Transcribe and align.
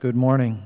Good 0.00 0.16
morning. 0.16 0.62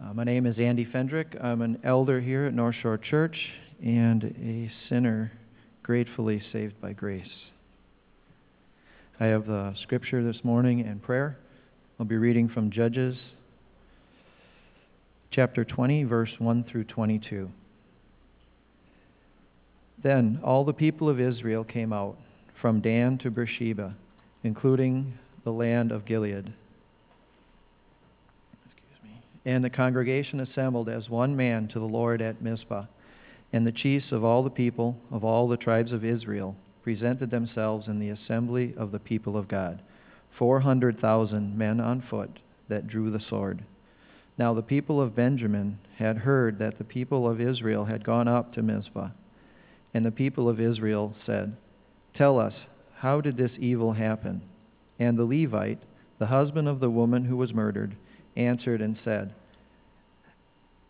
Uh, 0.00 0.14
my 0.14 0.22
name 0.22 0.46
is 0.46 0.60
Andy 0.60 0.84
Fendrick. 0.84 1.42
I'm 1.42 1.60
an 1.60 1.80
elder 1.82 2.20
here 2.20 2.46
at 2.46 2.54
North 2.54 2.76
Shore 2.80 2.96
Church 2.96 3.36
and 3.82 4.22
a 4.22 4.70
sinner 4.88 5.32
gratefully 5.82 6.40
saved 6.52 6.80
by 6.80 6.92
grace. 6.92 7.26
I 9.18 9.24
have 9.24 9.44
the 9.44 9.74
scripture 9.82 10.22
this 10.22 10.44
morning 10.44 10.82
and 10.82 11.02
prayer. 11.02 11.36
I'll 11.98 12.06
be 12.06 12.16
reading 12.16 12.48
from 12.48 12.70
Judges 12.70 13.16
chapter 15.32 15.64
20, 15.64 16.04
verse 16.04 16.30
1 16.38 16.66
through 16.70 16.84
22. 16.84 17.50
Then 20.00 20.38
all 20.44 20.64
the 20.64 20.72
people 20.72 21.08
of 21.08 21.18
Israel 21.18 21.64
came 21.64 21.92
out 21.92 22.16
from 22.60 22.82
Dan 22.82 23.18
to 23.18 23.32
Beersheba, 23.32 23.96
including 24.44 25.18
the 25.42 25.50
land 25.50 25.90
of 25.90 26.06
Gilead 26.06 26.52
and 29.44 29.64
the 29.64 29.70
congregation 29.70 30.40
assembled 30.40 30.88
as 30.88 31.08
one 31.08 31.34
man 31.36 31.68
to 31.68 31.78
the 31.78 31.84
Lord 31.84 32.20
at 32.20 32.42
Mizpah. 32.42 32.84
And 33.52 33.66
the 33.66 33.72
chiefs 33.72 34.12
of 34.12 34.22
all 34.22 34.42
the 34.42 34.50
people, 34.50 34.96
of 35.10 35.24
all 35.24 35.48
the 35.48 35.56
tribes 35.56 35.92
of 35.92 36.04
Israel, 36.04 36.54
presented 36.82 37.30
themselves 37.30 37.88
in 37.88 37.98
the 37.98 38.10
assembly 38.10 38.74
of 38.76 38.92
the 38.92 38.98
people 38.98 39.36
of 39.36 39.48
God, 39.48 39.82
400,000 40.38 41.56
men 41.56 41.80
on 41.80 42.02
foot 42.08 42.38
that 42.68 42.86
drew 42.86 43.10
the 43.10 43.20
sword. 43.28 43.64
Now 44.38 44.54
the 44.54 44.62
people 44.62 45.00
of 45.00 45.16
Benjamin 45.16 45.78
had 45.96 46.18
heard 46.18 46.58
that 46.58 46.78
the 46.78 46.84
people 46.84 47.28
of 47.28 47.40
Israel 47.40 47.84
had 47.84 48.04
gone 48.04 48.28
up 48.28 48.54
to 48.54 48.62
Mizpah. 48.62 49.10
And 49.92 50.06
the 50.06 50.10
people 50.10 50.48
of 50.48 50.60
Israel 50.60 51.14
said, 51.26 51.56
Tell 52.14 52.38
us, 52.38 52.54
how 52.96 53.20
did 53.20 53.36
this 53.36 53.52
evil 53.58 53.92
happen? 53.92 54.42
And 54.98 55.18
the 55.18 55.24
Levite, 55.24 55.82
the 56.18 56.26
husband 56.26 56.68
of 56.68 56.80
the 56.80 56.90
woman 56.90 57.24
who 57.24 57.36
was 57.36 57.52
murdered, 57.52 57.96
answered 58.36 58.80
and 58.80 58.96
said, 59.04 59.34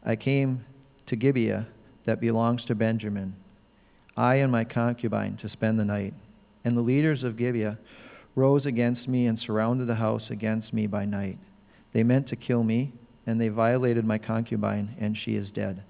I 0.04 0.16
came 0.16 0.64
to 1.08 1.16
Gibeah 1.16 1.66
that 2.06 2.20
belongs 2.20 2.64
to 2.66 2.74
Benjamin, 2.74 3.34
I 4.16 4.36
and 4.36 4.50
my 4.50 4.64
concubine, 4.64 5.38
to 5.42 5.48
spend 5.48 5.78
the 5.78 5.84
night. 5.84 6.14
And 6.64 6.76
the 6.76 6.82
leaders 6.82 7.22
of 7.22 7.36
Gibeah 7.36 7.78
rose 8.34 8.66
against 8.66 9.08
me 9.08 9.26
and 9.26 9.38
surrounded 9.38 9.86
the 9.86 9.94
house 9.94 10.24
against 10.30 10.72
me 10.72 10.86
by 10.86 11.04
night. 11.04 11.38
They 11.92 12.02
meant 12.02 12.28
to 12.28 12.36
kill 12.36 12.62
me, 12.62 12.92
and 13.26 13.40
they 13.40 13.48
violated 13.48 14.04
my 14.04 14.18
concubine, 14.18 14.96
and 15.00 15.16
she 15.16 15.36
is 15.36 15.48
dead. 15.50 15.82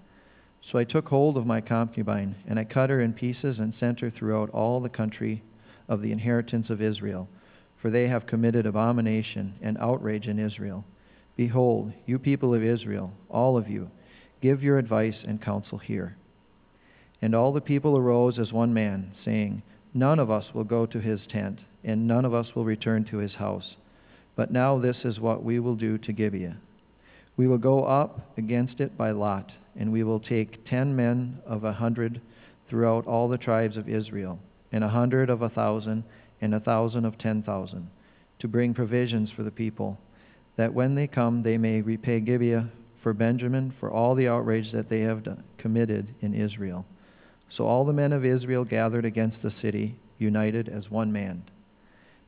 So 0.70 0.78
I 0.78 0.84
took 0.84 1.08
hold 1.08 1.36
of 1.36 1.46
my 1.46 1.60
concubine, 1.60 2.36
and 2.46 2.58
I 2.58 2.64
cut 2.64 2.90
her 2.90 3.00
in 3.00 3.12
pieces 3.12 3.58
and 3.58 3.74
sent 3.78 4.00
her 4.00 4.10
throughout 4.10 4.50
all 4.50 4.80
the 4.80 4.88
country 4.88 5.42
of 5.88 6.02
the 6.02 6.12
inheritance 6.12 6.70
of 6.70 6.82
Israel, 6.82 7.28
for 7.80 7.90
they 7.90 8.08
have 8.08 8.26
committed 8.26 8.66
abomination 8.66 9.54
and 9.62 9.78
outrage 9.78 10.26
in 10.26 10.38
Israel. 10.38 10.84
Behold, 11.40 11.94
you 12.04 12.18
people 12.18 12.52
of 12.52 12.62
Israel, 12.62 13.14
all 13.30 13.56
of 13.56 13.66
you, 13.66 13.90
give 14.42 14.62
your 14.62 14.76
advice 14.76 15.16
and 15.26 15.40
counsel 15.40 15.78
here. 15.78 16.14
And 17.22 17.34
all 17.34 17.54
the 17.54 17.62
people 17.62 17.96
arose 17.96 18.38
as 18.38 18.52
one 18.52 18.74
man, 18.74 19.12
saying, 19.24 19.62
None 19.94 20.18
of 20.18 20.30
us 20.30 20.44
will 20.52 20.64
go 20.64 20.84
to 20.84 21.00
his 21.00 21.20
tent, 21.32 21.60
and 21.82 22.06
none 22.06 22.26
of 22.26 22.34
us 22.34 22.54
will 22.54 22.66
return 22.66 23.06
to 23.06 23.16
his 23.16 23.32
house. 23.32 23.76
But 24.36 24.52
now 24.52 24.78
this 24.78 24.98
is 25.02 25.18
what 25.18 25.42
we 25.42 25.58
will 25.60 25.76
do 25.76 25.96
to 25.96 26.12
Gibeah. 26.12 26.58
We 27.38 27.46
will 27.46 27.56
go 27.56 27.84
up 27.84 28.36
against 28.36 28.78
it 28.78 28.98
by 28.98 29.12
lot, 29.12 29.50
and 29.74 29.90
we 29.90 30.04
will 30.04 30.20
take 30.20 30.68
ten 30.68 30.94
men 30.94 31.38
of 31.46 31.64
a 31.64 31.72
hundred 31.72 32.20
throughout 32.68 33.06
all 33.06 33.30
the 33.30 33.38
tribes 33.38 33.78
of 33.78 33.88
Israel, 33.88 34.38
and 34.72 34.84
a 34.84 34.90
hundred 34.90 35.30
of 35.30 35.40
a 35.40 35.48
thousand, 35.48 36.04
and 36.42 36.54
a 36.54 36.60
thousand 36.60 37.06
of 37.06 37.16
ten 37.16 37.42
thousand, 37.42 37.88
to 38.40 38.46
bring 38.46 38.74
provisions 38.74 39.30
for 39.34 39.42
the 39.42 39.50
people 39.50 39.96
that 40.60 40.74
when 40.74 40.94
they 40.94 41.06
come 41.06 41.42
they 41.42 41.56
may 41.56 41.80
repay 41.80 42.20
Gibeah 42.20 42.68
for 43.02 43.14
Benjamin 43.14 43.72
for 43.80 43.90
all 43.90 44.14
the 44.14 44.28
outrage 44.28 44.70
that 44.72 44.90
they 44.90 45.00
have 45.00 45.22
done, 45.22 45.42
committed 45.56 46.06
in 46.20 46.34
Israel. 46.34 46.84
So 47.56 47.66
all 47.66 47.86
the 47.86 47.94
men 47.94 48.12
of 48.12 48.26
Israel 48.26 48.66
gathered 48.66 49.06
against 49.06 49.40
the 49.40 49.54
city, 49.62 49.96
united 50.18 50.68
as 50.68 50.90
one 50.90 51.10
man. 51.12 51.44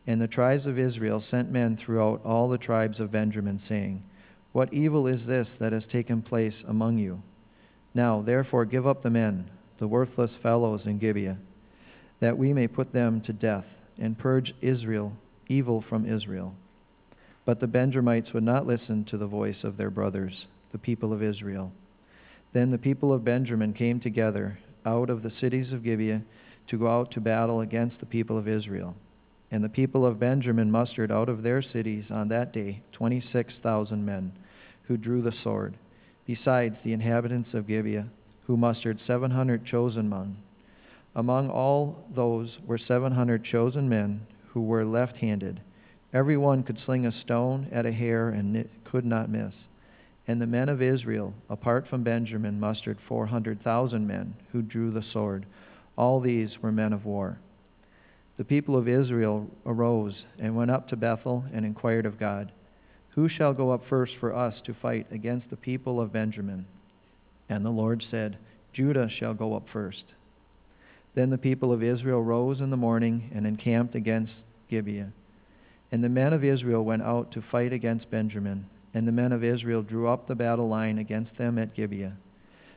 And 0.06 0.18
the 0.18 0.28
tribes 0.28 0.64
of 0.64 0.78
Israel 0.78 1.22
sent 1.30 1.52
men 1.52 1.76
throughout 1.76 2.24
all 2.24 2.48
the 2.48 2.56
tribes 2.56 3.00
of 3.00 3.12
Benjamin, 3.12 3.60
saying, 3.68 4.02
What 4.52 4.72
evil 4.72 5.06
is 5.06 5.26
this 5.26 5.48
that 5.60 5.74
has 5.74 5.84
taken 5.92 6.22
place 6.22 6.56
among 6.66 6.96
you? 6.96 7.22
Now, 7.92 8.22
therefore, 8.22 8.64
give 8.64 8.86
up 8.86 9.02
the 9.02 9.10
men, 9.10 9.50
the 9.78 9.86
worthless 9.86 10.30
fellows 10.42 10.80
in 10.86 10.98
Gibeah, 10.98 11.36
that 12.20 12.38
we 12.38 12.54
may 12.54 12.66
put 12.66 12.94
them 12.94 13.20
to 13.26 13.34
death 13.34 13.66
and 13.98 14.18
purge 14.18 14.54
Israel, 14.62 15.12
evil 15.50 15.84
from 15.86 16.10
Israel. 16.10 16.54
But 17.44 17.58
the 17.58 17.66
Benjamites 17.66 18.32
would 18.32 18.44
not 18.44 18.66
listen 18.66 19.04
to 19.06 19.18
the 19.18 19.26
voice 19.26 19.64
of 19.64 19.76
their 19.76 19.90
brothers, 19.90 20.46
the 20.70 20.78
people 20.78 21.12
of 21.12 21.22
Israel. 21.22 21.72
Then 22.52 22.70
the 22.70 22.78
people 22.78 23.12
of 23.12 23.24
Benjamin 23.24 23.72
came 23.72 23.98
together 23.98 24.58
out 24.86 25.10
of 25.10 25.22
the 25.22 25.32
cities 25.40 25.72
of 25.72 25.82
Gibeah 25.82 26.22
to 26.68 26.78
go 26.78 26.88
out 26.88 27.10
to 27.12 27.20
battle 27.20 27.60
against 27.60 27.98
the 27.98 28.06
people 28.06 28.38
of 28.38 28.46
Israel. 28.46 28.94
And 29.50 29.64
the 29.64 29.68
people 29.68 30.06
of 30.06 30.20
Benjamin 30.20 30.70
mustered 30.70 31.10
out 31.10 31.28
of 31.28 31.42
their 31.42 31.62
cities 31.62 32.04
on 32.10 32.28
that 32.28 32.52
day 32.52 32.82
26,000 32.92 34.04
men 34.04 34.32
who 34.84 34.96
drew 34.96 35.20
the 35.20 35.32
sword, 35.42 35.74
besides 36.26 36.76
the 36.84 36.92
inhabitants 36.92 37.54
of 37.54 37.66
Gibeah, 37.66 38.06
who 38.46 38.56
mustered 38.56 39.00
700 39.04 39.64
chosen 39.66 40.08
men. 40.08 40.36
Among 41.14 41.50
all 41.50 42.04
those 42.14 42.58
were 42.66 42.78
700 42.78 43.44
chosen 43.44 43.88
men 43.88 44.26
who 44.48 44.62
were 44.62 44.84
left 44.84 45.16
handed 45.16 45.60
Every 46.12 46.36
one 46.36 46.62
could 46.62 46.78
sling 46.78 47.06
a 47.06 47.12
stone 47.12 47.68
at 47.72 47.86
a 47.86 47.92
hair 47.92 48.28
and 48.28 48.68
could 48.84 49.04
not 49.04 49.30
miss. 49.30 49.54
And 50.28 50.40
the 50.40 50.46
men 50.46 50.68
of 50.68 50.82
Israel, 50.82 51.34
apart 51.48 51.88
from 51.88 52.02
Benjamin, 52.02 52.60
mustered 52.60 52.98
400,000 53.08 54.06
men 54.06 54.34
who 54.52 54.62
drew 54.62 54.90
the 54.90 55.02
sword. 55.02 55.46
All 55.96 56.20
these 56.20 56.50
were 56.62 56.70
men 56.70 56.92
of 56.92 57.04
war. 57.04 57.38
The 58.36 58.44
people 58.44 58.76
of 58.76 58.88
Israel 58.88 59.48
arose 59.66 60.24
and 60.38 60.56
went 60.56 60.70
up 60.70 60.88
to 60.88 60.96
Bethel 60.96 61.44
and 61.52 61.64
inquired 61.64 62.06
of 62.06 62.18
God, 62.18 62.52
Who 63.10 63.28
shall 63.28 63.52
go 63.52 63.70
up 63.70 63.82
first 63.88 64.14
for 64.20 64.34
us 64.34 64.54
to 64.64 64.74
fight 64.74 65.06
against 65.10 65.50
the 65.50 65.56
people 65.56 66.00
of 66.00 66.12
Benjamin? 66.12 66.66
And 67.48 67.64
the 67.64 67.70
Lord 67.70 68.04
said, 68.10 68.38
Judah 68.72 69.08
shall 69.08 69.34
go 69.34 69.54
up 69.54 69.66
first. 69.72 70.04
Then 71.14 71.30
the 71.30 71.38
people 71.38 71.72
of 71.72 71.82
Israel 71.82 72.22
rose 72.22 72.60
in 72.60 72.70
the 72.70 72.76
morning 72.76 73.30
and 73.34 73.46
encamped 73.46 73.94
against 73.94 74.32
Gibeah. 74.70 75.12
And 75.92 76.02
the 76.02 76.08
men 76.08 76.32
of 76.32 76.42
Israel 76.42 76.84
went 76.84 77.02
out 77.02 77.30
to 77.32 77.42
fight 77.42 77.72
against 77.72 78.10
Benjamin, 78.10 78.64
and 78.94 79.06
the 79.06 79.12
men 79.12 79.30
of 79.30 79.44
Israel 79.44 79.82
drew 79.82 80.08
up 80.08 80.26
the 80.26 80.34
battle 80.34 80.68
line 80.68 80.98
against 80.98 81.36
them 81.36 81.58
at 81.58 81.74
Gibeah. 81.74 82.14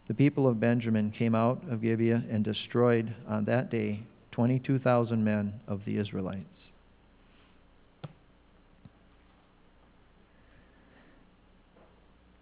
The 0.08 0.14
people 0.14 0.48
of 0.48 0.60
Benjamin 0.60 1.12
came 1.18 1.34
out 1.34 1.64
of 1.72 1.82
Gibeah 1.82 2.24
and 2.30 2.44
destroyed 2.44 3.16
on 3.28 3.46
that 3.46 3.72
day 3.72 4.04
22,000 4.34 5.24
men 5.24 5.54
of 5.68 5.86
the 5.86 5.98
Israelites. 5.98 6.44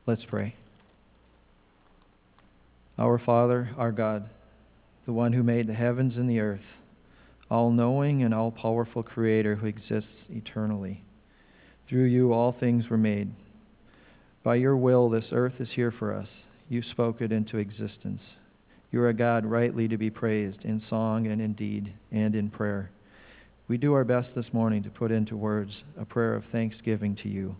Let's 0.05 0.25
pray. 0.25 0.55
Our 2.97 3.19
Father, 3.19 3.69
our 3.77 3.91
God, 3.91 4.27
the 5.05 5.13
one 5.13 5.33
who 5.33 5.43
made 5.43 5.67
the 5.67 5.73
heavens 5.73 6.17
and 6.17 6.29
the 6.29 6.39
earth, 6.39 6.65
all 7.53 7.69
knowing 7.69 8.23
and 8.23 8.33
all 8.33 8.49
powerful 8.49 9.03
Creator 9.03 9.55
who 9.55 9.67
exists 9.67 10.09
eternally. 10.31 11.03
Through 11.87 12.05
you, 12.05 12.33
all 12.33 12.51
things 12.51 12.89
were 12.89 12.97
made. 12.97 13.31
By 14.43 14.55
your 14.55 14.75
will, 14.75 15.07
this 15.07 15.27
earth 15.31 15.53
is 15.59 15.67
here 15.75 15.91
for 15.91 16.15
us. 16.15 16.27
You 16.67 16.81
spoke 16.81 17.21
it 17.21 17.31
into 17.31 17.59
existence. 17.59 18.21
You 18.91 19.01
are 19.01 19.09
a 19.09 19.13
God 19.13 19.45
rightly 19.45 19.87
to 19.87 19.99
be 19.99 20.09
praised 20.09 20.65
in 20.65 20.81
song 20.89 21.27
and 21.27 21.39
in 21.39 21.53
deed 21.53 21.93
and 22.11 22.33
in 22.33 22.49
prayer. 22.49 22.89
We 23.67 23.77
do 23.77 23.93
our 23.93 24.03
best 24.03 24.29
this 24.33 24.51
morning 24.51 24.81
to 24.81 24.89
put 24.89 25.11
into 25.11 25.37
words 25.37 25.73
a 25.95 26.05
prayer 26.05 26.33
of 26.33 26.45
thanksgiving 26.51 27.15
to 27.17 27.29
you. 27.29 27.55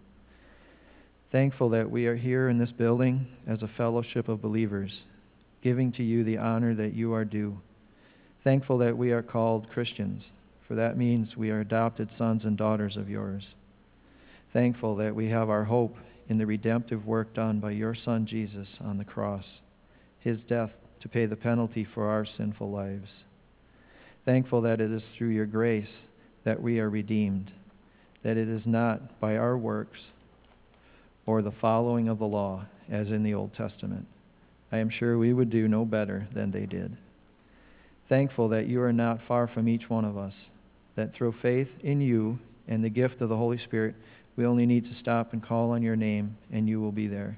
Thankful 1.31 1.69
that 1.69 1.92
we 1.92 2.07
are 2.07 2.16
here 2.16 2.50
in 2.50 2.57
this 2.57 2.72
building 2.72 3.28
as 3.48 3.62
a 3.62 3.69
fellowship 3.78 4.28
of 4.28 4.42
believers, 4.42 4.92
giving 5.62 5.92
to 5.92 6.04
you 6.04 6.24
the 6.24 6.39
honor 6.39 6.74
that 6.74 6.96
you 6.96 7.13
are 7.13 7.25
due. 7.25 7.60
Thankful 8.44 8.78
that 8.80 8.98
we 8.98 9.12
are 9.12 9.22
called 9.22 9.69
Christians, 9.69 10.24
for 10.68 10.75
that 10.75 10.98
means 10.98 11.38
we 11.38 11.50
are 11.50 11.62
adopted 11.62 12.10
sons 12.18 12.44
and 12.44 12.57
daughters 12.57 12.98
of 12.98 13.10
yours. 13.10 13.44
Thankful 14.51 14.98
that 14.98 15.16
we 15.16 15.30
have 15.30 15.50
our 15.50 15.63
hope 15.63 15.95
in 16.28 16.38
the 16.38 16.45
redemptive 16.45 17.06
work 17.06 17.34
done 17.34 17.60
by 17.62 17.72
your 17.72 17.95
Son 17.95 18.25
Jesus 18.25 18.68
on 18.81 18.98
the 18.98 19.06
cross, 19.06 19.45
his 20.19 20.40
death 20.50 20.72
to 21.00 21.07
pay 21.07 21.25
the 21.25 21.38
penalty 21.38 21.86
for 21.86 22.10
our 22.10 22.25
sinful 22.25 22.69
lives. 22.69 23.07
Thankful 24.25 24.62
that 24.62 24.81
it 24.81 24.92
is 24.92 25.04
through 25.18 25.30
your 25.30 25.46
grace 25.46 25.92
that 26.44 26.62
we 26.62 26.80
are 26.80 26.89
redeemed, 26.89 27.50
that 28.24 28.36
it 28.36 28.50
is 28.50 28.66
not 28.66 29.22
by 29.22 29.38
our 29.38 29.57
works 29.57 30.00
or 31.25 31.42
the 31.42 31.51
following 31.51 32.10
of 32.10 32.19
the 32.19 32.25
law 32.25 32.66
as 32.92 33.07
in 33.07 33.24
the 33.24 33.34
Old 33.34 33.54
Testament. 33.54 34.06
I 34.69 34.80
am 34.80 34.89
sure 34.89 35.18
we 35.18 35.34
would 35.34 35.50
do 35.50 35.69
no 35.69 35.86
better 35.86 36.28
than 36.34 36.51
they 36.51 36.66
did 36.66 36.98
thankful 38.09 38.50
that 38.50 38.67
you 38.67 38.81
are 38.81 38.94
not 38.94 39.19
far 39.27 39.47
from 39.47 39.67
each 39.67 39.89
one 39.89 40.05
of 40.05 40.17
us, 40.17 40.33
that 40.95 41.13
through 41.15 41.35
faith 41.41 41.69
in 41.81 42.01
you 42.01 42.39
and 42.67 42.83
the 42.83 42.89
gift 42.89 43.21
of 43.21 43.29
the 43.29 43.38
Holy 43.38 43.57
Spirit, 43.57 43.95
We 44.35 44.45
only 44.45 44.65
need 44.65 44.85
to 44.85 45.00
stop 45.00 45.33
and 45.33 45.44
call 45.44 45.71
on 45.71 45.83
your 45.83 45.95
name, 45.95 46.38
and 46.51 46.67
you 46.67 46.81
will 46.81 46.91
be 46.91 47.07
there. 47.07 47.38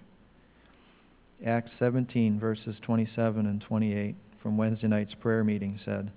Acts 1.46 1.72
17, 1.78 2.40
verses 2.40 2.76
27 2.82 3.46
and 3.46 3.60
28 3.62 4.16
from 4.42 4.58
Wednesday 4.58 4.88
night's 4.88 5.14
prayer 5.16 5.44
meeting 5.44 5.80
said 5.84 6.12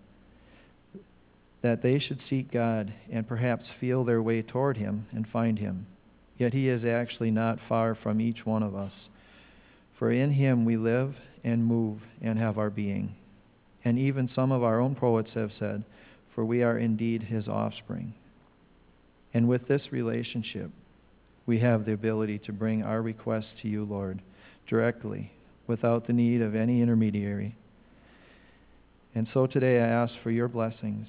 that 1.62 1.82
they 1.82 1.98
should 1.98 2.20
seek 2.30 2.52
God 2.52 2.94
and 3.10 3.26
perhaps 3.26 3.64
feel 3.80 4.04
their 4.04 4.22
way 4.22 4.42
toward 4.42 4.76
Him 4.76 5.06
and 5.10 5.26
find 5.26 5.58
Him. 5.58 5.86
Yet 6.38 6.54
He 6.54 6.68
is 6.68 6.84
actually 6.84 7.32
not 7.32 7.58
far 7.68 7.96
from 7.96 8.20
each 8.20 8.46
one 8.46 8.62
of 8.62 8.76
us. 8.76 8.92
For 9.98 10.12
in 10.12 10.30
Him 10.30 10.64
we 10.64 10.76
live 10.76 11.16
and 11.42 11.66
move 11.66 12.00
and 12.22 12.38
have 12.38 12.58
our 12.58 12.70
being. 12.70 13.16
And 13.88 13.98
even 13.98 14.28
some 14.34 14.52
of 14.52 14.62
our 14.62 14.80
own 14.80 14.94
poets 14.94 15.30
have 15.34 15.50
said, 15.58 15.82
For 16.34 16.44
we 16.44 16.62
are 16.62 16.78
indeed 16.78 17.22
His 17.22 17.48
offspring. 17.48 18.12
And 19.32 19.48
with 19.48 19.66
this 19.66 19.90
relationship, 19.90 20.70
we 21.46 21.60
have 21.60 21.86
the 21.86 21.92
ability 21.92 22.38
to 22.40 22.52
bring 22.52 22.82
our 22.82 23.00
requests 23.00 23.52
to 23.62 23.68
you, 23.68 23.84
Lord 23.84 24.20
directly 24.68 25.32
without 25.66 26.06
the 26.06 26.12
need 26.12 26.40
of 26.40 26.54
any 26.54 26.82
intermediary. 26.82 27.54
And 29.14 29.26
so 29.32 29.46
today 29.46 29.80
I 29.80 29.86
ask 29.86 30.14
for 30.22 30.30
your 30.30 30.48
blessings, 30.48 31.06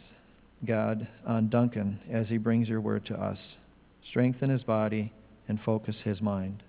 God, 0.65 1.07
on 1.25 1.49
Duncan 1.49 1.99
as 2.11 2.27
he 2.27 2.37
brings 2.37 2.67
your 2.67 2.81
word 2.81 3.05
to 3.07 3.15
us. 3.15 3.37
Strengthen 4.09 4.49
his 4.49 4.63
body 4.63 5.13
and 5.47 5.59
focus 5.61 5.95
his 6.03 6.21
mind. 6.21 6.63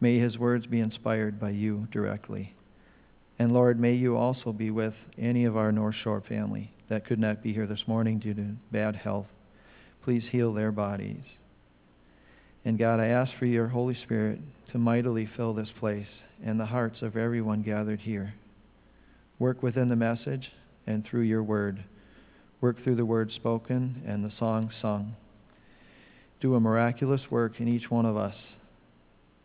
May 0.00 0.18
his 0.18 0.38
words 0.38 0.66
be 0.66 0.80
inspired 0.80 1.40
by 1.40 1.50
you 1.50 1.88
directly. 1.90 2.54
And 3.38 3.52
Lord, 3.52 3.78
may 3.78 3.94
you 3.94 4.16
also 4.16 4.52
be 4.52 4.70
with 4.70 4.94
any 5.16 5.44
of 5.44 5.56
our 5.56 5.70
North 5.70 5.94
Shore 6.02 6.22
family 6.28 6.72
that 6.88 7.06
could 7.06 7.20
not 7.20 7.42
be 7.42 7.52
here 7.52 7.66
this 7.66 7.86
morning 7.86 8.18
due 8.18 8.34
to 8.34 8.56
bad 8.72 8.96
health. 8.96 9.26
Please 10.02 10.24
heal 10.30 10.52
their 10.52 10.72
bodies. 10.72 11.22
And 12.64 12.78
God, 12.78 12.98
I 12.98 13.06
ask 13.06 13.30
for 13.38 13.46
your 13.46 13.68
Holy 13.68 13.96
Spirit 14.02 14.40
to 14.72 14.78
mightily 14.78 15.28
fill 15.36 15.54
this 15.54 15.70
place 15.78 16.08
and 16.44 16.58
the 16.58 16.66
hearts 16.66 17.02
of 17.02 17.16
everyone 17.16 17.62
gathered 17.62 18.00
here. 18.00 18.34
Work 19.38 19.62
within 19.62 19.88
the 19.88 19.96
message 19.96 20.50
and 20.86 21.04
through 21.04 21.22
your 21.22 21.42
word. 21.42 21.84
Work 22.60 22.82
through 22.82 22.96
the 22.96 23.04
word 23.04 23.30
spoken 23.32 24.02
and 24.06 24.24
the 24.24 24.32
song 24.36 24.70
sung. 24.82 25.14
Do 26.40 26.54
a 26.54 26.60
miraculous 26.60 27.20
work 27.30 27.60
in 27.60 27.68
each 27.68 27.90
one 27.90 28.06
of 28.06 28.16
us. 28.16 28.34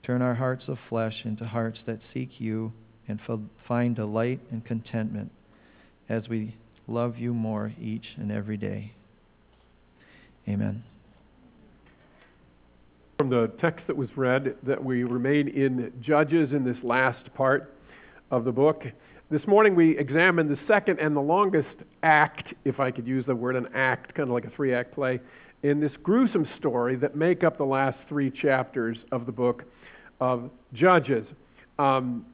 Turn 0.04 0.22
our 0.22 0.36
hearts 0.36 0.64
of 0.68 0.78
flesh 0.90 1.22
into 1.24 1.46
hearts 1.46 1.80
that 1.86 2.00
seek 2.14 2.40
you 2.40 2.74
and 3.08 3.20
find 3.68 3.96
delight 3.96 4.40
and 4.52 4.66
contentment 4.66 5.32
as 6.10 6.30
we 6.30 6.56
love 6.88 7.18
you 7.18 7.34
more 7.34 7.74
each 7.80 8.14
and 8.18 8.32
every 8.32 8.58
day. 8.58 8.94
Amen 10.48 10.84
from 13.24 13.30
the 13.30 13.48
text 13.62 13.88
that 13.88 13.96
was 13.96 14.10
read 14.18 14.54
that 14.64 14.84
we 14.84 15.06
remain 15.06 15.48
in 15.48 15.94
Judges 16.02 16.52
in 16.52 16.66
this 16.66 16.76
last 16.84 17.34
part 17.34 17.74
of 18.32 18.44
the 18.44 18.52
book. 18.52 18.84
This 19.30 19.48
morning 19.48 19.76
we 19.76 19.98
examined 19.98 20.50
the 20.50 20.60
second 20.68 21.00
and 21.00 21.16
the 21.16 21.22
longest 21.22 21.70
act, 22.02 22.54
if 22.66 22.82
I 22.82 22.92
could 22.92 23.08
use 23.08 23.26
the 23.26 23.34
word 23.34 23.56
an 23.56 23.70
act, 23.74 24.14
kind 24.14 24.28
of 24.28 24.34
like 24.34 24.44
a 24.44 24.50
three 24.50 24.74
act 24.74 24.94
play, 24.94 25.22
in 25.62 25.80
this 25.80 25.94
gruesome 26.04 26.46
story 26.58 26.98
that 26.98 27.16
make 27.16 27.46
up 27.46 27.58
the 27.58 27.64
last 27.64 27.98
three 28.10 28.30
chapters 28.30 28.98
of 29.14 29.26
the 29.26 29.32
book 29.32 29.64
of 30.20 30.50
Judges. 30.74 31.26
Um, 31.80 32.26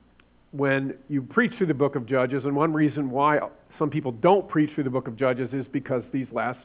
when 0.51 0.95
you 1.07 1.21
preach 1.21 1.53
through 1.57 1.67
the 1.67 1.73
book 1.73 1.95
of 1.95 2.05
Judges, 2.05 2.43
and 2.45 2.55
one 2.55 2.73
reason 2.73 3.09
why 3.09 3.39
some 3.77 3.89
people 3.89 4.11
don't 4.11 4.47
preach 4.47 4.71
through 4.73 4.83
the 4.83 4.89
book 4.89 5.07
of 5.07 5.15
Judges 5.15 5.49
is 5.53 5.65
because 5.71 6.03
these 6.11 6.27
last 6.31 6.59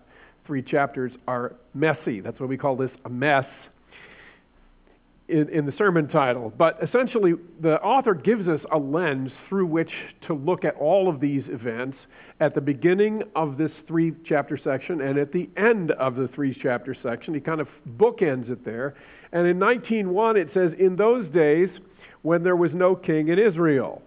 three 0.47 0.63
chapters 0.63 1.13
are 1.29 1.55
messy. 1.75 2.21
That's 2.21 2.39
why 2.41 2.47
we 2.47 2.57
call 2.57 2.77
this 2.77 2.91
a 3.05 3.09
mess 3.09 3.47
in, 5.29 5.49
in 5.49 5.67
the 5.67 5.73
sermon 5.79 6.09
title. 6.09 6.53
But 6.57 6.79
essentially, 6.83 7.35
the 7.61 7.81
author 7.81 8.15
gives 8.15 8.47
us 8.49 8.61
a 8.73 8.79
lens 8.79 9.31
through 9.49 9.67
which 9.67 9.91
to 10.27 10.35
look 10.35 10.65
at 10.65 10.75
all 10.77 11.09
of 11.09 11.21
these 11.21 11.45
events 11.49 11.97
at 12.41 12.55
the 12.55 12.61
beginning 12.61 13.23
of 13.37 13.57
this 13.57 13.71
three 13.87 14.13
chapter 14.27 14.59
section 14.63 15.01
and 15.01 15.19
at 15.19 15.33
the 15.33 15.49
end 15.57 15.93
of 15.93 16.17
the 16.17 16.29
three 16.29 16.57
chapter 16.61 16.97
section. 17.03 17.33
He 17.33 17.41
kind 17.41 17.61
of 17.61 17.69
bookends 17.97 18.51
it 18.51 18.65
there. 18.65 18.95
And 19.33 19.47
in 19.47 19.59
19.1, 19.59 20.37
it 20.37 20.51
says, 20.53 20.73
In 20.79 20.97
those 20.97 21.27
days 21.33 21.69
when 22.25 22.43
there 22.43 22.57
was 22.57 22.73
no 22.73 22.97
king 22.97 23.29
in 23.29 23.39
Israel. 23.39 24.01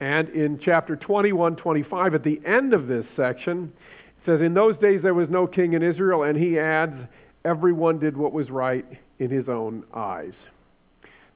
And 0.00 0.30
in 0.30 0.58
chapter 0.64 0.96
21, 0.96 1.56
25, 1.56 2.14
at 2.14 2.24
the 2.24 2.40
end 2.46 2.72
of 2.72 2.86
this 2.88 3.04
section, 3.14 3.70
it 3.76 4.22
says, 4.24 4.40
In 4.40 4.54
those 4.54 4.76
days 4.78 5.02
there 5.02 5.12
was 5.12 5.28
no 5.28 5.46
king 5.46 5.74
in 5.74 5.82
Israel. 5.82 6.22
And 6.22 6.36
he 6.36 6.58
adds, 6.58 6.96
Everyone 7.44 7.98
did 7.98 8.16
what 8.16 8.32
was 8.32 8.50
right 8.50 8.86
in 9.18 9.30
his 9.30 9.50
own 9.50 9.84
eyes. 9.94 10.32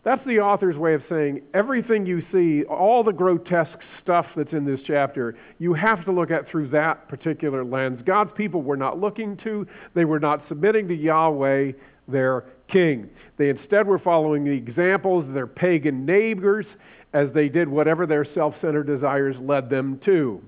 That's 0.05 0.25
the 0.27 0.41
author's 0.41 0.77
way 0.77 0.95
of 0.95 1.03
saying 1.09 1.43
everything 1.53 2.07
you 2.07 2.23
see, 2.33 2.65
all 2.65 3.05
the 3.05 3.13
grotesque 3.13 3.79
stuff 4.03 4.27
that's 4.37 4.53
in 4.53 4.65
this 4.65 4.81
chapter, 4.87 5.37
you 5.59 5.75
have 5.75 6.05
to 6.07 6.13
look 6.13 6.31
at 6.31 6.49
through 6.49 6.69
that 6.71 7.09
particular 7.09 7.63
lens. 7.63 8.01
God's 8.07 8.31
people 8.35 8.63
were 8.63 8.77
not 8.77 8.99
looking 8.99 9.37
to, 9.45 9.67
they 9.95 10.05
were 10.07 10.21
not 10.21 10.43
submitting 10.49 10.89
to 10.89 10.95
Yahweh, 10.95 11.73
their 12.09 12.45
king. 12.69 13.11
They 13.37 13.49
instead 13.49 13.87
were 13.87 13.99
following 13.99 14.45
the 14.45 14.51
examples 14.51 15.27
of 15.27 15.35
their 15.35 15.47
pagan 15.47 16.05
neighbors 16.05 16.67
as 17.13 17.33
they 17.33 17.49
did 17.49 17.69
whatever 17.69 18.07
their 18.07 18.27
self 18.35 18.55
centered 18.61 18.87
desires 18.87 19.37
led 19.41 19.71
them 19.71 20.01
to. 20.05 20.43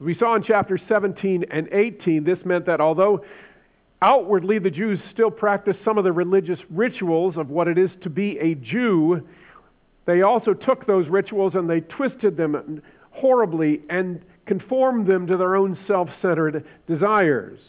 As 0.00 0.06
we 0.06 0.14
saw 0.16 0.34
in 0.34 0.42
chapter 0.42 0.78
17 0.88 1.46
and 1.50 1.68
18, 1.72 2.24
this 2.24 2.44
meant 2.44 2.66
that 2.66 2.80
although 2.80 3.24
Outwardly, 4.02 4.58
the 4.58 4.70
Jews 4.70 4.98
still 5.12 5.30
practiced 5.30 5.78
some 5.84 5.96
of 5.96 6.02
the 6.02 6.10
religious 6.10 6.58
rituals 6.70 7.36
of 7.36 7.50
what 7.50 7.68
it 7.68 7.78
is 7.78 7.90
to 8.02 8.10
be 8.10 8.36
a 8.40 8.56
Jew. 8.56 9.22
They 10.06 10.22
also 10.22 10.54
took 10.54 10.88
those 10.88 11.06
rituals 11.06 11.54
and 11.54 11.70
they 11.70 11.82
twisted 11.82 12.36
them 12.36 12.82
horribly 13.12 13.82
and 13.88 14.20
conformed 14.44 15.06
them 15.06 15.28
to 15.28 15.36
their 15.36 15.54
own 15.54 15.78
self 15.86 16.08
centered 16.20 16.64
desires. 16.88 17.60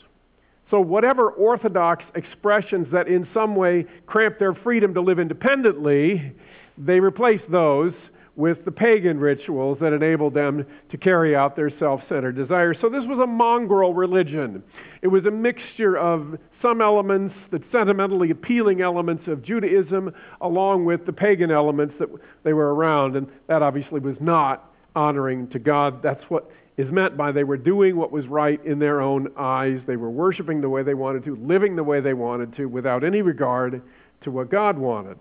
So, 0.69 0.79
whatever 0.79 1.29
orthodox 1.31 2.03
expressions 2.15 2.87
that 2.91 3.07
in 3.07 3.27
some 3.33 3.55
way 3.55 3.85
cramp 4.05 4.39
their 4.39 4.53
freedom 4.53 4.93
to 4.93 5.01
live 5.01 5.19
independently, 5.19 6.33
they 6.77 6.99
replaced 6.99 7.49
those 7.51 7.93
with 8.35 8.65
the 8.65 8.71
pagan 8.71 9.19
rituals 9.19 9.77
that 9.79 9.93
enabled 9.93 10.33
them 10.33 10.65
to 10.89 10.97
carry 10.97 11.35
out 11.35 11.55
their 11.55 11.69
self 11.77 12.01
centered 12.09 12.35
desires. 12.35 12.77
So, 12.81 12.89
this 12.89 13.03
was 13.05 13.19
a 13.19 13.27
mongrel 13.27 13.93
religion. 13.93 14.63
It 15.01 15.07
was 15.07 15.25
a 15.25 15.31
mixture 15.31 15.97
of 15.97 16.39
some 16.61 16.81
elements, 16.81 17.35
the 17.51 17.61
sentimentally 17.71 18.31
appealing 18.31 18.81
elements 18.81 19.27
of 19.27 19.43
Judaism, 19.43 20.13
along 20.41 20.85
with 20.85 21.05
the 21.05 21.13
pagan 21.13 21.51
elements 21.51 21.93
that 21.99 22.09
they 22.43 22.53
were 22.53 22.73
around. 22.73 23.15
And 23.15 23.27
that 23.47 23.61
obviously 23.61 23.99
was 23.99 24.15
not 24.19 24.71
honoring 24.95 25.47
to 25.49 25.59
God. 25.59 26.01
That's 26.01 26.23
what 26.29 26.49
is 26.77 26.91
meant 26.91 27.15
by 27.15 27.31
they 27.31 27.43
were 27.43 27.57
doing 27.57 27.95
what 27.95 28.11
was 28.11 28.25
right 28.27 28.63
in 28.65 28.79
their 28.79 29.01
own 29.01 29.31
eyes. 29.37 29.79
They 29.85 29.95
were 29.95 30.09
worshiping 30.09 30.61
the 30.61 30.69
way 30.69 30.83
they 30.83 30.95
wanted 30.95 31.23
to, 31.25 31.35
living 31.35 31.75
the 31.75 31.83
way 31.83 32.01
they 32.01 32.13
wanted 32.13 32.55
to, 32.57 32.65
without 32.65 33.03
any 33.03 33.21
regard 33.21 33.81
to 34.23 34.31
what 34.31 34.49
God 34.49 34.77
wanted. 34.77 35.17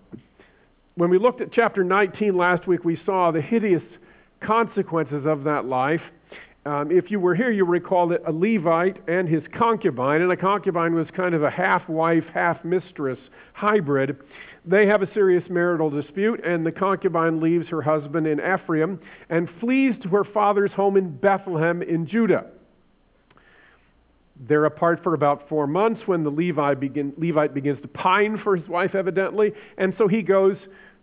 When 0.95 1.09
we 1.09 1.17
looked 1.17 1.41
at 1.41 1.51
chapter 1.51 1.83
19 1.83 2.35
last 2.35 2.67
week, 2.67 2.83
we 2.83 2.99
saw 3.05 3.31
the 3.31 3.41
hideous 3.41 3.83
consequences 4.41 5.25
of 5.25 5.43
that 5.43 5.65
life. 5.65 6.01
Um, 6.65 6.91
if 6.91 7.11
you 7.11 7.19
were 7.19 7.35
here, 7.35 7.51
you 7.51 7.65
recall 7.65 8.07
that 8.07 8.21
a 8.25 8.31
Levite 8.31 8.97
and 9.09 9.27
his 9.27 9.43
concubine, 9.53 10.21
and 10.21 10.31
a 10.31 10.37
concubine 10.37 10.95
was 10.95 11.07
kind 11.13 11.35
of 11.35 11.43
a 11.43 11.49
half 11.49 11.87
wife, 11.89 12.23
half 12.33 12.63
mistress 12.63 13.19
hybrid. 13.53 14.17
They 14.65 14.85
have 14.85 15.01
a 15.01 15.13
serious 15.13 15.43
marital 15.49 15.89
dispute, 15.89 16.41
and 16.45 16.65
the 16.65 16.71
concubine 16.71 17.41
leaves 17.41 17.67
her 17.67 17.81
husband 17.81 18.27
in 18.27 18.39
Ephraim 18.39 18.99
and 19.29 19.49
flees 19.59 19.93
to 20.03 20.09
her 20.09 20.23
father's 20.23 20.71
home 20.71 20.95
in 20.95 21.17
Bethlehem 21.17 21.81
in 21.81 22.07
Judah. 22.07 22.45
They're 24.47 24.65
apart 24.65 25.03
for 25.03 25.13
about 25.13 25.49
four 25.49 25.67
months 25.67 26.01
when 26.05 26.23
the 26.23 26.31
Levi 26.31 26.75
begin, 26.75 27.13
Levite 27.17 27.53
begins 27.53 27.81
to 27.81 27.89
pine 27.89 28.39
for 28.41 28.55
his 28.55 28.67
wife, 28.69 28.95
evidently, 28.95 29.51
and 29.77 29.93
so 29.97 30.07
he 30.07 30.21
goes 30.21 30.55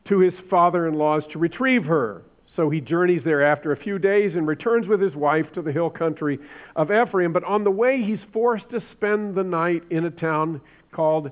to 0.09 0.21
his 0.21 0.35
father 0.49 0.89
in 0.89 0.95
law's 0.95 1.23
to 1.33 1.39
retrieve 1.39 1.85
her. 1.85 2.23
So 2.57 2.69
he 2.69 2.81
journeys 2.81 3.23
there 3.25 3.45
after 3.45 3.73
a 3.73 3.77
few 3.77 3.99
days 3.99 4.35
and 4.35 4.47
returns 4.47 4.87
with 4.87 5.01
his 5.01 5.15
wife 5.15 5.53
to 5.55 5.63
the 5.63 5.73
hill 5.73 5.91
country 5.91 6.39
of 6.77 6.91
Ephraim. 6.91 7.33
But 7.33 7.45
on 7.45 7.65
the 7.65 7.71
way, 7.71 8.03
he's 8.03 8.19
forced 8.33 8.69
to 8.71 8.83
spend 8.93 9.35
the 9.35 9.45
night 9.45 9.85
in 9.91 10.05
a 10.05 10.11
town 10.11 10.61
called 10.93 11.31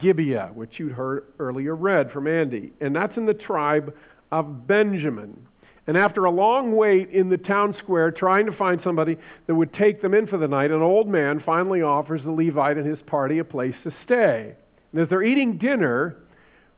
Gibeah, 0.00 0.50
which 0.54 0.78
you'd 0.78 0.92
heard 0.92 1.24
earlier 1.38 1.76
read 1.76 2.10
from 2.10 2.26
Andy. 2.26 2.72
And 2.80 2.96
that's 2.96 3.16
in 3.16 3.26
the 3.26 3.34
tribe 3.34 3.94
of 4.32 4.66
Benjamin. 4.66 5.46
And 5.86 5.96
after 5.96 6.24
a 6.24 6.30
long 6.30 6.74
wait 6.74 7.10
in 7.10 7.28
the 7.28 7.36
town 7.36 7.74
square, 7.78 8.10
trying 8.10 8.46
to 8.46 8.52
find 8.52 8.80
somebody 8.82 9.16
that 9.46 9.54
would 9.54 9.72
take 9.72 10.02
them 10.02 10.14
in 10.14 10.26
for 10.26 10.36
the 10.36 10.48
night, 10.48 10.72
an 10.72 10.82
old 10.82 11.06
man 11.06 11.40
finally 11.46 11.82
offers 11.82 12.22
the 12.24 12.32
Levite 12.32 12.76
and 12.76 12.86
his 12.86 12.98
party 13.06 13.38
a 13.38 13.44
place 13.44 13.74
to 13.84 13.92
stay. 14.04 14.54
And 14.92 15.00
as 15.00 15.08
they're 15.08 15.22
eating 15.22 15.58
dinner, 15.58 16.16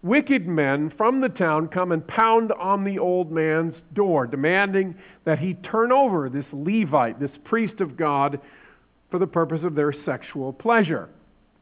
wicked 0.03 0.47
men 0.47 0.93
from 0.97 1.21
the 1.21 1.29
town 1.29 1.69
come 1.69 1.93
and 1.93 2.07
pound 2.07 2.53
on 2.53 2.85
the 2.85 2.99
old 2.99 3.33
man's 3.33 3.75
door, 3.95 4.27
demanding 4.27 4.95
that 5.25 5.39
he 5.39 5.55
turn 5.55 5.93
over 5.93 6.29
this 6.29 6.47
Levite, 6.53 7.19
this 7.19 7.31
priest 7.45 7.81
of 7.81 7.97
God, 7.97 8.41
for 9.11 9.19
the 9.19 9.27
purpose 9.27 9.65
of 9.65 9.75
their 9.75 9.93
sexual 10.05 10.53
pleasure. 10.53 11.09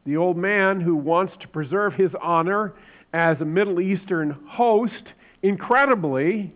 The 0.05 0.17
old 0.17 0.37
man 0.37 0.79
who 0.79 0.95
wants 0.95 1.33
to 1.41 1.47
preserve 1.47 1.93
his 1.93 2.11
honor 2.21 2.73
as 3.13 3.39
a 3.41 3.45
Middle 3.45 3.81
Eastern 3.81 4.37
host, 4.47 5.03
incredibly, 5.41 6.53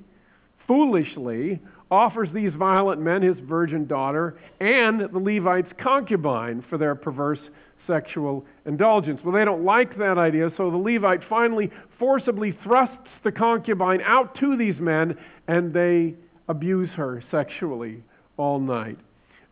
foolishly, 0.67 1.59
offers 1.89 2.29
these 2.33 2.53
violent 2.53 3.01
men 3.01 3.21
his 3.21 3.37
virgin 3.39 3.85
daughter 3.85 4.37
and 4.61 5.01
the 5.01 5.19
Levite's 5.19 5.71
concubine 5.77 6.63
for 6.69 6.77
their 6.77 6.95
perverse 6.95 7.39
sexual 7.87 8.45
indulgence. 8.65 9.21
Well, 9.23 9.33
they 9.33 9.45
don't 9.45 9.63
like 9.63 9.97
that 9.97 10.17
idea, 10.17 10.51
so 10.57 10.69
the 10.69 10.77
Levite 10.77 11.21
finally 11.29 11.71
forcibly 11.99 12.57
thrusts 12.63 12.95
the 13.23 13.31
concubine 13.31 14.01
out 14.01 14.35
to 14.39 14.57
these 14.57 14.79
men, 14.79 15.17
and 15.47 15.73
they 15.73 16.15
abuse 16.47 16.89
her 16.91 17.23
sexually 17.31 18.03
all 18.37 18.59
night. 18.59 18.97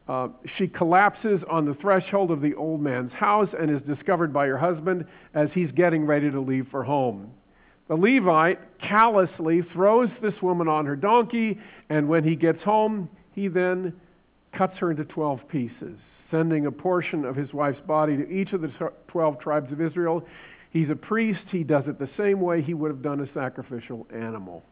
Uh, 0.08 0.30
she 0.58 0.68
collapses 0.68 1.40
on 1.50 1.66
the 1.66 1.76
threshold 1.76 2.32
of 2.32 2.42
the 2.42 2.56
old 2.56 2.82
man's 2.82 3.14
house 3.14 3.50
and 3.58 3.70
is 3.70 3.82
discovered 3.84 4.34
by 4.34 4.48
her 4.48 4.58
husband 4.58 5.06
as 5.36 5.50
he's 5.54 5.72
getting 5.72 6.06
ready 6.06 6.32
to 6.32 6.40
leave 6.40 6.68
for 6.72 6.84
home. 6.84 7.32
The 7.88 7.96
Levite 7.96 8.60
callously 8.80 9.62
throws 9.74 10.10
this 10.22 10.34
woman 10.42 10.68
on 10.68 10.86
her 10.86 10.96
donkey, 10.96 11.60
and 11.90 12.08
when 12.08 12.24
he 12.24 12.36
gets 12.36 12.62
home, 12.64 13.10
he 13.34 13.48
then 13.48 13.94
cuts 14.52 14.78
her 14.80 14.92
into 14.92 15.06
12 15.06 15.48
pieces, 15.48 15.98
sending 16.32 16.66
a 16.66 16.72
portion 16.72 17.26
of 17.26 17.36
his 17.36 17.54
wife's 17.54 17.82
body 17.82 18.18
to 18.18 18.30
each 18.30 18.54
of 18.54 18.62
the 18.62 18.72
12 19.08 19.40
tribes 19.40 19.72
of 19.72 19.82
Israel. 19.82 20.26
He's 20.72 20.90
a 20.90 20.96
priest. 20.96 21.42
He 21.52 21.64
does 21.64 21.88
it 21.88 22.00
the 22.00 22.10
same 22.18 22.42
way 22.42 22.62
he 22.62 22.74
would 22.74 22.92
have 22.92 23.02
done 23.02 23.20
a 23.22 23.34
sacrificial 23.34 24.08
animal. 24.14 24.64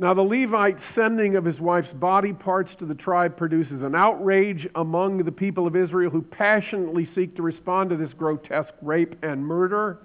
Now, 0.00 0.14
the 0.14 0.22
Levite 0.22 0.78
sending 0.94 1.34
of 1.34 1.44
his 1.44 1.58
wife's 1.58 1.92
body 1.94 2.32
parts 2.32 2.70
to 2.78 2.86
the 2.86 2.94
tribe 2.94 3.36
produces 3.36 3.82
an 3.82 3.96
outrage 3.96 4.68
among 4.76 5.24
the 5.24 5.32
people 5.32 5.66
of 5.66 5.74
Israel 5.74 6.10
who 6.10 6.22
passionately 6.22 7.08
seek 7.16 7.34
to 7.36 7.42
respond 7.42 7.90
to 7.90 7.96
this 7.96 8.12
grotesque 8.16 8.74
rape 8.80 9.16
and 9.24 9.44
murder 9.44 9.98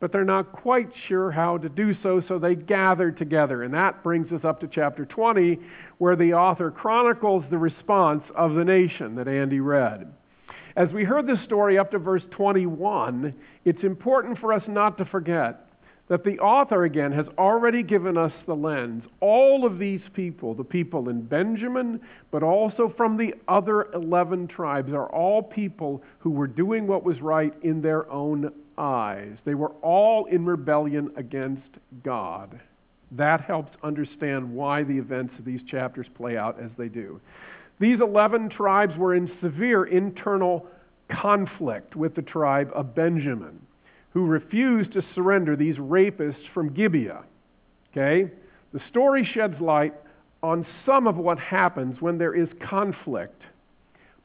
but 0.00 0.12
they're 0.12 0.24
not 0.24 0.52
quite 0.52 0.90
sure 1.08 1.30
how 1.30 1.58
to 1.58 1.68
do 1.68 1.94
so, 2.02 2.22
so 2.28 2.38
they 2.38 2.54
gather 2.54 3.10
together. 3.10 3.64
And 3.64 3.74
that 3.74 4.02
brings 4.02 4.30
us 4.32 4.44
up 4.44 4.60
to 4.60 4.68
chapter 4.68 5.04
20, 5.04 5.58
where 5.98 6.16
the 6.16 6.34
author 6.34 6.70
chronicles 6.70 7.44
the 7.50 7.58
response 7.58 8.22
of 8.34 8.54
the 8.54 8.64
nation 8.64 9.16
that 9.16 9.26
Andy 9.26 9.60
read. 9.60 10.12
As 10.76 10.90
we 10.90 11.02
heard 11.02 11.26
this 11.26 11.42
story 11.42 11.78
up 11.78 11.90
to 11.90 11.98
verse 11.98 12.22
21, 12.30 13.34
it's 13.64 13.82
important 13.82 14.38
for 14.38 14.52
us 14.52 14.62
not 14.68 14.96
to 14.98 15.04
forget 15.04 15.64
that 16.06 16.24
the 16.24 16.38
author, 16.38 16.84
again, 16.84 17.12
has 17.12 17.26
already 17.36 17.82
given 17.82 18.16
us 18.16 18.32
the 18.46 18.54
lens. 18.54 19.04
All 19.20 19.66
of 19.66 19.78
these 19.78 20.00
people, 20.14 20.54
the 20.54 20.64
people 20.64 21.10
in 21.10 21.20
Benjamin, 21.20 22.00
but 22.30 22.42
also 22.42 22.92
from 22.96 23.16
the 23.16 23.34
other 23.46 23.92
11 23.92 24.48
tribes, 24.48 24.92
are 24.92 25.08
all 25.08 25.42
people 25.42 26.02
who 26.18 26.30
were 26.30 26.46
doing 26.46 26.86
what 26.86 27.04
was 27.04 27.20
right 27.20 27.52
in 27.62 27.82
their 27.82 28.10
own 28.10 28.50
eyes. 28.78 29.36
They 29.44 29.54
were 29.54 29.72
all 29.82 30.26
in 30.26 30.44
rebellion 30.44 31.10
against 31.16 31.68
God. 32.04 32.58
That 33.12 33.40
helps 33.42 33.76
understand 33.82 34.52
why 34.52 34.82
the 34.82 34.98
events 34.98 35.34
of 35.38 35.44
these 35.44 35.60
chapters 35.68 36.06
play 36.14 36.36
out 36.36 36.60
as 36.60 36.70
they 36.76 36.88
do. 36.88 37.20
These 37.80 38.00
11 38.00 38.50
tribes 38.50 38.96
were 38.96 39.14
in 39.14 39.30
severe 39.40 39.84
internal 39.84 40.66
conflict 41.10 41.96
with 41.96 42.14
the 42.14 42.22
tribe 42.22 42.70
of 42.74 42.94
Benjamin, 42.94 43.60
who 44.12 44.26
refused 44.26 44.92
to 44.92 45.02
surrender 45.14 45.56
these 45.56 45.76
rapists 45.76 46.48
from 46.52 46.74
Gibeah. 46.74 47.24
Okay? 47.92 48.30
The 48.72 48.80
story 48.90 49.24
sheds 49.24 49.60
light 49.60 49.94
on 50.42 50.66
some 50.84 51.06
of 51.06 51.16
what 51.16 51.38
happens 51.38 52.00
when 52.00 52.18
there 52.18 52.34
is 52.34 52.48
conflict 52.68 53.42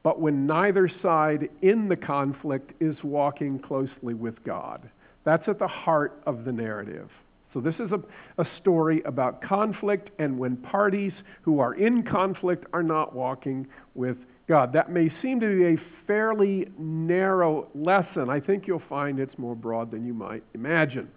but 0.04 0.20
when 0.20 0.46
neither 0.46 0.92
side 1.02 1.50
in 1.62 1.88
the 1.88 1.96
conflict 1.96 2.74
is 2.82 2.96
walking 3.04 3.58
closely 3.58 4.14
with 4.14 4.44
God. 4.44 4.90
That's 5.24 5.48
at 5.48 5.60
the 5.60 5.68
heart 5.68 6.22
of 6.26 6.44
the 6.44 6.52
narrative. 6.52 7.10
So, 7.54 7.62
this 7.62 7.76
is 7.76 7.92
a, 7.92 8.02
a 8.42 8.48
story 8.60 9.02
about 9.06 9.42
conflict 9.42 10.10
and 10.20 10.38
when 10.40 10.58
parties 10.58 11.14
who 11.44 11.60
are 11.60 11.76
in 11.76 12.04
conflict 12.04 12.66
are 12.74 12.84
not 12.84 13.16
walking 13.16 13.68
with 13.94 14.18
God. 14.48 14.74
That 14.74 14.92
may 14.92 15.12
seem 15.22 15.40
to 15.40 15.48
be 15.48 15.66
a 15.66 15.78
fairly 16.08 16.68
narrow 16.78 17.70
lesson. 17.76 18.30
I 18.30 18.40
think 18.40 18.68
you'll 18.68 18.82
find 18.90 19.20
it's 19.20 19.38
more 19.38 19.56
broad 19.56 19.92
than 19.92 20.06
you 20.06 20.14
might 20.14 20.44
imagine. 20.56 21.10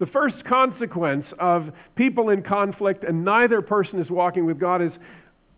The 0.00 0.06
first 0.06 0.44
consequence 0.44 1.26
of 1.38 1.70
people 1.94 2.30
in 2.30 2.42
conflict 2.42 3.04
and 3.04 3.24
neither 3.24 3.62
person 3.62 4.00
is 4.00 4.10
walking 4.10 4.44
with 4.44 4.58
God 4.58 4.82
is 4.82 4.92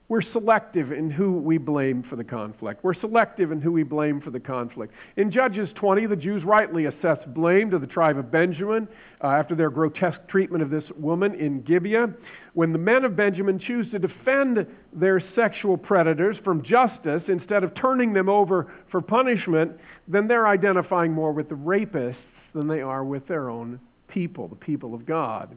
we're 0.08 0.22
selective 0.22 0.92
in 0.92 1.10
who 1.10 1.32
we 1.32 1.58
blame 1.58 2.04
for 2.08 2.14
the 2.14 2.22
conflict. 2.22 2.84
We're 2.84 2.94
selective 2.94 3.50
in 3.50 3.60
who 3.60 3.72
we 3.72 3.82
blame 3.82 4.20
for 4.20 4.30
the 4.30 4.38
conflict. 4.38 4.94
In 5.16 5.32
Judges 5.32 5.68
20, 5.74 6.06
the 6.06 6.14
Jews 6.14 6.44
rightly 6.44 6.84
assess 6.84 7.18
blame 7.26 7.70
to 7.72 7.78
the 7.80 7.88
tribe 7.88 8.16
of 8.16 8.30
Benjamin 8.30 8.86
uh, 9.22 9.26
after 9.26 9.56
their 9.56 9.68
grotesque 9.68 10.20
treatment 10.28 10.62
of 10.62 10.70
this 10.70 10.84
woman 10.96 11.34
in 11.34 11.62
Gibeah. 11.62 12.14
When 12.54 12.72
the 12.72 12.78
men 12.78 13.04
of 13.04 13.16
Benjamin 13.16 13.58
choose 13.58 13.90
to 13.90 13.98
defend 13.98 14.64
their 14.92 15.20
sexual 15.34 15.76
predators 15.76 16.36
from 16.44 16.62
justice 16.62 17.22
instead 17.26 17.64
of 17.64 17.74
turning 17.74 18.12
them 18.12 18.28
over 18.28 18.72
for 18.92 19.00
punishment, 19.00 19.72
then 20.06 20.28
they're 20.28 20.46
identifying 20.46 21.12
more 21.12 21.32
with 21.32 21.48
the 21.48 21.56
rapists 21.56 22.14
than 22.54 22.68
they 22.68 22.80
are 22.80 23.04
with 23.04 23.26
their 23.26 23.50
own 23.50 23.80
people, 24.06 24.46
the 24.46 24.54
people 24.54 24.94
of 24.94 25.04
God. 25.04 25.56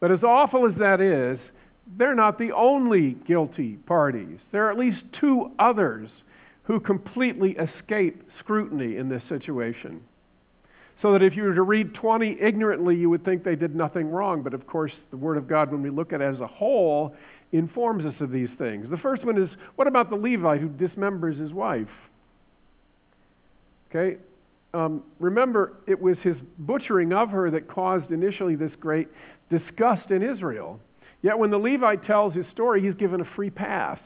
But 0.00 0.10
as 0.10 0.22
awful 0.22 0.66
as 0.66 0.76
that 0.78 1.02
is, 1.02 1.38
they're 1.96 2.14
not 2.14 2.38
the 2.38 2.52
only 2.52 3.12
guilty 3.26 3.74
parties. 3.86 4.38
There 4.52 4.66
are 4.66 4.70
at 4.70 4.78
least 4.78 5.02
two 5.20 5.50
others 5.58 6.08
who 6.64 6.80
completely 6.80 7.56
escape 7.56 8.22
scrutiny 8.40 8.96
in 8.96 9.08
this 9.08 9.22
situation. 9.28 10.00
So 11.02 11.12
that 11.12 11.22
if 11.22 11.36
you 11.36 11.42
were 11.42 11.54
to 11.54 11.62
read 11.62 11.92
20 11.94 12.38
ignorantly, 12.40 12.96
you 12.96 13.10
would 13.10 13.24
think 13.24 13.44
they 13.44 13.56
did 13.56 13.74
nothing 13.74 14.10
wrong. 14.10 14.42
But 14.42 14.54
of 14.54 14.66
course, 14.66 14.92
the 15.10 15.16
Word 15.16 15.36
of 15.36 15.46
God, 15.46 15.70
when 15.70 15.82
we 15.82 15.90
look 15.90 16.12
at 16.12 16.22
it 16.22 16.34
as 16.34 16.40
a 16.40 16.46
whole, 16.46 17.14
informs 17.52 18.04
us 18.06 18.14
of 18.20 18.30
these 18.30 18.48
things. 18.56 18.88
The 18.88 18.96
first 18.96 19.24
one 19.24 19.40
is 19.40 19.50
what 19.76 19.86
about 19.86 20.08
the 20.08 20.16
Levite 20.16 20.60
who 20.60 20.68
dismembers 20.68 21.38
his 21.38 21.52
wife? 21.52 21.88
Okay? 23.90 24.18
Um, 24.72 25.04
remember, 25.20 25.74
it 25.86 26.00
was 26.00 26.16
his 26.22 26.36
butchering 26.58 27.12
of 27.12 27.30
her 27.30 27.50
that 27.50 27.68
caused 27.68 28.10
initially 28.10 28.56
this 28.56 28.72
great 28.80 29.08
disgust 29.50 30.10
in 30.10 30.22
Israel. 30.22 30.80
Yet 31.24 31.38
when 31.38 31.48
the 31.48 31.56
Levite 31.56 32.04
tells 32.04 32.34
his 32.34 32.44
story, 32.52 32.82
he's 32.82 32.96
given 32.96 33.22
a 33.22 33.24
free 33.34 33.48
pass 33.48 33.98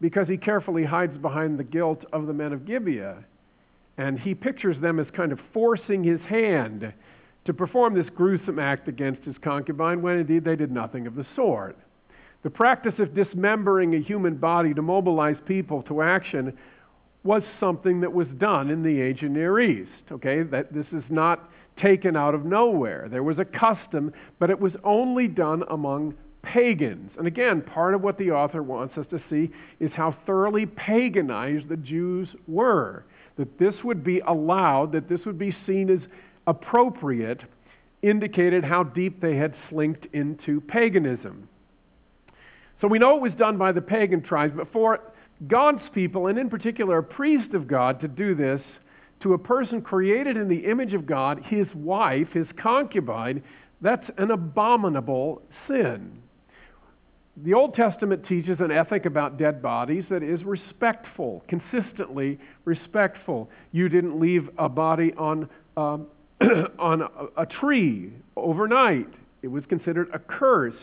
because 0.00 0.26
he 0.26 0.38
carefully 0.38 0.82
hides 0.82 1.18
behind 1.18 1.58
the 1.58 1.64
guilt 1.64 2.06
of 2.10 2.26
the 2.26 2.32
men 2.32 2.54
of 2.54 2.64
Gibeah. 2.64 3.22
And 3.98 4.18
he 4.18 4.34
pictures 4.34 4.80
them 4.80 4.98
as 4.98 5.06
kind 5.14 5.30
of 5.30 5.38
forcing 5.52 6.02
his 6.02 6.22
hand 6.22 6.90
to 7.44 7.52
perform 7.52 7.92
this 7.92 8.08
gruesome 8.14 8.58
act 8.58 8.88
against 8.88 9.22
his 9.24 9.36
concubine 9.42 10.00
when 10.00 10.20
indeed 10.20 10.42
they 10.42 10.56
did 10.56 10.72
nothing 10.72 11.06
of 11.06 11.16
the 11.16 11.26
sort. 11.36 11.76
The 12.44 12.50
practice 12.50 12.94
of 12.98 13.14
dismembering 13.14 13.94
a 13.94 14.00
human 14.00 14.36
body 14.36 14.72
to 14.72 14.80
mobilize 14.80 15.36
people 15.44 15.82
to 15.82 16.00
action 16.00 16.56
was 17.24 17.42
something 17.60 18.00
that 18.00 18.12
was 18.14 18.28
done 18.38 18.70
in 18.70 18.82
the 18.82 19.02
ancient 19.02 19.32
Near 19.32 19.60
East. 19.60 19.90
Okay, 20.10 20.44
that 20.44 20.72
this 20.72 20.86
is 20.92 21.04
not 21.10 21.50
taken 21.76 22.16
out 22.16 22.34
of 22.34 22.44
nowhere. 22.44 23.08
There 23.10 23.22
was 23.22 23.38
a 23.38 23.44
custom, 23.44 24.12
but 24.38 24.50
it 24.50 24.60
was 24.60 24.72
only 24.84 25.28
done 25.28 25.64
among 25.68 26.14
pagans. 26.42 27.12
And 27.18 27.26
again, 27.26 27.62
part 27.62 27.94
of 27.94 28.02
what 28.02 28.18
the 28.18 28.32
author 28.32 28.62
wants 28.62 28.98
us 28.98 29.06
to 29.10 29.20
see 29.30 29.50
is 29.80 29.92
how 29.92 30.16
thoroughly 30.26 30.66
paganized 30.66 31.68
the 31.68 31.76
Jews 31.76 32.28
were. 32.46 33.04
That 33.36 33.58
this 33.58 33.74
would 33.82 34.04
be 34.04 34.20
allowed, 34.20 34.92
that 34.92 35.08
this 35.08 35.24
would 35.24 35.38
be 35.38 35.56
seen 35.66 35.88
as 35.88 36.00
appropriate, 36.46 37.40
indicated 38.02 38.64
how 38.64 38.82
deep 38.82 39.20
they 39.20 39.36
had 39.36 39.54
slinked 39.70 40.06
into 40.12 40.60
paganism. 40.60 41.48
So 42.80 42.88
we 42.88 42.98
know 42.98 43.16
it 43.16 43.22
was 43.22 43.32
done 43.34 43.56
by 43.56 43.70
the 43.70 43.80
pagan 43.80 44.22
tribes, 44.22 44.54
but 44.56 44.72
for 44.72 45.00
God's 45.46 45.88
people, 45.94 46.26
and 46.26 46.38
in 46.38 46.50
particular 46.50 46.98
a 46.98 47.02
priest 47.02 47.54
of 47.54 47.68
God, 47.68 48.00
to 48.00 48.08
do 48.08 48.34
this 48.34 48.60
to 49.22 49.34
a 49.34 49.38
person 49.38 49.82
created 49.82 50.36
in 50.36 50.48
the 50.48 50.64
image 50.66 50.94
of 50.94 51.06
God, 51.06 51.42
his 51.44 51.66
wife, 51.74 52.28
his 52.32 52.46
concubine, 52.60 53.42
that's 53.80 54.08
an 54.18 54.30
abominable 54.30 55.42
sin. 55.66 56.22
The 57.44 57.54
Old 57.54 57.74
Testament 57.74 58.26
teaches 58.28 58.60
an 58.60 58.70
ethic 58.70 59.06
about 59.06 59.38
dead 59.38 59.62
bodies 59.62 60.04
that 60.10 60.22
is 60.22 60.44
respectful, 60.44 61.42
consistently 61.48 62.38
respectful. 62.64 63.48
You 63.72 63.88
didn't 63.88 64.20
leave 64.20 64.50
a 64.58 64.68
body 64.68 65.14
on, 65.16 65.48
um, 65.76 66.06
on 66.78 67.02
a, 67.02 67.08
a 67.38 67.46
tree 67.46 68.12
overnight, 68.36 69.08
it 69.42 69.48
was 69.48 69.64
considered 69.68 70.10
accursed. 70.14 70.76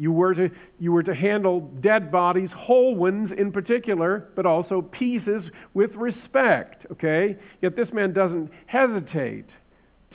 You 0.00 0.12
were, 0.12 0.32
to, 0.34 0.48
you 0.78 0.92
were 0.92 1.02
to 1.02 1.14
handle 1.14 1.60
dead 1.80 2.12
bodies, 2.12 2.50
whole 2.54 2.94
ones 2.94 3.32
in 3.36 3.50
particular, 3.50 4.28
but 4.36 4.46
also 4.46 4.80
pieces 4.80 5.42
with 5.74 5.92
respect, 5.96 6.86
okay? 6.92 7.36
Yet 7.62 7.74
this 7.74 7.92
man 7.92 8.12
doesn't 8.12 8.50
hesitate 8.66 9.46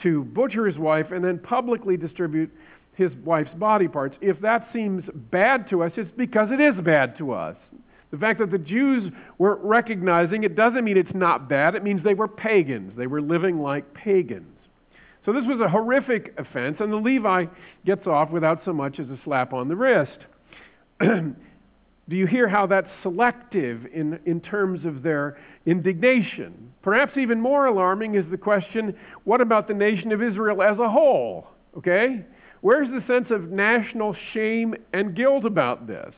to 0.02 0.24
butcher 0.24 0.66
his 0.66 0.78
wife 0.78 1.12
and 1.12 1.22
then 1.22 1.38
publicly 1.38 1.98
distribute 1.98 2.50
his 2.94 3.12
wife's 3.24 3.54
body 3.56 3.86
parts. 3.86 4.16
If 4.22 4.40
that 4.40 4.68
seems 4.72 5.04
bad 5.30 5.68
to 5.68 5.82
us, 5.82 5.92
it's 5.96 6.10
because 6.16 6.50
it 6.50 6.60
is 6.60 6.74
bad 6.82 7.18
to 7.18 7.32
us. 7.32 7.56
The 8.10 8.18
fact 8.18 8.38
that 8.38 8.52
the 8.52 8.58
Jews 8.58 9.12
weren't 9.38 9.60
recognizing 9.62 10.44
it 10.44 10.56
doesn't 10.56 10.84
mean 10.84 10.96
it's 10.96 11.14
not 11.14 11.48
bad, 11.48 11.74
it 11.74 11.82
means 11.82 12.02
they 12.02 12.14
were 12.14 12.28
pagans. 12.28 12.96
They 12.96 13.06
were 13.06 13.20
living 13.20 13.58
like 13.58 13.92
pagans. 13.92 14.53
So 15.24 15.32
this 15.32 15.44
was 15.46 15.60
a 15.60 15.68
horrific 15.68 16.34
offense, 16.38 16.76
and 16.80 16.92
the 16.92 16.96
Levi 16.96 17.46
gets 17.86 18.06
off 18.06 18.30
without 18.30 18.62
so 18.64 18.72
much 18.72 18.98
as 19.00 19.08
a 19.08 19.18
slap 19.24 19.52
on 19.52 19.68
the 19.68 19.76
wrist. 19.76 20.18
Do 21.00 22.16
you 22.16 22.26
hear 22.26 22.46
how 22.46 22.66
that's 22.66 22.90
selective 23.02 23.86
in, 23.86 24.18
in 24.26 24.40
terms 24.40 24.84
of 24.84 25.02
their 25.02 25.38
indignation? 25.64 26.70
Perhaps 26.82 27.16
even 27.16 27.40
more 27.40 27.66
alarming 27.66 28.14
is 28.14 28.26
the 28.30 28.36
question 28.36 28.94
what 29.24 29.40
about 29.40 29.66
the 29.68 29.74
nation 29.74 30.12
of 30.12 30.22
Israel 30.22 30.62
as 30.62 30.78
a 30.78 30.88
whole? 30.88 31.46
Okay? 31.78 32.22
Where's 32.60 32.88
the 32.88 33.02
sense 33.06 33.30
of 33.30 33.50
national 33.50 34.14
shame 34.34 34.74
and 34.92 35.16
guilt 35.16 35.46
about 35.46 35.86
this? 35.86 36.14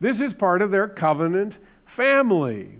This 0.00 0.16
is 0.16 0.32
part 0.38 0.60
of 0.60 0.72
their 0.72 0.88
covenant 0.88 1.54
family. 1.96 2.70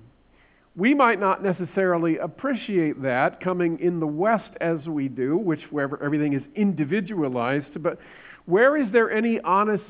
We 0.74 0.94
might 0.94 1.20
not 1.20 1.42
necessarily 1.42 2.16
appreciate 2.16 3.02
that 3.02 3.40
coming 3.40 3.78
in 3.80 4.00
the 4.00 4.06
West 4.06 4.50
as 4.60 4.78
we 4.86 5.08
do, 5.08 5.36
which 5.36 5.60
where 5.70 6.02
everything 6.02 6.32
is 6.32 6.42
individualized, 6.54 7.82
but 7.82 7.98
where 8.46 8.78
is 8.78 8.90
there 8.90 9.10
any 9.10 9.38
honest 9.40 9.84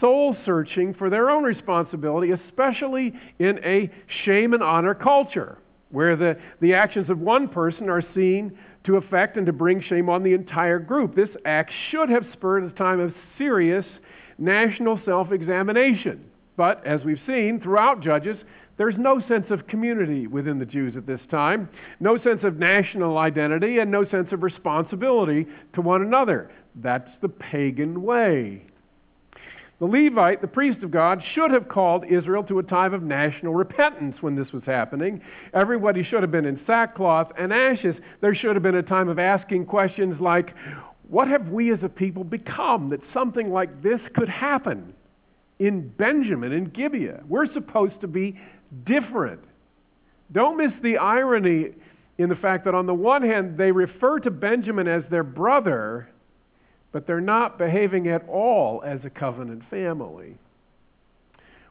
soul 0.00 0.36
searching 0.44 0.92
for 0.94 1.08
their 1.08 1.30
own 1.30 1.44
responsibility, 1.44 2.32
especially 2.32 3.14
in 3.38 3.58
a 3.64 3.90
shame 4.24 4.52
and 4.52 4.62
honor 4.62 4.94
culture, 4.94 5.58
where 5.90 6.14
the, 6.14 6.36
the 6.60 6.74
actions 6.74 7.08
of 7.08 7.18
one 7.18 7.48
person 7.48 7.88
are 7.88 8.04
seen 8.14 8.56
to 8.84 8.96
affect 8.96 9.38
and 9.38 9.46
to 9.46 9.52
bring 9.52 9.82
shame 9.82 10.10
on 10.10 10.22
the 10.22 10.34
entire 10.34 10.78
group? 10.78 11.16
This 11.16 11.30
act 11.46 11.72
should 11.90 12.10
have 12.10 12.26
spurred 12.34 12.64
a 12.64 12.70
time 12.70 13.00
of 13.00 13.14
serious 13.38 13.86
national 14.36 15.00
self 15.06 15.32
examination. 15.32 16.30
But 16.56 16.86
as 16.86 17.00
we've 17.02 17.20
seen 17.26 17.60
throughout 17.60 18.02
Judges, 18.02 18.36
there's 18.78 18.94
no 18.96 19.20
sense 19.28 19.46
of 19.50 19.66
community 19.66 20.28
within 20.28 20.58
the 20.58 20.64
Jews 20.64 20.96
at 20.96 21.06
this 21.06 21.20
time, 21.30 21.68
no 21.98 22.16
sense 22.16 22.44
of 22.44 22.58
national 22.58 23.18
identity, 23.18 23.78
and 23.78 23.90
no 23.90 24.08
sense 24.08 24.28
of 24.32 24.42
responsibility 24.42 25.46
to 25.74 25.82
one 25.82 26.00
another. 26.00 26.50
That's 26.76 27.10
the 27.20 27.28
pagan 27.28 28.02
way. 28.02 28.62
The 29.80 29.86
Levite, 29.86 30.40
the 30.40 30.48
priest 30.48 30.82
of 30.82 30.90
God, 30.90 31.22
should 31.34 31.50
have 31.52 31.68
called 31.68 32.04
Israel 32.08 32.42
to 32.44 32.58
a 32.58 32.64
time 32.64 32.94
of 32.94 33.02
national 33.02 33.54
repentance 33.54 34.16
when 34.20 34.34
this 34.34 34.52
was 34.52 34.64
happening. 34.64 35.22
Everybody 35.54 36.02
should 36.02 36.22
have 36.22 36.32
been 36.32 36.46
in 36.46 36.60
sackcloth 36.66 37.30
and 37.38 37.52
ashes. 37.52 37.94
There 38.20 38.34
should 38.34 38.56
have 38.56 38.62
been 38.62 38.74
a 38.74 38.82
time 38.82 39.08
of 39.08 39.20
asking 39.20 39.66
questions 39.66 40.20
like, 40.20 40.54
What 41.08 41.28
have 41.28 41.48
we 41.48 41.72
as 41.72 41.78
a 41.82 41.88
people 41.88 42.24
become 42.24 42.90
that 42.90 43.00
something 43.12 43.52
like 43.52 43.82
this 43.82 44.00
could 44.14 44.28
happen 44.28 44.94
in 45.60 45.88
Benjamin, 45.90 46.52
in 46.52 46.66
Gibeah? 46.70 47.22
We're 47.28 47.52
supposed 47.52 48.00
to 48.00 48.08
be 48.08 48.36
different. 48.84 49.40
Don't 50.32 50.56
miss 50.56 50.72
the 50.82 50.98
irony 50.98 51.74
in 52.18 52.28
the 52.28 52.36
fact 52.36 52.64
that, 52.64 52.74
on 52.74 52.86
the 52.86 52.94
one 52.94 53.22
hand, 53.22 53.56
they 53.56 53.72
refer 53.72 54.18
to 54.20 54.30
Benjamin 54.30 54.88
as 54.88 55.04
their 55.10 55.22
brother, 55.22 56.08
but 56.92 57.06
they're 57.06 57.20
not 57.20 57.58
behaving 57.58 58.08
at 58.08 58.28
all 58.28 58.82
as 58.84 59.00
a 59.04 59.10
covenant 59.10 59.62
family. 59.70 60.36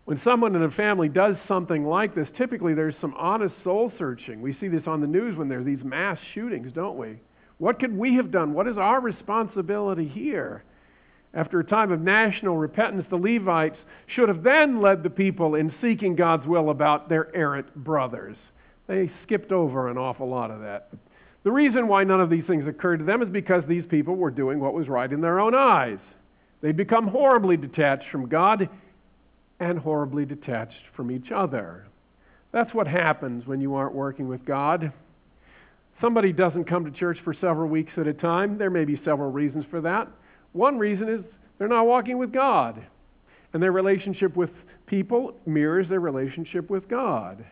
When 0.05 0.21
someone 0.23 0.55
in 0.55 0.63
a 0.63 0.71
family 0.71 1.09
does 1.09 1.35
something 1.49 1.85
like 1.85 2.15
this, 2.15 2.29
typically 2.37 2.73
there's 2.73 2.95
some 3.01 3.13
honest 3.17 3.53
soul 3.63 3.91
searching. 3.97 4.41
We 4.41 4.55
see 4.57 4.69
this 4.69 4.87
on 4.87 5.01
the 5.01 5.07
news 5.07 5.35
when 5.37 5.49
there 5.49 5.59
are 5.59 5.65
these 5.65 5.83
mass 5.83 6.17
shootings, 6.33 6.71
don't 6.73 6.97
we? 6.97 7.17
What 7.57 7.79
could 7.79 7.95
we 7.95 8.15
have 8.15 8.31
done? 8.31 8.53
What 8.53 8.67
is 8.67 8.77
our 8.77 9.01
responsibility 9.01 10.07
here? 10.07 10.63
After 11.33 11.59
a 11.59 11.63
time 11.63 11.91
of 11.91 12.01
national 12.01 12.57
repentance, 12.57 13.05
the 13.09 13.17
Levites 13.17 13.77
should 14.07 14.29
have 14.29 14.43
then 14.43 14.81
led 14.81 15.03
the 15.03 15.09
people 15.09 15.55
in 15.55 15.73
seeking 15.81 16.15
God's 16.15 16.47
will 16.47 16.69
about 16.69 17.09
their 17.09 17.35
errant 17.35 17.73
brothers. 17.75 18.37
They 18.87 19.11
skipped 19.23 19.51
over 19.51 19.89
an 19.89 19.97
awful 19.97 20.29
lot 20.29 20.49
of 20.49 20.61
that. 20.61 20.89
The 21.43 21.51
reason 21.51 21.87
why 21.87 22.03
none 22.03 22.21
of 22.21 22.29
these 22.29 22.45
things 22.45 22.67
occurred 22.67 22.97
to 22.97 23.05
them 23.05 23.21
is 23.21 23.29
because 23.29 23.63
these 23.67 23.85
people 23.85 24.15
were 24.15 24.31
doing 24.31 24.59
what 24.59 24.73
was 24.73 24.87
right 24.87 25.11
in 25.11 25.21
their 25.21 25.39
own 25.39 25.53
eyes. 25.53 25.99
They'd 26.61 26.77
become 26.77 27.07
horribly 27.07 27.57
detached 27.57 28.09
from 28.09 28.27
God 28.27 28.69
and 29.59 29.79
horribly 29.79 30.25
detached 30.25 30.83
from 30.95 31.11
each 31.11 31.31
other. 31.31 31.85
That's 32.51 32.73
what 32.73 32.87
happens 32.87 33.45
when 33.45 33.61
you 33.61 33.75
aren't 33.75 33.93
working 33.93 34.27
with 34.27 34.45
God. 34.45 34.91
Somebody 36.01 36.31
doesn't 36.31 36.65
come 36.65 36.85
to 36.85 36.91
church 36.91 37.17
for 37.23 37.33
several 37.33 37.69
weeks 37.69 37.91
at 37.97 38.07
a 38.07 38.13
time. 38.13 38.57
There 38.57 38.69
may 38.69 38.85
be 38.85 39.01
several 39.03 39.31
reasons 39.31 39.65
for 39.69 39.81
that. 39.81 40.07
One 40.57 40.79
reason 40.79 41.07
is 41.07 41.21
they're 41.59 41.67
not 41.67 41.85
walking 41.85 42.17
with 42.17 42.33
God, 42.33 42.81
and 43.53 43.61
their 43.61 43.71
relationship 43.71 44.35
with 44.35 44.49
people 44.87 45.35
mirrors 45.45 45.87
their 45.87 45.99
relationship 45.99 46.69
with 46.69 46.89
God. 46.89 47.45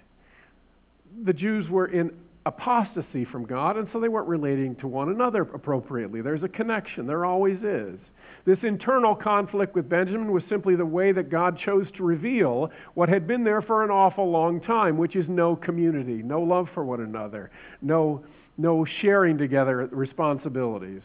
The 1.23 1.33
Jews 1.33 1.69
were 1.69 1.85
in 1.85 2.11
apostasy 2.47 3.23
from 3.23 3.45
God, 3.45 3.77
and 3.77 3.87
so 3.93 3.99
they 3.99 4.07
weren't 4.07 4.27
relating 4.27 4.75
to 4.77 4.87
one 4.87 5.09
another 5.09 5.41
appropriately. 5.41 6.21
There's 6.21 6.41
a 6.41 6.47
connection, 6.47 7.05
there 7.05 7.25
always 7.25 7.59
is. 7.63 7.99
This 8.45 8.59
internal 8.63 9.15
conflict 9.15 9.75
with 9.75 9.87
Benjamin 9.87 10.31
was 10.31 10.43
simply 10.49 10.75
the 10.75 10.85
way 10.85 11.11
that 11.11 11.29
God 11.29 11.59
chose 11.59 11.87
to 11.97 12.03
reveal 12.03 12.71
what 12.95 13.09
had 13.09 13.27
been 13.27 13.43
there 13.43 13.61
for 13.61 13.83
an 13.83 13.91
awful 13.91 14.29
long 14.29 14.61
time, 14.61 14.97
which 14.97 15.15
is 15.15 15.25
no 15.27 15.55
community, 15.55 16.23
no 16.23 16.41
love 16.41 16.69
for 16.73 16.83
one 16.83 17.01
another, 17.01 17.51
no, 17.81 18.23
no 18.57 18.83
sharing 19.01 19.37
together 19.37 19.87
responsibilities. 19.91 21.01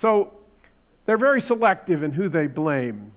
So 0.00 0.32
they're 1.06 1.18
very 1.18 1.42
selective 1.46 2.02
in 2.02 2.12
who 2.12 2.28
they 2.28 2.46
blame. 2.46 3.12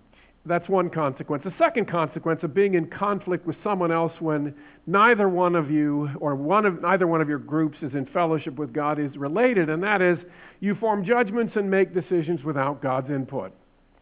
That's 0.48 0.70
one 0.70 0.92
consequence. 0.92 1.44
The 1.44 1.54
second 1.58 1.90
consequence 1.90 2.42
of 2.44 2.54
being 2.54 2.76
in 2.76 2.86
conflict 2.88 3.48
with 3.48 3.56
someone 3.64 3.92
else 3.92 4.14
when 4.20 4.54
neither 4.86 5.28
one 5.28 5.56
of 5.56 5.72
you 5.72 6.10
or 6.20 6.36
one 6.36 6.68
of 6.68 6.82
neither 6.82 7.08
one 7.08 7.20
of 7.20 7.28
your 7.28 7.40
groups 7.40 7.78
is 7.82 7.94
in 7.94 8.06
fellowship 8.08 8.56
with 8.56 8.72
God 8.72 9.00
is 9.00 9.18
related, 9.18 9.70
and 9.70 9.82
that 9.82 10.04
is 10.04 10.20
you 10.60 10.76
form 10.76 11.04
judgments 11.04 11.54
and 11.56 11.70
make 11.70 11.96
decisions 11.96 12.44
without 12.44 12.82
God's 12.82 13.10
input. 13.10 13.54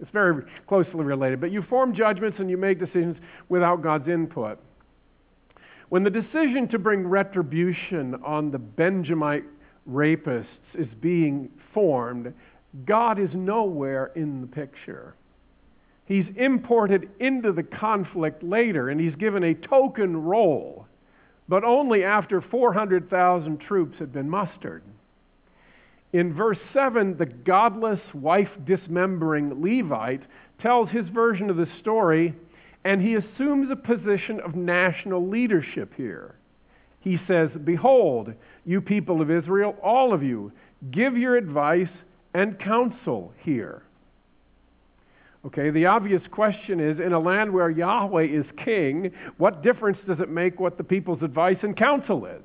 It's 0.02 0.12
very 0.12 0.44
closely 0.68 1.06
related, 1.06 1.40
but 1.40 1.52
you 1.52 1.62
form 1.62 1.96
judgments 1.96 2.38
and 2.40 2.50
you 2.50 2.58
make 2.58 2.78
decisions 2.78 3.16
without 3.48 3.82
God's 3.82 4.10
input. 4.10 4.60
When 5.88 6.04
the 6.04 6.10
decision 6.10 6.68
to 6.72 6.80
bring 6.80 7.08
retribution 7.08 8.16
on 8.26 8.52
the 8.52 8.58
Benjamite 8.58 9.46
rapists 9.90 10.46
is 10.74 10.88
being 11.00 11.50
formed, 11.74 12.34
God 12.86 13.20
is 13.20 13.30
nowhere 13.34 14.12
in 14.16 14.42
the 14.42 14.48
picture. 14.48 15.16
He's 16.06 16.26
imported 16.36 17.10
into 17.20 17.52
the 17.52 17.64
conflict 17.64 18.44
later, 18.44 18.90
and 18.90 19.00
he's 19.00 19.16
given 19.16 19.44
a 19.44 19.54
token 19.54 20.24
role, 20.24 20.88
but 21.48 21.64
only 21.64 22.04
after 22.04 22.42
400,000 22.42 23.60
troops 23.60 24.00
had 24.00 24.12
been 24.12 24.30
mustered. 24.30 24.84
In 26.12 26.34
verse 26.34 26.60
7, 26.74 27.18
the 27.18 27.26
godless, 27.26 28.02
wife 28.14 28.52
dismembering 28.66 29.62
Levite 29.62 30.24
tells 30.62 30.90
his 30.90 31.08
version 31.08 31.50
of 31.50 31.58
the 31.58 31.68
story, 31.80 32.34
and 32.84 33.02
he 33.02 33.16
assumes 33.16 33.72
a 33.72 33.76
position 33.76 34.40
of 34.42 34.56
national 34.56 35.28
leadership 35.28 35.94
here. 35.96 36.36
He 37.00 37.20
says, 37.28 37.50
Behold, 37.64 38.34
you 38.66 38.82
people 38.82 39.22
of 39.22 39.32
Israel, 39.32 39.76
all 39.82 40.14
of 40.14 40.22
you, 40.22 40.52
give 40.92 41.18
your 41.18 41.36
advice 41.36 41.90
and 42.34 42.60
counsel 42.60 43.34
here. 43.44 43.84
Okay, 45.46 45.72
the 45.72 45.88
obvious 45.88 46.22
question 46.32 46.80
is 46.80 47.00
in 47.00 47.12
a 47.12 47.20
land 47.20 47.52
where 47.52 47.70
Yahweh 47.70 48.28
is 48.28 48.46
king, 48.64 49.12
what 49.38 49.62
difference 49.62 49.98
does 50.08 50.20
it 50.20 50.30
make 50.30 50.60
what 50.60 50.78
the 50.78 50.84
people's 50.84 51.22
advice 51.22 51.58
and 51.64 51.76
counsel 51.76 52.26
is? 52.26 52.42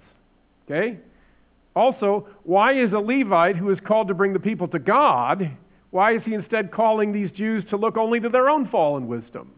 Okay? 0.64 0.98
Also, 1.76 2.26
why 2.42 2.72
is 2.72 2.92
a 2.92 2.98
Levite 2.98 3.56
who 3.56 3.70
is 3.70 3.78
called 3.86 4.08
to 4.08 4.14
bring 4.14 4.32
the 4.32 4.40
people 4.40 4.66
to 4.68 4.80
God, 4.80 5.48
why 5.90 6.16
is 6.16 6.22
he 6.24 6.34
instead 6.34 6.72
calling 6.72 7.12
these 7.12 7.30
Jews 7.30 7.64
to 7.70 7.76
look 7.76 7.96
only 7.96 8.18
to 8.20 8.28
their 8.28 8.48
own 8.48 8.68
fallen 8.68 9.06
wisdom? 9.06 9.52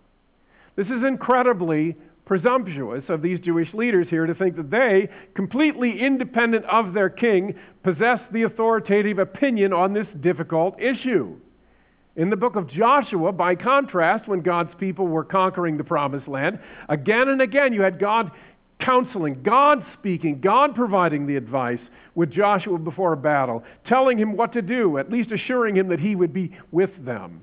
This 0.76 0.86
is 0.86 1.02
incredibly 1.02 1.96
presumptuous 2.30 3.02
of 3.08 3.22
these 3.22 3.40
Jewish 3.40 3.74
leaders 3.74 4.06
here 4.08 4.24
to 4.24 4.36
think 4.36 4.54
that 4.54 4.70
they, 4.70 5.08
completely 5.34 6.00
independent 6.00 6.64
of 6.66 6.94
their 6.94 7.10
king, 7.10 7.56
possess 7.82 8.20
the 8.30 8.44
authoritative 8.44 9.18
opinion 9.18 9.72
on 9.72 9.92
this 9.92 10.06
difficult 10.20 10.80
issue. 10.80 11.34
In 12.14 12.30
the 12.30 12.36
book 12.36 12.54
of 12.54 12.70
Joshua, 12.70 13.32
by 13.32 13.56
contrast, 13.56 14.28
when 14.28 14.42
God's 14.42 14.72
people 14.78 15.08
were 15.08 15.24
conquering 15.24 15.76
the 15.76 15.82
promised 15.82 16.28
land, 16.28 16.60
again 16.88 17.30
and 17.30 17.42
again 17.42 17.72
you 17.72 17.82
had 17.82 17.98
God 17.98 18.30
counseling, 18.78 19.42
God 19.42 19.84
speaking, 19.98 20.40
God 20.40 20.76
providing 20.76 21.26
the 21.26 21.34
advice 21.34 21.80
with 22.14 22.30
Joshua 22.30 22.78
before 22.78 23.12
a 23.12 23.16
battle, 23.16 23.64
telling 23.88 24.16
him 24.16 24.36
what 24.36 24.52
to 24.52 24.62
do, 24.62 24.98
at 24.98 25.10
least 25.10 25.32
assuring 25.32 25.76
him 25.76 25.88
that 25.88 25.98
he 25.98 26.14
would 26.14 26.32
be 26.32 26.56
with 26.70 26.90
them. 27.04 27.42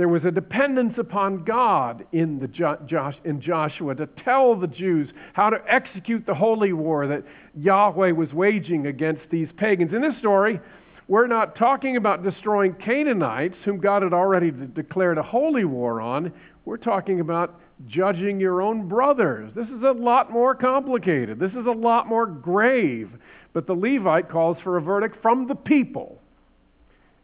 There 0.00 0.08
was 0.08 0.24
a 0.24 0.30
dependence 0.30 0.94
upon 0.96 1.44
God 1.44 2.06
in, 2.10 2.38
the 2.38 2.48
jo- 2.48 2.78
in 3.22 3.42
Joshua 3.42 3.94
to 3.96 4.06
tell 4.06 4.58
the 4.58 4.66
Jews 4.66 5.10
how 5.34 5.50
to 5.50 5.62
execute 5.68 6.24
the 6.24 6.34
holy 6.34 6.72
war 6.72 7.06
that 7.06 7.22
Yahweh 7.54 8.12
was 8.12 8.32
waging 8.32 8.86
against 8.86 9.20
these 9.30 9.50
pagans. 9.58 9.92
In 9.92 10.00
this 10.00 10.16
story, 10.18 10.58
we're 11.06 11.26
not 11.26 11.54
talking 11.54 11.98
about 11.98 12.22
destroying 12.24 12.72
Canaanites, 12.82 13.56
whom 13.66 13.78
God 13.78 14.02
had 14.02 14.14
already 14.14 14.50
de- 14.50 14.68
declared 14.68 15.18
a 15.18 15.22
holy 15.22 15.66
war 15.66 16.00
on. 16.00 16.32
We're 16.64 16.78
talking 16.78 17.20
about 17.20 17.60
judging 17.86 18.40
your 18.40 18.62
own 18.62 18.88
brothers. 18.88 19.52
This 19.54 19.68
is 19.68 19.82
a 19.82 19.92
lot 19.92 20.32
more 20.32 20.54
complicated. 20.54 21.38
This 21.38 21.52
is 21.52 21.66
a 21.66 21.72
lot 21.72 22.06
more 22.06 22.24
grave. 22.24 23.10
But 23.52 23.66
the 23.66 23.74
Levite 23.74 24.30
calls 24.30 24.56
for 24.64 24.78
a 24.78 24.80
verdict 24.80 25.20
from 25.20 25.46
the 25.46 25.54
people. 25.54 26.22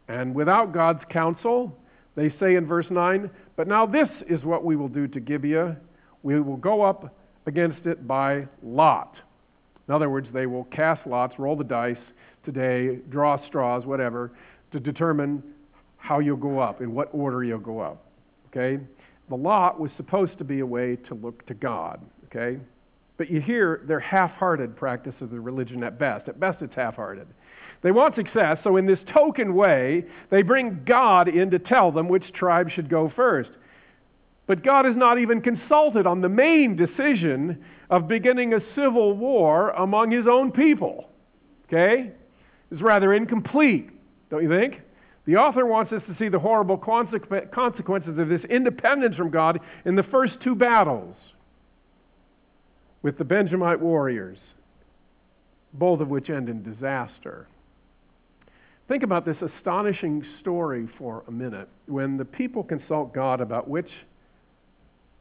And 0.07 0.35
without 0.35 0.73
God's 0.73 1.01
counsel, 1.09 1.75
they 2.17 2.33
say 2.39 2.55
in 2.55 2.65
verse 2.65 2.87
9, 2.89 3.29
But 3.55 3.67
now 3.67 3.85
this 3.85 4.09
is 4.27 4.43
what 4.43 4.65
we 4.65 4.75
will 4.75 4.89
do 4.89 5.07
to 5.07 5.19
Gibeah. 5.19 5.77
We 6.23 6.41
will 6.41 6.57
go 6.57 6.81
up 6.81 7.15
against 7.45 7.85
it 7.85 8.07
by 8.07 8.47
lot. 8.63 9.13
In 9.87 9.93
other 9.93 10.09
words, 10.09 10.27
they 10.33 10.47
will 10.47 10.63
cast 10.65 11.05
lots, 11.05 11.37
roll 11.37 11.55
the 11.55 11.63
dice 11.63 11.95
today, 12.43 12.97
draw 13.09 13.37
straws, 13.47 13.85
whatever, 13.85 14.31
to 14.71 14.79
determine 14.79 15.43
how 15.97 16.17
you'll 16.17 16.37
go 16.37 16.59
up, 16.59 16.81
in 16.81 16.91
what 16.91 17.09
order 17.11 17.43
you'll 17.43 17.59
go 17.59 17.79
up. 17.79 18.07
Okay? 18.47 18.83
The 19.29 19.35
lot 19.35 19.79
was 19.79 19.91
supposed 19.95 20.39
to 20.39 20.43
be 20.43 20.61
a 20.61 20.65
way 20.65 20.95
to 21.07 21.13
look 21.13 21.45
to 21.45 21.53
God. 21.53 22.01
Okay? 22.25 22.59
But 23.17 23.29
you 23.29 23.41
hear 23.41 23.83
their 23.87 23.99
half 23.99 24.31
hearted 24.31 24.75
practice 24.75 25.13
of 25.21 25.29
the 25.29 25.39
religion 25.39 25.83
at 25.83 25.99
best. 25.99 26.27
At 26.27 26.39
best, 26.39 26.63
it's 26.63 26.73
half 26.73 26.95
hearted. 26.95 27.27
They 27.81 27.91
want 27.91 28.15
success, 28.15 28.57
so 28.63 28.77
in 28.77 28.85
this 28.85 28.99
token 29.13 29.53
way, 29.53 30.05
they 30.29 30.41
bring 30.41 30.81
God 30.85 31.27
in 31.27 31.51
to 31.51 31.59
tell 31.59 31.91
them 31.91 32.07
which 32.07 32.33
tribe 32.33 32.69
should 32.71 32.89
go 32.89 33.11
first. 33.15 33.49
But 34.47 34.63
God 34.63 34.85
is 34.85 34.95
not 34.95 35.19
even 35.19 35.41
consulted 35.41 36.07
on 36.07 36.21
the 36.21 36.29
main 36.29 36.75
decision 36.75 37.63
of 37.89 38.07
beginning 38.07 38.53
a 38.53 38.61
civil 38.75 39.15
war 39.15 39.69
among 39.71 40.11
his 40.11 40.25
own 40.27 40.51
people. 40.51 41.09
Okay? 41.67 42.11
It's 42.71 42.81
rather 42.81 43.13
incomplete, 43.13 43.89
don't 44.29 44.43
you 44.43 44.49
think? 44.49 44.81
The 45.25 45.35
author 45.35 45.65
wants 45.65 45.91
us 45.91 46.01
to 46.07 46.15
see 46.17 46.29
the 46.29 46.39
horrible 46.39 46.77
consequences 46.77 48.17
of 48.17 48.29
this 48.29 48.43
independence 48.49 49.15
from 49.15 49.29
God 49.29 49.59
in 49.85 49.95
the 49.95 50.03
first 50.03 50.35
two 50.41 50.55
battles 50.55 51.15
with 53.01 53.17
the 53.17 53.25
Benjamite 53.25 53.81
warriors, 53.81 54.37
both 55.73 55.99
of 55.99 56.07
which 56.07 56.29
end 56.29 56.47
in 56.47 56.63
disaster. 56.63 57.47
Think 58.87 59.03
about 59.03 59.25
this 59.25 59.37
astonishing 59.41 60.25
story 60.39 60.87
for 60.97 61.23
a 61.27 61.31
minute. 61.31 61.67
When 61.87 62.15
the 62.15 62.25
people 62.25 62.63
consult 62.63 63.13
God 63.13 63.41
about 63.41 63.67
which 63.67 63.89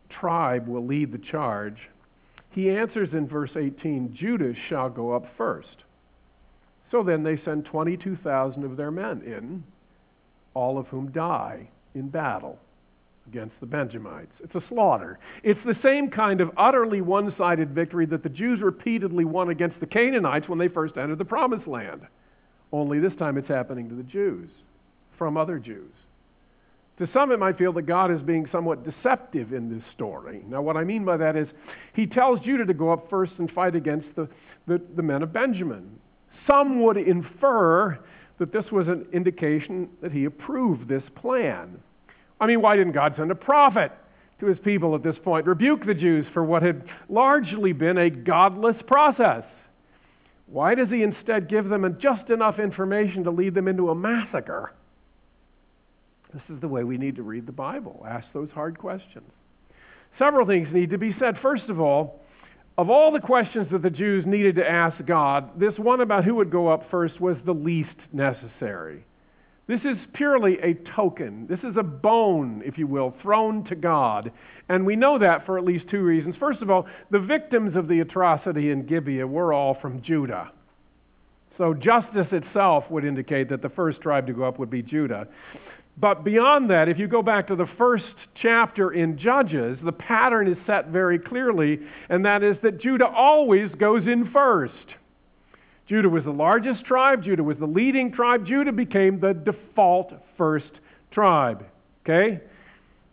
tribe 0.09 0.69
will 0.69 0.87
lead 0.87 1.11
the 1.11 1.19
charge, 1.19 1.77
he 2.53 2.71
answers 2.71 3.09
in 3.13 3.27
verse 3.27 3.51
18 3.57 4.17
Judah 4.19 4.55
shall 4.69 4.89
go 4.89 5.13
up 5.13 5.27
first. 5.37 5.77
So 6.93 7.03
then 7.03 7.25
they 7.25 7.41
send 7.45 7.65
22,000 7.65 8.65
of 8.65 8.77
their 8.77 8.93
men 8.93 9.23
in, 9.23 9.65
all 10.55 10.79
of 10.79 10.87
whom 10.87 11.11
die 11.11 11.69
in 11.95 12.09
battle 12.09 12.59
against 13.27 13.59
the 13.59 13.67
Benjamites. 13.67 14.33
It's 14.45 14.55
a 14.55 14.63
slaughter. 14.69 15.19
It's 15.43 15.61
the 15.67 15.77
same 15.83 16.09
kind 16.09 16.41
of 16.41 16.53
utterly 16.57 17.01
one 17.01 17.35
sided 17.37 17.75
victory 17.75 18.07
that 18.07 18.23
the 18.23 18.29
Jews 18.29 18.61
repeatedly 18.61 19.25
won 19.25 19.51
against 19.51 19.81
the 19.81 19.87
Canaanites 19.87 20.49
when 20.49 20.61
they 20.61 20.69
first 20.69 20.97
entered 20.97 21.19
the 21.19 21.25
Promised 21.25 21.67
Land. 21.67 22.03
Only 22.73 22.99
this 22.99 23.15
time 23.19 23.39
it's 23.39 23.49
happening 23.49 23.89
to 23.89 23.95
the 23.95 24.03
Jews 24.03 24.51
from 25.19 25.37
other 25.37 25.59
Jews. 25.59 25.93
To 26.99 27.09
some, 27.13 27.31
it 27.31 27.39
might 27.39 27.59
feel 27.59 27.73
that 27.75 27.83
God 27.83 28.11
is 28.11 28.23
being 28.23 28.49
somewhat 28.51 28.85
deceptive 28.85 29.53
in 29.53 29.71
this 29.71 29.85
story. 29.95 30.43
Now, 30.49 30.63
what 30.63 30.79
I 30.79 30.85
mean 30.85 31.05
by 31.05 31.19
that 31.19 31.37
is 31.37 31.47
he 31.95 32.07
tells 32.07 32.41
Judah 32.41 32.65
to 32.65 32.75
go 32.75 32.91
up 32.91 33.11
first 33.11 33.33
and 33.39 33.51
fight 33.51 33.77
against 33.77 34.09
the, 34.17 34.29
the, 34.67 34.81
the 34.97 35.03
men 35.03 35.23
of 35.23 35.33
Benjamin. 35.33 35.99
Some 36.47 36.83
would 36.83 36.97
infer 36.97 37.99
that 38.39 38.53
this 38.53 38.65
was 38.73 38.89
an 38.89 39.07
indication 39.13 39.89
that 40.01 40.13
he 40.13 40.25
approved 40.25 40.89
this 40.89 41.03
plan. 41.17 41.79
I 42.41 42.47
mean, 42.47 42.63
why 42.63 42.77
didn't 42.77 42.93
God 42.93 43.15
send 43.17 43.31
a 43.31 43.35
prophet 43.35 43.93
to 44.41 44.47
his 44.47 44.59
people 44.59 44.95
at 44.95 45.03
this 45.03 45.17
point, 45.23 45.47
rebuke 45.47 45.87
the 45.87 45.95
Jews 45.95 46.27
for 46.33 46.45
what 46.45 46.63
had 46.63 46.83
largely 47.09 47.73
been 47.73 47.99
a 47.99 48.11
godless 48.11 48.77
process? 48.87 49.45
Why 50.47 50.75
does 50.75 50.89
he 50.89 51.03
instead 51.03 51.49
give 51.49 51.69
them 51.69 51.99
just 52.01 52.31
enough 52.31 52.59
information 52.59 53.25
to 53.25 53.31
lead 53.31 53.55
them 53.55 53.69
into 53.69 53.91
a 53.91 53.95
massacre? 53.95 54.73
This 56.33 56.43
is 56.49 56.61
the 56.61 56.69
way 56.69 56.85
we 56.85 56.99
need 56.99 57.17
to 57.17 57.23
read 57.23 57.47
the 57.47 57.53
Bible. 57.53 58.05
Ask 58.09 58.27
those 58.33 58.51
hard 58.51 58.79
questions. 58.79 59.31
Several 60.19 60.47
things 60.47 60.69
need 60.73 60.91
to 60.91 60.99
be 60.99 61.15
said. 61.19 61.39
First 61.41 61.69
of 61.69 61.81
all, 61.81 62.21
of 62.79 62.91
all 62.91 63.11
the 63.11 63.21
questions 63.21 63.69
that 63.71 63.83
the 63.83 63.91
Jews 63.91 64.27
needed 64.27 64.57
to 64.57 64.69
ask 64.69 65.05
God, 65.05 65.59
this 65.59 65.79
one 65.79 66.01
about 66.01 66.25
who 66.25 66.35
would 66.37 66.51
go 66.51 66.69
up 66.69 66.91
first 66.91 67.21
was 67.21 67.37
the 67.45 67.55
least 67.55 67.97
necessary. 68.13 69.05
This 69.67 69.81
is 69.83 69.97
purely 70.13 70.59
a 70.61 70.75
token. 70.95 71.47
This 71.49 71.59
is 71.61 71.77
a 71.77 71.83
bone, 71.83 72.63
if 72.65 72.79
you 72.79 72.87
will, 72.87 73.15
thrown 73.21 73.65
to 73.65 73.75
God. 73.75 74.31
And 74.69 74.87
we 74.87 74.95
know 74.95 75.19
that 75.19 75.45
for 75.45 75.59
at 75.59 75.65
least 75.65 75.89
two 75.89 76.03
reasons. 76.03 76.37
First 76.39 76.63
of 76.63 76.71
all, 76.71 76.87
the 77.11 77.19
victims 77.19 77.75
of 77.75 77.89
the 77.89 78.01
atrocity 78.01 78.71
in 78.71 78.87
Gibeah 78.87 79.27
were 79.27 79.53
all 79.53 79.75
from 79.75 80.03
Judah. 80.03 80.53
So 81.59 81.75
justice 81.75 82.29
itself 82.33 82.85
would 82.91 83.05
indicate 83.05 83.49
that 83.49 83.63
the 83.63 83.69
first 83.69 84.01
tribe 84.01 84.27
to 84.29 84.33
go 84.33 84.45
up 84.45 84.59
would 84.59 84.71
be 84.71 84.83
Judah. 84.83 85.27
But 85.99 86.25
beyond 86.25 86.71
that, 86.71 86.89
if 86.89 86.99
you 86.99 87.09
go 87.09 87.23
back 87.23 87.47
to 87.49 87.57
the 87.57 87.67
first 87.79 88.05
chapter 88.35 88.93
in 88.93 89.19
Judges, 89.19 89.79
the 89.83 89.93
pattern 89.93 90.47
is 90.47 90.59
set 90.67 90.89
very 90.89 91.19
clearly, 91.19 91.81
and 92.11 92.25
that 92.27 92.43
is 92.43 92.57
that 92.63 92.79
Judah 92.79 93.07
always 93.07 93.71
goes 93.79 94.07
in 94.07 94.31
first. 94.31 94.75
Judah 95.89 96.09
was 96.09 96.25
the 96.25 96.33
largest 96.33 96.85
tribe, 96.85 97.23
Judah 97.23 97.45
was 97.45 97.59
the 97.59 97.67
leading 97.67 98.13
tribe, 98.13 98.47
Judah 98.47 98.73
became 98.73 99.21
the 99.21 99.33
default 99.33 100.13
first 100.37 100.71
tribe. 101.11 101.65
Okay? 102.05 102.41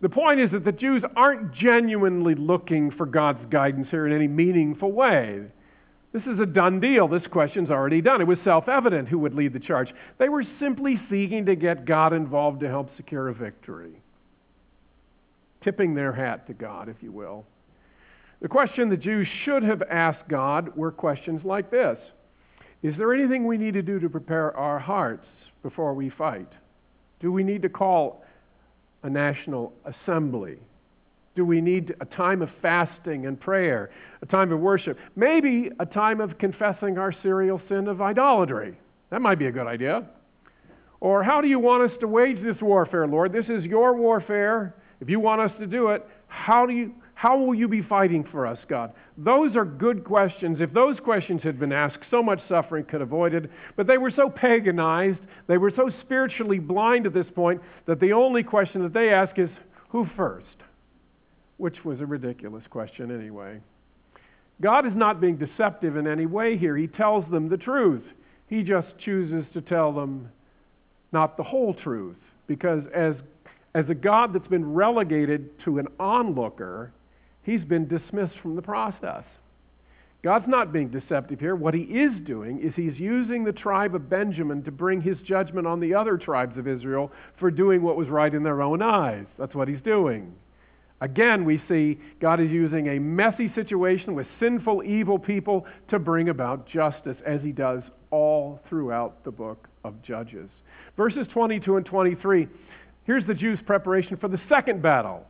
The 0.01 0.09
point 0.09 0.39
is 0.39 0.51
that 0.51 0.65
the 0.65 0.71
Jews 0.71 1.03
aren't 1.15 1.53
genuinely 1.53 2.35
looking 2.35 2.91
for 2.91 3.05
God's 3.05 3.45
guidance 3.49 3.87
here 3.89 4.05
in 4.05 4.13
any 4.13 4.27
meaningful 4.27 4.91
way. 4.91 5.43
This 6.11 6.23
is 6.23 6.39
a 6.39 6.45
done 6.45 6.79
deal. 6.79 7.07
This 7.07 7.25
question's 7.25 7.71
already 7.71 8.01
done. 8.01 8.21
It 8.21 8.27
was 8.27 8.37
self 8.43 8.67
evident 8.67 9.07
who 9.07 9.17
would 9.19 9.33
lead 9.33 9.53
the 9.53 9.59
charge. 9.59 9.93
They 10.19 10.29
were 10.29 10.43
simply 10.59 10.99
seeking 11.09 11.45
to 11.47 11.55
get 11.55 11.85
God 11.85 12.13
involved 12.13 12.59
to 12.59 12.67
help 12.67 12.95
secure 12.97 13.29
a 13.29 13.33
victory, 13.33 13.93
tipping 15.63 15.95
their 15.95 16.11
hat 16.11 16.47
to 16.47 16.53
God, 16.53 16.89
if 16.89 16.97
you 17.01 17.11
will. 17.11 17.45
The 18.41 18.47
question 18.47 18.89
the 18.89 18.97
Jews 18.97 19.27
should 19.45 19.63
have 19.63 19.81
asked 19.83 20.27
God 20.27 20.75
were 20.75 20.91
questions 20.91 21.43
like 21.45 21.71
this 21.71 21.97
is 22.83 22.95
there 22.97 23.13
anything 23.13 23.47
we 23.47 23.57
need 23.57 23.73
to 23.75 23.81
do 23.81 23.99
to 23.99 24.09
prepare 24.09 24.55
our 24.57 24.77
hearts 24.77 25.25
before 25.63 25.93
we 25.93 26.09
fight? 26.09 26.49
Do 27.21 27.31
we 27.31 27.43
need 27.43 27.61
to 27.61 27.69
call 27.69 28.23
a 29.03 29.09
national 29.09 29.73
assembly? 29.85 30.57
Do 31.35 31.45
we 31.45 31.61
need 31.61 31.95
a 32.01 32.05
time 32.05 32.41
of 32.41 32.49
fasting 32.61 33.25
and 33.25 33.39
prayer, 33.39 33.89
a 34.21 34.25
time 34.25 34.51
of 34.51 34.59
worship? 34.59 34.99
Maybe 35.15 35.71
a 35.79 35.85
time 35.85 36.19
of 36.19 36.37
confessing 36.37 36.97
our 36.97 37.13
serial 37.23 37.61
sin 37.69 37.87
of 37.87 38.01
idolatry. 38.01 38.77
That 39.09 39.21
might 39.21 39.39
be 39.39 39.47
a 39.47 39.51
good 39.51 39.65
idea. 39.65 40.03
Or 40.99 41.23
how 41.23 41.41
do 41.41 41.47
you 41.47 41.59
want 41.59 41.89
us 41.89 41.97
to 42.01 42.07
wage 42.07 42.41
this 42.43 42.61
warfare, 42.61 43.07
Lord? 43.07 43.31
This 43.31 43.45
is 43.47 43.63
your 43.63 43.95
warfare. 43.95 44.75
If 44.99 45.09
you 45.09 45.19
want 45.19 45.41
us 45.41 45.51
to 45.59 45.65
do 45.67 45.89
it, 45.89 46.05
how 46.27 46.65
do 46.65 46.73
you 46.73 46.93
how 47.13 47.37
will 47.37 47.55
you 47.55 47.67
be 47.67 47.81
fighting 47.81 48.23
for 48.23 48.45
us, 48.45 48.57
God? 48.67 48.91
Those 49.17 49.55
are 49.55 49.65
good 49.65 50.03
questions. 50.03 50.57
If 50.59 50.73
those 50.73 50.99
questions 50.99 51.41
had 51.43 51.59
been 51.59 51.71
asked, 51.71 51.99
so 52.09 52.23
much 52.23 52.39
suffering 52.49 52.85
could 52.85 53.01
have 53.01 53.09
avoided. 53.09 53.49
But 53.75 53.87
they 53.87 53.97
were 53.97 54.11
so 54.11 54.29
paganized, 54.29 55.19
they 55.47 55.57
were 55.57 55.71
so 55.75 55.91
spiritually 56.01 56.59
blind 56.59 57.05
at 57.05 57.13
this 57.13 57.27
point, 57.33 57.61
that 57.85 57.99
the 57.99 58.13
only 58.13 58.43
question 58.43 58.81
that 58.83 58.93
they 58.93 59.09
ask 59.09 59.37
is, 59.37 59.49
Who 59.89 60.07
first? 60.17 60.47
Which 61.57 61.85
was 61.85 62.01
a 62.01 62.05
ridiculous 62.05 62.63
question 62.69 63.11
anyway. 63.11 63.59
God 64.59 64.85
is 64.85 64.93
not 64.95 65.21
being 65.21 65.37
deceptive 65.37 65.97
in 65.97 66.07
any 66.07 66.25
way 66.25 66.57
here. 66.57 66.75
He 66.75 66.87
tells 66.87 67.29
them 67.29 67.49
the 67.49 67.57
truth. 67.57 68.03
He 68.47 68.63
just 68.63 68.87
chooses 68.99 69.45
to 69.53 69.61
tell 69.61 69.91
them 69.91 70.29
not 71.11 71.37
the 71.37 71.43
whole 71.43 71.73
truth. 71.73 72.17
Because 72.47 72.83
as, 72.93 73.15
as 73.75 73.85
a 73.89 73.95
God 73.95 74.33
that's 74.33 74.47
been 74.47 74.73
relegated 74.73 75.49
to 75.65 75.79
an 75.79 75.87
onlooker, 75.99 76.91
he's 77.43 77.63
been 77.63 77.87
dismissed 77.87 78.37
from 78.41 78.55
the 78.55 78.61
process. 78.61 79.23
God's 80.23 80.47
not 80.47 80.71
being 80.71 80.87
deceptive 80.87 81.39
here. 81.39 81.55
What 81.55 81.73
he 81.73 81.81
is 81.81 82.13
doing 82.25 82.61
is 82.61 82.73
he's 82.75 82.97
using 82.97 83.43
the 83.43 83.51
tribe 83.51 83.93
of 83.93 84.09
Benjamin 84.09 84.63
to 84.63 84.71
bring 84.71 85.01
his 85.01 85.17
judgment 85.27 85.67
on 85.67 85.81
the 85.81 85.93
other 85.93 86.17
tribes 86.17 86.57
of 86.57 86.65
Israel 86.65 87.11
for 87.37 87.51
doing 87.51 87.81
what 87.81 87.97
was 87.97 88.07
right 88.07 88.33
in 88.33 88.41
their 88.41 88.61
own 88.61 88.81
eyes. 88.81 89.25
That's 89.37 89.53
what 89.53 89.67
he's 89.67 89.81
doing. 89.81 90.33
Again, 91.01 91.43
we 91.43 91.61
see 91.67 91.99
God 92.21 92.39
is 92.39 92.49
using 92.49 92.87
a 92.87 92.99
messy 92.99 93.51
situation 93.53 94.15
with 94.15 94.25
sinful, 94.39 94.83
evil 94.85 95.19
people 95.19 95.65
to 95.89 95.99
bring 95.99 96.29
about 96.29 96.69
justice, 96.69 97.17
as 97.25 97.41
he 97.41 97.51
does 97.51 97.83
all 98.09 98.61
throughout 98.69 99.21
the 99.25 99.31
book 99.31 99.67
of 99.83 100.01
Judges. 100.01 100.49
Verses 100.95 101.27
22 101.33 101.75
and 101.75 101.85
23 101.85 102.47
here's 103.05 103.27
the 103.27 103.33
Jews' 103.33 103.59
preparation 103.65 104.15
for 104.15 104.29
the 104.29 104.39
second 104.47 104.81
battle. 104.81 105.25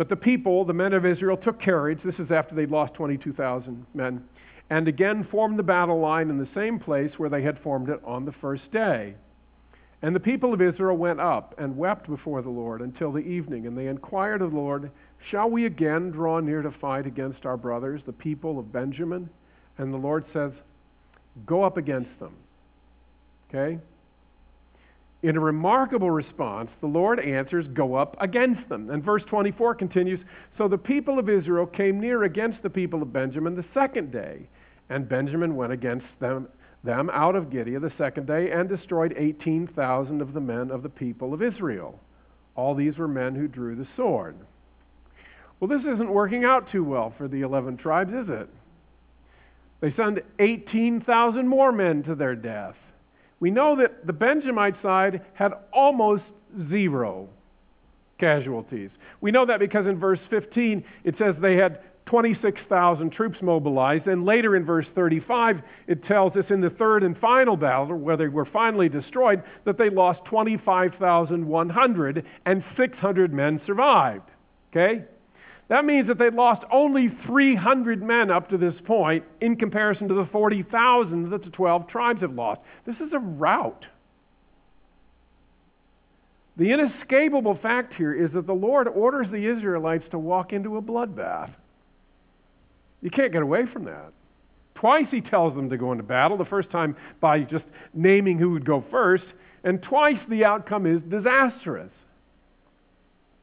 But 0.00 0.08
the 0.08 0.16
people, 0.16 0.64
the 0.64 0.72
men 0.72 0.94
of 0.94 1.04
Israel, 1.04 1.36
took 1.36 1.60
courage. 1.60 1.98
This 2.02 2.14
is 2.18 2.30
after 2.30 2.54
they'd 2.54 2.70
lost 2.70 2.94
22,000 2.94 3.84
men. 3.92 4.24
And 4.70 4.88
again 4.88 5.28
formed 5.30 5.58
the 5.58 5.62
battle 5.62 6.00
line 6.00 6.30
in 6.30 6.38
the 6.38 6.48
same 6.54 6.78
place 6.78 7.10
where 7.18 7.28
they 7.28 7.42
had 7.42 7.58
formed 7.58 7.90
it 7.90 8.00
on 8.02 8.24
the 8.24 8.32
first 8.40 8.62
day. 8.72 9.14
And 10.00 10.16
the 10.16 10.20
people 10.20 10.54
of 10.54 10.62
Israel 10.62 10.96
went 10.96 11.20
up 11.20 11.54
and 11.58 11.76
wept 11.76 12.08
before 12.08 12.40
the 12.40 12.48
Lord 12.48 12.80
until 12.80 13.12
the 13.12 13.18
evening. 13.18 13.66
And 13.66 13.76
they 13.76 13.88
inquired 13.88 14.40
of 14.40 14.52
the 14.52 14.56
Lord, 14.56 14.90
Shall 15.30 15.50
we 15.50 15.66
again 15.66 16.12
draw 16.12 16.40
near 16.40 16.62
to 16.62 16.70
fight 16.70 17.06
against 17.06 17.44
our 17.44 17.58
brothers, 17.58 18.00
the 18.06 18.12
people 18.14 18.58
of 18.58 18.72
Benjamin? 18.72 19.28
And 19.76 19.92
the 19.92 19.98
Lord 19.98 20.24
says, 20.32 20.52
Go 21.44 21.62
up 21.62 21.76
against 21.76 22.18
them. 22.18 22.32
Okay? 23.50 23.78
In 25.22 25.36
a 25.36 25.40
remarkable 25.40 26.10
response, 26.10 26.70
the 26.80 26.86
Lord 26.86 27.20
answers, 27.20 27.66
Go 27.74 27.94
up 27.94 28.16
against 28.20 28.66
them. 28.68 28.88
And 28.88 29.04
verse 29.04 29.22
24 29.28 29.74
continues 29.74 30.20
So 30.56 30.66
the 30.66 30.78
people 30.78 31.18
of 31.18 31.28
Israel 31.28 31.66
came 31.66 32.00
near 32.00 32.24
against 32.24 32.62
the 32.62 32.70
people 32.70 33.02
of 33.02 33.12
Benjamin 33.12 33.54
the 33.54 33.64
second 33.74 34.12
day, 34.12 34.48
and 34.88 35.08
Benjamin 35.08 35.56
went 35.56 35.72
against 35.72 36.06
them, 36.20 36.48
them 36.84 37.10
out 37.12 37.36
of 37.36 37.50
Gibeah 37.50 37.80
the 37.80 37.92
second 37.98 38.26
day 38.26 38.50
and 38.50 38.68
destroyed 38.68 39.14
18,000 39.16 40.22
of 40.22 40.32
the 40.32 40.40
men 40.40 40.70
of 40.70 40.82
the 40.82 40.88
people 40.88 41.34
of 41.34 41.42
Israel. 41.42 42.00
All 42.56 42.74
these 42.74 42.96
were 42.96 43.08
men 43.08 43.34
who 43.34 43.46
drew 43.46 43.76
the 43.76 43.88
sword. 43.96 44.36
Well, 45.58 45.68
this 45.68 45.82
isn't 45.82 46.10
working 46.10 46.44
out 46.44 46.70
too 46.72 46.82
well 46.82 47.12
for 47.18 47.28
the 47.28 47.42
11 47.42 47.76
tribes, 47.76 48.14
is 48.14 48.30
it? 48.30 48.48
They 49.80 49.92
send 49.92 50.22
18,000 50.38 51.46
more 51.46 51.72
men 51.72 52.02
to 52.04 52.14
their 52.14 52.34
death. 52.34 52.76
We 53.40 53.50
know 53.50 53.76
that 53.76 54.06
the 54.06 54.12
Benjamite 54.12 54.80
side 54.82 55.22
had 55.34 55.52
almost 55.72 56.24
zero 56.68 57.28
casualties. 58.18 58.90
We 59.20 59.30
know 59.30 59.46
that 59.46 59.58
because 59.58 59.86
in 59.86 59.98
verse 59.98 60.20
15 60.28 60.84
it 61.04 61.16
says 61.18 61.34
they 61.40 61.56
had 61.56 61.80
26,000 62.10 63.10
troops 63.10 63.38
mobilized. 63.40 64.08
And 64.08 64.24
later 64.24 64.56
in 64.56 64.64
verse 64.64 64.86
35, 64.94 65.62
it 65.86 66.04
tells 66.04 66.36
us 66.36 66.44
in 66.50 66.60
the 66.60 66.70
third 66.70 67.04
and 67.04 67.16
final 67.16 67.56
battle, 67.56 67.96
where 67.96 68.16
they 68.16 68.26
were 68.26 68.44
finally 68.44 68.88
destroyed, 68.88 69.44
that 69.64 69.78
they 69.78 69.90
lost 69.90 70.24
25,100 70.24 72.26
and 72.46 72.64
600 72.76 73.32
men 73.32 73.60
survived. 73.64 74.28
Okay? 74.72 75.04
That 75.70 75.84
means 75.84 76.08
that 76.08 76.18
they'd 76.18 76.34
lost 76.34 76.64
only 76.72 77.08
300 77.26 78.02
men 78.02 78.28
up 78.28 78.48
to 78.48 78.58
this 78.58 78.74
point 78.84 79.22
in 79.40 79.54
comparison 79.54 80.08
to 80.08 80.14
the 80.14 80.26
40,000 80.26 81.30
that 81.30 81.44
the 81.44 81.50
12 81.50 81.86
tribes 81.86 82.22
have 82.22 82.34
lost. 82.34 82.60
This 82.84 82.96
is 82.96 83.12
a 83.12 83.20
rout. 83.20 83.86
The 86.56 86.72
inescapable 86.72 87.54
fact 87.54 87.94
here 87.94 88.12
is 88.12 88.32
that 88.32 88.48
the 88.48 88.52
Lord 88.52 88.88
orders 88.88 89.30
the 89.30 89.46
Israelites 89.46 90.04
to 90.10 90.18
walk 90.18 90.52
into 90.52 90.76
a 90.76 90.82
bloodbath. 90.82 91.52
You 93.00 93.10
can't 93.10 93.30
get 93.30 93.42
away 93.42 93.66
from 93.66 93.84
that. 93.84 94.12
Twice 94.74 95.06
he 95.12 95.20
tells 95.20 95.54
them 95.54 95.70
to 95.70 95.76
go 95.76 95.92
into 95.92 96.02
battle, 96.02 96.36
the 96.36 96.44
first 96.44 96.70
time 96.70 96.96
by 97.20 97.42
just 97.42 97.64
naming 97.94 98.38
who 98.38 98.50
would 98.50 98.64
go 98.64 98.84
first, 98.90 99.24
and 99.62 99.80
twice 99.80 100.18
the 100.28 100.44
outcome 100.44 100.84
is 100.84 101.00
disastrous. 101.02 101.92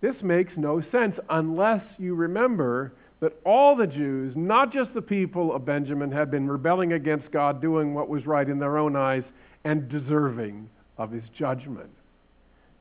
This 0.02 0.16
makes 0.22 0.52
no 0.56 0.82
sense 0.92 1.16
unless 1.30 1.84
you 1.98 2.16
remember 2.16 2.94
that 3.20 3.34
all 3.44 3.76
the 3.76 3.88
Jews, 3.88 4.34
not 4.36 4.72
just 4.72 4.94
the 4.94 5.02
people 5.02 5.54
of 5.54 5.66
Benjamin, 5.66 6.12
had 6.12 6.30
been 6.30 6.48
rebelling 6.48 6.94
against 6.94 7.32
God, 7.32 7.62
doing 7.62 7.94
what 7.94 8.10
was 8.10 8.28
right 8.28 8.48
in 8.48 8.60
their 8.60 8.78
own 8.78 8.96
eyes, 8.96 9.24
and 9.64 9.90
deserving 9.90 10.70
of 10.98 11.12
his 11.12 11.24
judgment. 11.38 11.90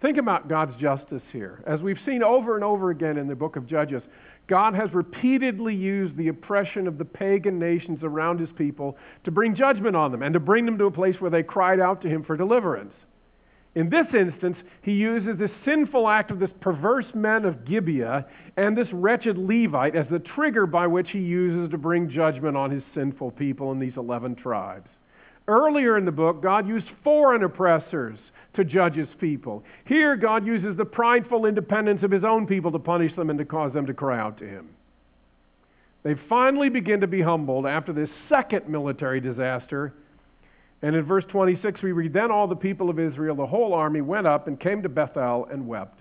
Think 0.02 0.18
about 0.18 0.48
God's 0.48 0.78
justice 0.78 1.22
here. 1.32 1.62
As 1.66 1.80
we've 1.80 1.98
seen 2.04 2.22
over 2.22 2.54
and 2.54 2.62
over 2.62 2.90
again 2.90 3.16
in 3.16 3.28
the 3.28 3.34
book 3.34 3.56
of 3.56 3.66
Judges, 3.66 4.02
God 4.46 4.74
has 4.74 4.92
repeatedly 4.92 5.74
used 5.74 6.16
the 6.16 6.28
oppression 6.28 6.86
of 6.86 6.98
the 6.98 7.04
pagan 7.04 7.58
nations 7.58 8.00
around 8.02 8.38
his 8.38 8.50
people 8.56 8.96
to 9.24 9.30
bring 9.30 9.56
judgment 9.56 9.96
on 9.96 10.12
them 10.12 10.22
and 10.22 10.34
to 10.34 10.40
bring 10.40 10.66
them 10.66 10.78
to 10.78 10.84
a 10.84 10.90
place 10.90 11.16
where 11.18 11.30
they 11.30 11.42
cried 11.42 11.80
out 11.80 12.02
to 12.02 12.08
him 12.08 12.22
for 12.22 12.36
deliverance. 12.36 12.92
In 13.76 13.90
this 13.90 14.06
instance, 14.18 14.56
he 14.80 14.92
uses 14.92 15.38
this 15.38 15.50
sinful 15.66 16.08
act 16.08 16.30
of 16.30 16.38
this 16.38 16.50
perverse 16.62 17.04
man 17.14 17.44
of 17.44 17.66
Gibeah 17.66 18.24
and 18.56 18.76
this 18.76 18.88
wretched 18.90 19.36
Levite 19.36 19.94
as 19.94 20.06
the 20.10 20.18
trigger 20.18 20.66
by 20.66 20.86
which 20.86 21.10
he 21.10 21.18
uses 21.18 21.70
to 21.70 21.78
bring 21.78 22.10
judgment 22.10 22.56
on 22.56 22.70
his 22.70 22.82
sinful 22.94 23.32
people 23.32 23.72
in 23.72 23.78
these 23.78 23.98
11 23.98 24.36
tribes. 24.36 24.88
Earlier 25.46 25.98
in 25.98 26.06
the 26.06 26.10
book, 26.10 26.42
God 26.42 26.66
used 26.66 26.86
foreign 27.04 27.44
oppressors 27.44 28.18
to 28.54 28.64
judge 28.64 28.94
his 28.94 29.08
people. 29.20 29.62
Here, 29.84 30.16
God 30.16 30.46
uses 30.46 30.74
the 30.78 30.86
prideful 30.86 31.44
independence 31.44 32.02
of 32.02 32.10
his 32.10 32.24
own 32.24 32.46
people 32.46 32.72
to 32.72 32.78
punish 32.78 33.14
them 33.14 33.28
and 33.28 33.38
to 33.38 33.44
cause 33.44 33.74
them 33.74 33.84
to 33.86 33.94
cry 33.94 34.18
out 34.18 34.38
to 34.38 34.48
him. 34.48 34.70
They 36.02 36.14
finally 36.30 36.70
begin 36.70 37.02
to 37.02 37.06
be 37.06 37.20
humbled 37.20 37.66
after 37.66 37.92
this 37.92 38.08
second 38.30 38.70
military 38.70 39.20
disaster. 39.20 39.92
And 40.82 40.94
in 40.94 41.04
verse 41.04 41.24
26, 41.30 41.82
we 41.82 41.92
read 41.92 42.12
Then 42.12 42.30
all 42.30 42.46
the 42.46 42.56
people 42.56 42.90
of 42.90 42.98
Israel, 42.98 43.34
the 43.34 43.46
whole 43.46 43.72
army, 43.72 44.00
went 44.00 44.26
up 44.26 44.46
and 44.46 44.60
came 44.60 44.82
to 44.82 44.88
Bethel 44.88 45.48
and 45.50 45.66
wept. 45.66 46.00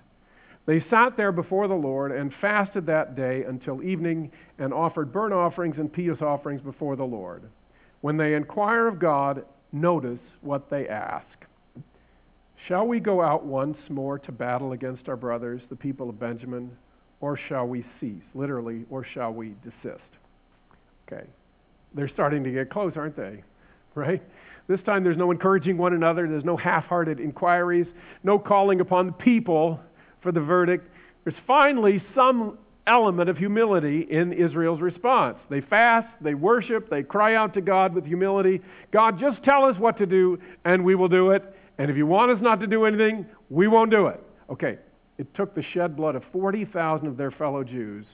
They 0.65 0.83
sat 0.89 1.15
there 1.15 1.31
before 1.31 1.67
the 1.67 1.75
Lord 1.75 2.11
and 2.11 2.33
fasted 2.41 2.85
that 2.87 3.15
day 3.15 3.43
until 3.43 3.83
evening 3.83 4.31
and 4.57 4.73
offered 4.73 5.13
burnt 5.13 5.33
offerings 5.33 5.75
and 5.77 5.91
peace 5.91 6.21
offerings 6.21 6.61
before 6.61 6.95
the 6.95 7.03
Lord. 7.03 7.43
When 8.01 8.17
they 8.17 8.33
inquire 8.33 8.87
of 8.87 8.99
God, 8.99 9.45
notice 9.71 10.19
what 10.41 10.69
they 10.69 10.87
ask. 10.87 11.25
Shall 12.67 12.87
we 12.87 12.99
go 12.99 13.21
out 13.21 13.45
once 13.45 13.77
more 13.89 14.17
to 14.19 14.31
battle 14.31 14.71
against 14.71 15.07
our 15.07 15.15
brothers, 15.15 15.61
the 15.69 15.75
people 15.75 16.09
of 16.09 16.19
Benjamin, 16.19 16.71
or 17.21 17.37
shall 17.47 17.67
we 17.67 17.85
cease? 17.99 18.23
Literally, 18.33 18.85
or 18.89 19.05
shall 19.13 19.31
we 19.31 19.55
desist? 19.63 20.01
Okay. 21.07 21.25
They're 21.93 22.09
starting 22.09 22.43
to 22.43 22.51
get 22.51 22.71
close, 22.71 22.93
aren't 22.95 23.15
they? 23.15 23.43
Right? 23.95 24.21
This 24.67 24.81
time 24.81 25.03
there's 25.03 25.17
no 25.17 25.31
encouraging 25.31 25.77
one 25.77 25.93
another, 25.93 26.27
there's 26.27 26.43
no 26.43 26.57
half 26.57 26.85
hearted 26.85 27.19
inquiries, 27.19 27.87
no 28.23 28.37
calling 28.37 28.81
upon 28.81 29.07
the 29.07 29.13
people 29.13 29.79
for 30.21 30.31
the 30.31 30.41
verdict. 30.41 30.89
There's 31.23 31.37
finally 31.47 32.03
some 32.13 32.57
element 32.87 33.29
of 33.29 33.37
humility 33.37 34.01
in 34.01 34.33
Israel's 34.33 34.81
response. 34.81 35.37
They 35.49 35.61
fast, 35.61 36.07
they 36.21 36.33
worship, 36.33 36.89
they 36.89 37.03
cry 37.03 37.35
out 37.35 37.53
to 37.55 37.61
God 37.61 37.93
with 37.93 38.05
humility. 38.05 38.61
God, 38.91 39.19
just 39.19 39.43
tell 39.43 39.65
us 39.65 39.77
what 39.79 39.97
to 39.97 40.05
do, 40.05 40.39
and 40.65 40.83
we 40.83 40.95
will 40.95 41.07
do 41.07 41.31
it. 41.31 41.43
And 41.77 41.89
if 41.89 41.97
you 41.97 42.05
want 42.05 42.31
us 42.31 42.39
not 42.41 42.59
to 42.61 42.67
do 42.67 42.85
anything, 42.85 43.25
we 43.49 43.67
won't 43.67 43.91
do 43.91 44.07
it. 44.07 44.21
Okay, 44.49 44.77
it 45.17 45.33
took 45.35 45.55
the 45.55 45.63
shed 45.73 45.95
blood 45.95 46.15
of 46.15 46.23
40,000 46.31 47.07
of 47.07 47.17
their 47.17 47.31
fellow 47.31 47.63
Jews. 47.63 48.05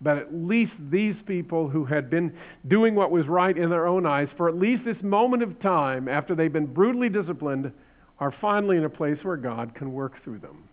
But 0.00 0.16
at 0.16 0.34
least 0.34 0.72
these 0.90 1.14
people 1.26 1.68
who 1.68 1.84
had 1.84 2.08
been 2.08 2.32
doing 2.68 2.94
what 2.94 3.10
was 3.10 3.26
right 3.28 3.56
in 3.56 3.68
their 3.68 3.86
own 3.86 4.06
eyes 4.06 4.28
for 4.36 4.48
at 4.48 4.56
least 4.56 4.84
this 4.84 5.02
moment 5.02 5.42
of 5.42 5.60
time 5.60 6.08
after 6.08 6.34
they've 6.34 6.52
been 6.52 6.72
brutally 6.72 7.10
disciplined 7.10 7.70
are 8.18 8.34
finally 8.40 8.76
in 8.76 8.84
a 8.84 8.90
place 8.90 9.18
where 9.22 9.36
God 9.36 9.74
can 9.74 9.92
work 9.92 10.22
through 10.24 10.38
them. 10.38 10.64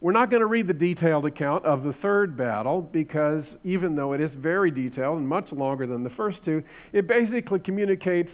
We're 0.00 0.12
not 0.12 0.30
going 0.30 0.40
to 0.40 0.46
read 0.46 0.66
the 0.66 0.74
detailed 0.74 1.24
account 1.24 1.64
of 1.64 1.82
the 1.82 1.94
third 2.02 2.36
battle 2.36 2.82
because 2.82 3.44
even 3.64 3.96
though 3.96 4.12
it 4.12 4.20
is 4.20 4.30
very 4.36 4.70
detailed 4.70 5.18
and 5.18 5.26
much 5.26 5.50
longer 5.52 5.86
than 5.86 6.04
the 6.04 6.10
first 6.10 6.38
two, 6.44 6.62
it 6.92 7.08
basically 7.08 7.58
communicates 7.60 8.30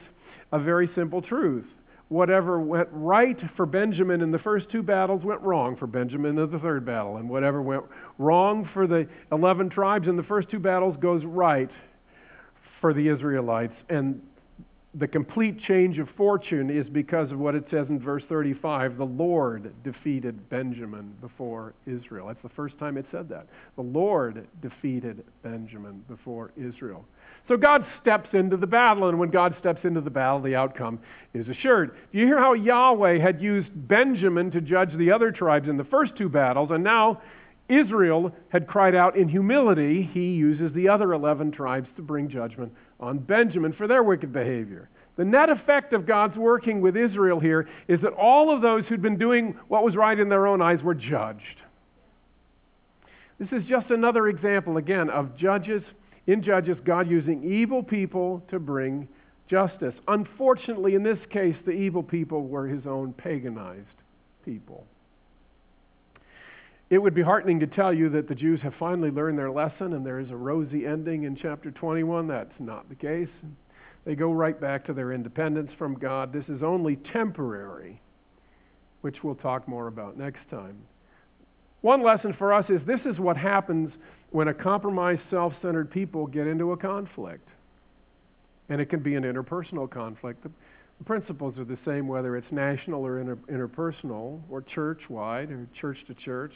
a 0.52 0.58
very 0.58 0.90
simple 0.96 1.22
truth. 1.22 1.64
Whatever 2.12 2.60
went 2.60 2.90
right 2.92 3.38
for 3.56 3.64
Benjamin 3.64 4.20
in 4.20 4.30
the 4.30 4.38
first 4.38 4.66
two 4.70 4.82
battles 4.82 5.24
went 5.24 5.40
wrong 5.40 5.78
for 5.78 5.86
Benjamin 5.86 6.38
in 6.38 6.50
the 6.50 6.58
third 6.58 6.84
battle. 6.84 7.16
And 7.16 7.26
whatever 7.26 7.62
went 7.62 7.84
wrong 8.18 8.68
for 8.74 8.86
the 8.86 9.08
11 9.32 9.70
tribes 9.70 10.06
in 10.06 10.18
the 10.18 10.22
first 10.22 10.50
two 10.50 10.58
battles 10.58 10.94
goes 11.00 11.24
right 11.24 11.70
for 12.82 12.92
the 12.92 13.08
Israelites. 13.08 13.72
And 13.88 14.20
the 14.96 15.08
complete 15.08 15.58
change 15.62 15.98
of 15.98 16.06
fortune 16.14 16.68
is 16.68 16.86
because 16.92 17.32
of 17.32 17.38
what 17.38 17.54
it 17.54 17.64
says 17.70 17.86
in 17.88 17.98
verse 17.98 18.22
35 18.28 18.98
the 18.98 19.04
Lord 19.06 19.72
defeated 19.82 20.50
Benjamin 20.50 21.14
before 21.22 21.72
Israel. 21.86 22.26
That's 22.26 22.42
the 22.42 22.50
first 22.50 22.76
time 22.78 22.98
it 22.98 23.06
said 23.10 23.26
that. 23.30 23.46
The 23.76 23.82
Lord 23.82 24.46
defeated 24.60 25.24
Benjamin 25.42 26.04
before 26.10 26.50
Israel. 26.58 27.06
So 27.48 27.56
God 27.56 27.84
steps 28.00 28.28
into 28.32 28.56
the 28.56 28.66
battle, 28.66 29.08
and 29.08 29.18
when 29.18 29.30
God 29.30 29.54
steps 29.58 29.80
into 29.84 30.00
the 30.00 30.10
battle, 30.10 30.40
the 30.40 30.54
outcome 30.54 31.00
is 31.34 31.48
assured. 31.48 31.96
Do 32.12 32.18
you 32.18 32.26
hear 32.26 32.38
how 32.38 32.52
Yahweh 32.52 33.18
had 33.18 33.42
used 33.42 33.68
Benjamin 33.74 34.50
to 34.52 34.60
judge 34.60 34.96
the 34.96 35.10
other 35.10 35.32
tribes 35.32 35.68
in 35.68 35.76
the 35.76 35.84
first 35.84 36.16
two 36.16 36.28
battles, 36.28 36.70
and 36.70 36.84
now 36.84 37.20
Israel 37.68 38.32
had 38.50 38.66
cried 38.66 38.94
out 38.94 39.16
in 39.16 39.28
humility? 39.28 40.08
He 40.12 40.34
uses 40.34 40.72
the 40.72 40.88
other 40.88 41.12
11 41.12 41.52
tribes 41.52 41.88
to 41.96 42.02
bring 42.02 42.30
judgment 42.30 42.72
on 43.00 43.18
Benjamin 43.18 43.72
for 43.72 43.88
their 43.88 44.04
wicked 44.04 44.32
behavior. 44.32 44.88
The 45.16 45.24
net 45.24 45.50
effect 45.50 45.92
of 45.92 46.06
God's 46.06 46.36
working 46.36 46.80
with 46.80 46.96
Israel 46.96 47.40
here 47.40 47.68
is 47.88 48.00
that 48.00 48.12
all 48.12 48.54
of 48.54 48.62
those 48.62 48.84
who'd 48.86 49.02
been 49.02 49.18
doing 49.18 49.58
what 49.68 49.84
was 49.84 49.96
right 49.96 50.18
in 50.18 50.28
their 50.28 50.46
own 50.46 50.62
eyes 50.62 50.82
were 50.82 50.94
judged. 50.94 51.60
This 53.38 53.48
is 53.52 53.66
just 53.68 53.90
another 53.90 54.28
example, 54.28 54.76
again, 54.76 55.10
of 55.10 55.36
judges, 55.36 55.82
in 56.26 56.42
Judges, 56.42 56.78
God 56.84 57.10
using 57.10 57.42
evil 57.42 57.82
people 57.82 58.42
to 58.50 58.58
bring 58.58 59.08
justice. 59.48 59.94
Unfortunately, 60.08 60.94
in 60.94 61.02
this 61.02 61.18
case, 61.30 61.56
the 61.64 61.72
evil 61.72 62.02
people 62.02 62.46
were 62.46 62.66
his 62.66 62.86
own 62.86 63.12
paganized 63.12 63.84
people. 64.44 64.86
It 66.90 66.98
would 66.98 67.14
be 67.14 67.22
heartening 67.22 67.60
to 67.60 67.66
tell 67.66 67.92
you 67.92 68.10
that 68.10 68.28
the 68.28 68.34
Jews 68.34 68.60
have 68.60 68.74
finally 68.78 69.10
learned 69.10 69.38
their 69.38 69.50
lesson 69.50 69.94
and 69.94 70.04
there 70.04 70.20
is 70.20 70.30
a 70.30 70.36
rosy 70.36 70.86
ending 70.86 71.24
in 71.24 71.36
chapter 71.36 71.70
21. 71.70 72.28
That's 72.28 72.52
not 72.58 72.88
the 72.88 72.94
case. 72.94 73.30
They 74.04 74.14
go 74.14 74.32
right 74.32 74.60
back 74.60 74.84
to 74.86 74.92
their 74.92 75.12
independence 75.12 75.70
from 75.78 75.98
God. 75.98 76.32
This 76.32 76.44
is 76.48 76.62
only 76.62 76.96
temporary, 77.12 78.00
which 79.00 79.24
we'll 79.24 79.36
talk 79.36 79.66
more 79.66 79.86
about 79.86 80.18
next 80.18 80.48
time. 80.50 80.82
One 81.80 82.02
lesson 82.02 82.34
for 82.38 82.52
us 82.52 82.68
is 82.68 82.80
this 82.86 83.00
is 83.06 83.18
what 83.18 83.36
happens 83.36 83.92
when 84.32 84.48
a 84.48 84.54
compromised, 84.54 85.20
self 85.30 85.52
centered 85.62 85.90
people 85.90 86.26
get 86.26 86.46
into 86.46 86.72
a 86.72 86.76
conflict. 86.76 87.48
And 88.68 88.80
it 88.80 88.86
can 88.86 89.00
be 89.00 89.14
an 89.14 89.24
interpersonal 89.24 89.90
conflict. 89.90 90.42
The 90.42 90.50
principles 91.04 91.58
are 91.58 91.64
the 91.64 91.78
same 91.84 92.06
whether 92.06 92.36
it's 92.36 92.50
national 92.50 93.04
or 93.04 93.20
inter- 93.20 93.38
interpersonal 93.50 94.40
or 94.48 94.62
church 94.62 95.00
wide 95.08 95.50
or 95.50 95.66
church 95.78 95.98
to 96.06 96.14
church. 96.14 96.52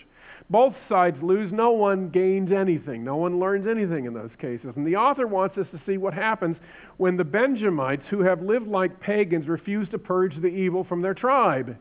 Both 0.49 0.75
sides 0.89 1.17
lose. 1.21 1.53
No 1.53 1.73
one 1.73 2.09
gains 2.11 2.53
anything. 2.53 3.05
No 3.05 3.17
one 3.17 3.41
learns 3.41 3.67
anything 3.67 4.05
in 4.05 4.15
those 4.15 4.31
cases. 4.41 4.73
And 4.77 4.87
the 4.87 4.97
author 4.97 5.27
wants 5.27 5.59
us 5.59 5.67
to 5.73 5.81
see 5.85 5.99
what 5.99 6.15
happens 6.15 6.57
when 6.97 7.17
the 7.17 7.25
Benjamites, 7.25 8.05
who 8.09 8.21
have 8.21 8.41
lived 8.41 8.69
like 8.69 9.01
pagans, 9.01 9.49
refuse 9.49 9.89
to 9.91 9.99
purge 9.99 10.41
the 10.41 10.49
evil 10.49 10.85
from 10.85 11.03
their 11.03 11.15
tribe. 11.15 11.77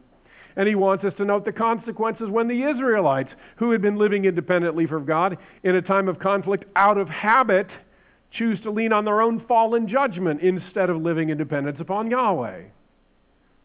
And 0.55 0.67
he 0.67 0.75
wants 0.75 1.03
us 1.03 1.13
to 1.17 1.25
note 1.25 1.43
the 1.43 1.51
consequences 1.51 2.29
when 2.29 2.47
the 2.47 2.63
Israelites, 2.63 3.29
who 3.57 3.71
had 3.71 3.81
been 3.81 3.97
living 3.97 4.25
independently 4.25 4.87
from 4.87 5.05
God 5.05 5.37
in 5.63 5.75
a 5.75 5.81
time 5.81 6.07
of 6.07 6.19
conflict 6.19 6.65
out 6.75 6.97
of 6.97 7.09
habit, 7.09 7.67
choose 8.31 8.59
to 8.61 8.71
lean 8.71 8.93
on 8.93 9.05
their 9.05 9.21
own 9.21 9.45
fallen 9.47 9.87
judgment 9.87 10.41
instead 10.41 10.89
of 10.89 11.01
living 11.01 11.29
in 11.29 11.37
dependence 11.37 11.79
upon 11.79 12.09
Yahweh. 12.09 12.63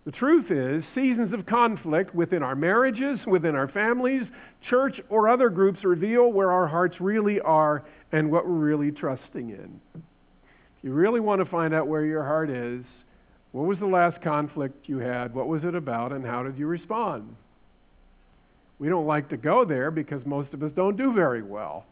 The 0.07 0.12
truth 0.12 0.50
is, 0.50 0.83
seasons 0.94 1.33
of 1.35 1.46
conflict 1.46 2.14
within 2.14 2.42
our 2.42 2.57
marriages, 2.57 3.20
within 3.26 3.55
our 3.55 3.68
families, 3.68 4.22
church, 4.68 5.00
or 5.11 5.29
other 5.29 5.50
groups 5.50 5.85
reveal 5.85 6.33
where 6.33 6.50
our 6.50 6.66
hearts 6.66 7.00
really 7.00 7.38
are 7.40 7.85
and 8.11 8.31
what 8.31 8.48
we're 8.48 8.55
really 8.55 8.90
trusting 8.90 9.50
in. 9.50 9.81
If 9.94 10.03
you 10.85 10.92
really 10.92 11.20
want 11.20 11.40
to 11.40 11.50
find 11.50 11.74
out 11.74 11.87
where 11.87 12.05
your 12.05 12.24
heart 12.24 12.48
is, 12.48 12.85
what 13.52 13.66
was 13.66 13.78
the 13.78 13.86
last 13.86 14.22
conflict 14.22 14.88
you 14.88 14.98
had? 14.98 15.34
What 15.34 15.48
was 15.48 15.64
it 15.64 15.74
about? 15.74 16.12
And 16.12 16.24
how 16.24 16.42
did 16.42 16.56
you 16.56 16.66
respond? 16.66 17.34
We 18.78 18.88
don't 18.88 19.06
like 19.06 19.28
to 19.30 19.36
go 19.36 19.64
there 19.64 19.90
because 19.90 20.24
most 20.24 20.54
of 20.54 20.62
us 20.62 20.72
don't 20.74 20.96
do 20.96 21.12
very 21.12 21.42
well. 21.42 21.84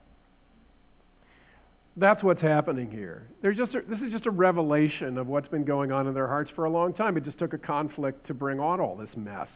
That's 1.97 2.23
what's 2.23 2.41
happening 2.41 2.91
here. 2.91 3.27
Just 3.43 3.75
a, 3.75 3.81
this 3.89 3.99
is 4.01 4.13
just 4.13 4.27
a 4.27 4.31
revelation 4.31 5.19
of 5.19 5.27
what's 5.27 5.49
been 5.49 5.65
going 5.65 5.91
on 5.91 6.07
in 6.07 6.15
their 6.15 6.29
hearts 6.29 6.51
for 6.55 6.65
a 6.65 6.71
long 6.71 6.95
time. 6.95 7.17
It 7.17 7.25
just 7.25 7.39
took 7.39 7.55
a 7.55 7.59
conflict 7.59 8.29
to 8.29 8.35
bring 8.35 8.61
on 8.61 8.81
all 8.81 8.97
this 8.97 9.11
mess. 9.17 9.49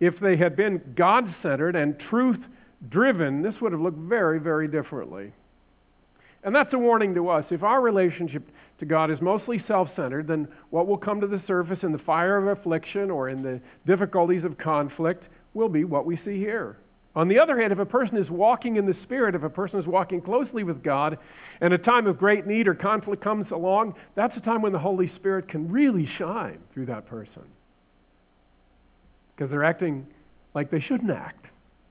If 0.00 0.20
they 0.20 0.36
had 0.36 0.56
been 0.56 0.94
God 0.94 1.34
centered 1.42 1.74
and 1.74 1.98
truth 2.10 2.40
driven, 2.90 3.42
this 3.42 3.54
would 3.62 3.72
have 3.72 3.80
looked 3.80 3.98
very, 3.98 4.38
very 4.38 4.68
differently. 4.68 5.32
And 6.44 6.54
that's 6.54 6.72
a 6.74 6.78
warning 6.78 7.14
to 7.14 7.30
us. 7.30 7.46
If 7.50 7.62
our 7.62 7.80
relationship 7.80 8.42
to 8.78 8.84
God 8.84 9.10
is 9.10 9.20
mostly 9.20 9.64
self 9.66 9.88
centered, 9.96 10.28
then 10.28 10.46
what 10.70 10.86
will 10.86 10.98
come 10.98 11.20
to 11.20 11.26
the 11.26 11.42
surface 11.46 11.78
in 11.82 11.90
the 11.90 11.98
fire 11.98 12.36
of 12.36 12.58
affliction 12.58 13.10
or 13.10 13.30
in 13.30 13.42
the 13.42 13.60
difficulties 13.86 14.44
of 14.44 14.58
conflict 14.58 15.24
will 15.54 15.70
be 15.70 15.84
what 15.84 16.04
we 16.04 16.16
see 16.24 16.38
here. 16.38 16.76
On 17.16 17.28
the 17.28 17.38
other 17.38 17.58
hand, 17.58 17.72
if 17.72 17.78
a 17.78 17.86
person 17.86 18.16
is 18.16 18.28
walking 18.28 18.76
in 18.76 18.86
the 18.86 18.96
Spirit, 19.04 19.34
if 19.34 19.42
a 19.44 19.48
person 19.48 19.78
is 19.78 19.86
walking 19.86 20.20
closely 20.20 20.64
with 20.64 20.82
God, 20.82 21.16
and 21.60 21.72
a 21.72 21.78
time 21.78 22.06
of 22.08 22.18
great 22.18 22.46
need 22.46 22.66
or 22.66 22.74
conflict 22.74 23.22
comes 23.22 23.50
along, 23.52 23.94
that's 24.16 24.36
a 24.36 24.40
time 24.40 24.62
when 24.62 24.72
the 24.72 24.78
Holy 24.78 25.10
Spirit 25.16 25.48
can 25.48 25.70
really 25.70 26.08
shine 26.18 26.58
through 26.74 26.86
that 26.86 27.06
person. 27.06 27.44
Because 29.34 29.50
they're 29.50 29.64
acting 29.64 30.06
like 30.54 30.70
they 30.70 30.80
shouldn't 30.80 31.10
act, 31.10 31.46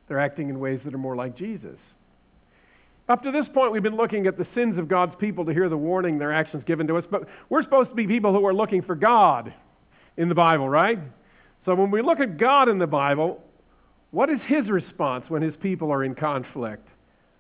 they're 0.08 0.20
acting 0.20 0.50
in 0.50 0.60
ways 0.60 0.82
that 0.84 0.94
are 0.94 1.00
more 1.00 1.16
like 1.16 1.38
Jesus. 1.38 1.78
Up 3.10 3.22
to 3.24 3.32
this 3.32 3.46
point, 3.54 3.74
we've 3.74 3.84
been 3.84 3.98
looking 3.98 4.28
at 4.28 4.38
the 4.38 4.48
sins 4.56 4.78
of 4.78 4.88
God's 4.88 5.14
people 5.20 5.44
to 5.46 5.54
hear 5.54 5.68
the 5.68 5.78
warning 5.78 6.18
their 6.18 6.32
actions 6.32 6.64
given 6.66 6.88
to 6.88 6.98
us, 6.98 7.04
but 7.12 7.28
we're 7.50 7.64
supposed 7.64 7.90
to 7.90 7.96
be 7.96 8.08
people 8.08 8.32
who 8.32 8.46
are 8.46 8.54
looking 8.54 8.82
for 8.82 8.96
God 8.96 9.54
in 10.16 10.30
the 10.30 10.36
Bible, 10.36 10.70
right? 10.70 11.00
So 11.66 11.76
when 11.76 11.92
we 11.92 12.02
look 12.02 12.22
at 12.22 12.38
God 12.38 12.70
in 12.70 12.78
the 12.78 12.88
Bible, 12.88 13.44
what 14.12 14.30
is 14.30 14.40
his 14.48 14.70
response 14.70 15.26
when 15.28 15.42
his 15.42 15.54
people 15.62 15.92
are 15.92 16.04
in 16.04 16.16
conflict 16.16 16.88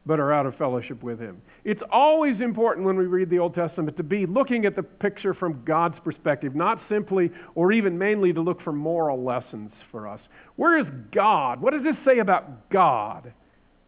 but 0.05 0.19
are 0.19 0.33
out 0.33 0.45
of 0.45 0.55
fellowship 0.57 1.01
with 1.01 1.17
him? 1.17 1.41
It's 1.63 1.81
always 1.89 2.41
important 2.41 2.85
when 2.85 2.97
we 2.97 3.05
read 3.05 3.29
the 3.29 3.39
Old 3.39 3.55
Testament 3.55 3.95
to 3.95 4.03
be 4.03 4.25
looking 4.25 4.65
at 4.65 4.75
the 4.75 4.83
picture 4.83 5.33
from 5.33 5.63
God's 5.63 5.95
perspective, 6.03 6.55
not 6.55 6.81
simply 6.89 7.31
or 7.55 7.71
even 7.71 7.97
mainly 7.97 8.33
to 8.33 8.41
look 8.41 8.61
for 8.63 8.73
moral 8.73 9.23
lessons 9.23 9.71
for 9.91 10.09
us. 10.09 10.19
Where 10.57 10.77
is 10.77 10.87
God? 11.13 11.61
What 11.61 11.71
does 11.71 11.83
this 11.83 11.95
say 12.03 12.19
about 12.19 12.69
God? 12.69 13.31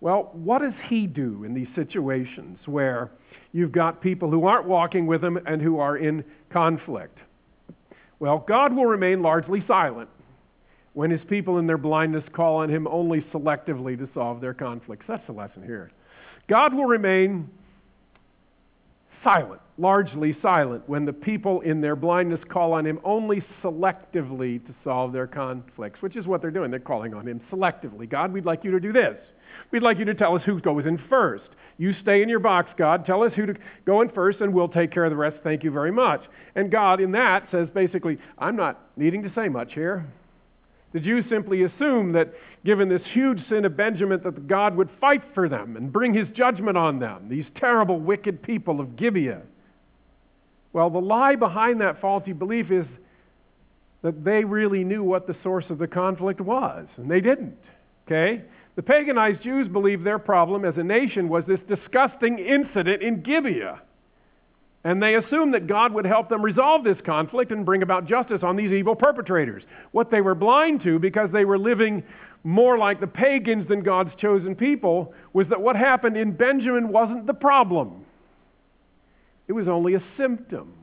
Well, 0.06 0.30
what 0.34 0.62
does 0.62 0.76
he 0.88 1.08
do 1.08 1.46
in 1.46 1.56
these 1.56 1.68
situations 1.74 2.60
where 2.68 3.10
you've 3.54 3.72
got 3.72 4.02
people 4.02 4.30
who 4.30 4.46
aren't 4.46 4.68
walking 4.68 5.08
with 5.08 5.24
him 5.24 5.36
and 5.48 5.60
who 5.60 5.80
are 5.80 5.98
in 5.98 6.24
conflict? 6.52 7.18
Well, 8.20 8.46
God 8.48 8.76
will 8.76 8.86
remain 8.86 9.24
largely 9.24 9.64
silent 9.68 10.08
when 10.94 11.10
his 11.10 11.22
people 11.28 11.58
in 11.58 11.66
their 11.66 11.80
blindness 11.80 12.24
call 12.34 12.58
on 12.58 12.70
him 12.70 12.88
only 12.88 13.22
selectively 13.34 13.98
to 13.98 14.08
solve 14.14 14.42
their 14.42 14.54
conflicts. 14.54 15.06
That's 15.08 15.26
the 15.26 15.34
lesson 15.34 15.64
here. 15.64 15.90
God 16.48 16.76
will 16.76 16.86
remain 16.86 17.50
silent, 19.24 19.62
largely 19.80 20.38
silent, 20.40 20.88
when 20.88 21.06
the 21.06 21.14
people 21.14 21.62
in 21.62 21.82
their 21.82 21.96
blindness 21.96 22.42
call 22.48 22.74
on 22.74 22.86
him 22.86 23.00
only 23.04 23.44
selectively 23.64 24.64
to 24.68 24.76
solve 24.84 25.14
their 25.14 25.26
conflicts, 25.26 26.00
which 26.04 26.16
is 26.16 26.28
what 26.28 26.44
they're 26.44 26.52
doing. 26.52 26.70
They're 26.70 26.80
calling 26.80 27.16
on 27.16 27.28
him 27.28 27.42
selectively. 27.52 28.08
God, 28.08 28.32
we'd 28.32 28.46
like 28.46 28.64
you 28.64 28.70
to 28.70 28.80
do 28.80 28.94
this. 28.94 29.18
We'd 29.76 29.84
like 29.84 30.00
you 30.00 30.06
to 30.06 30.14
tell 30.14 30.38
us 30.38 30.42
who 30.46 30.62
goes 30.62 30.86
in 30.86 30.98
first. 31.10 31.50
You 31.78 31.94
stay 32.02 32.24
in 32.24 32.30
your 32.30 32.40
box, 32.40 32.70
God. 32.78 33.06
Tell 33.06 33.24
us 33.24 33.34
who 33.36 33.46
to 33.46 33.56
go 33.86 34.00
in 34.00 34.08
first, 34.08 34.40
and 34.40 34.54
we'll 34.54 34.70
take 34.70 34.90
care 34.90 35.04
of 35.04 35.12
the 35.12 35.18
rest. 35.18 35.36
Thank 35.44 35.66
you 35.66 35.72
very 35.72 35.92
much. 35.92 36.22
And 36.56 36.72
God, 36.72 37.02
in 37.02 37.12
that, 37.12 37.50
says 37.52 37.68
basically, 37.74 38.18
I'm 38.38 38.56
not 38.56 38.80
needing 38.96 39.22
to 39.24 39.34
say 39.36 39.50
much 39.50 39.74
here. 39.74 40.06
The 40.94 41.02
Jews 41.02 41.26
simply 41.30 41.64
assumed 41.64 42.16
that 42.16 42.34
given 42.64 42.88
this 42.88 43.02
huge 43.12 43.46
sin 43.50 43.66
of 43.66 43.76
Benjamin, 43.76 44.22
that 44.24 44.48
God 44.48 44.78
would 44.78 44.90
fight 45.02 45.24
for 45.34 45.50
them 45.50 45.76
and 45.76 45.92
bring 45.92 46.14
his 46.14 46.30
judgment 46.30 46.78
on 46.78 47.00
them, 47.00 47.28
these 47.28 47.46
terrible, 47.58 48.00
wicked 48.00 48.42
people 48.44 48.80
of 48.80 48.96
Gibeah. 48.96 49.42
Well, 50.72 50.90
the 50.90 51.02
lie 51.02 51.36
behind 51.36 51.82
that 51.82 52.00
faulty 52.00 52.32
belief 52.32 52.72
is 52.72 52.86
that 54.04 54.24
they 54.24 54.46
really 54.46 54.86
knew 54.86 55.04
what 55.04 55.28
the 55.28 55.36
source 55.44 55.66
of 55.70 55.80
the 55.80 55.88
conflict 55.88 56.40
was, 56.40 56.88
and 56.96 57.12
they 57.12 57.20
didn't. 57.20 57.58
Okay? 58.08 58.42
The 58.76 58.84
paganized 58.84 59.42
Jews 59.42 59.68
believed 59.68 60.04
their 60.04 60.20
problem 60.20 60.66
as 60.66 60.76
a 60.78 60.84
nation 60.84 61.30
was 61.30 61.46
this 61.46 61.62
disgusting 61.68 62.40
incident 62.40 63.02
in 63.02 63.22
Gibeah. 63.22 63.82
And 64.84 65.02
they 65.02 65.16
assumed 65.16 65.54
that 65.56 65.66
God 65.66 65.94
would 65.94 66.06
help 66.06 66.30
them 66.30 66.44
resolve 66.44 66.84
this 66.84 66.98
conflict 67.06 67.52
and 67.52 67.66
bring 67.66 67.82
about 67.82 68.06
justice 68.06 68.42
on 68.44 68.56
these 68.56 68.72
evil 68.72 68.96
perpetrators. 68.96 69.64
What 69.92 70.12
they 70.12 70.22
were 70.22 70.36
blind 70.36 70.84
to, 70.84 71.00
because 71.00 71.32
they 71.32 71.46
were 71.46 71.58
living 71.58 72.04
more 72.44 72.78
like 72.78 73.00
the 73.00 73.08
pagans 73.08 73.68
than 73.68 73.82
God's 73.82 74.12
chosen 74.22 74.56
people, 74.56 75.14
was 75.34 75.48
that 75.50 75.60
what 75.60 75.76
happened 75.76 76.18
in 76.18 76.34
Benjamin 76.34 76.90
wasn't 76.90 77.26
the 77.26 77.34
problem. 77.34 78.06
It 79.48 79.54
was 79.54 79.68
only 79.68 79.96
a 79.96 80.04
symptom 80.18 80.74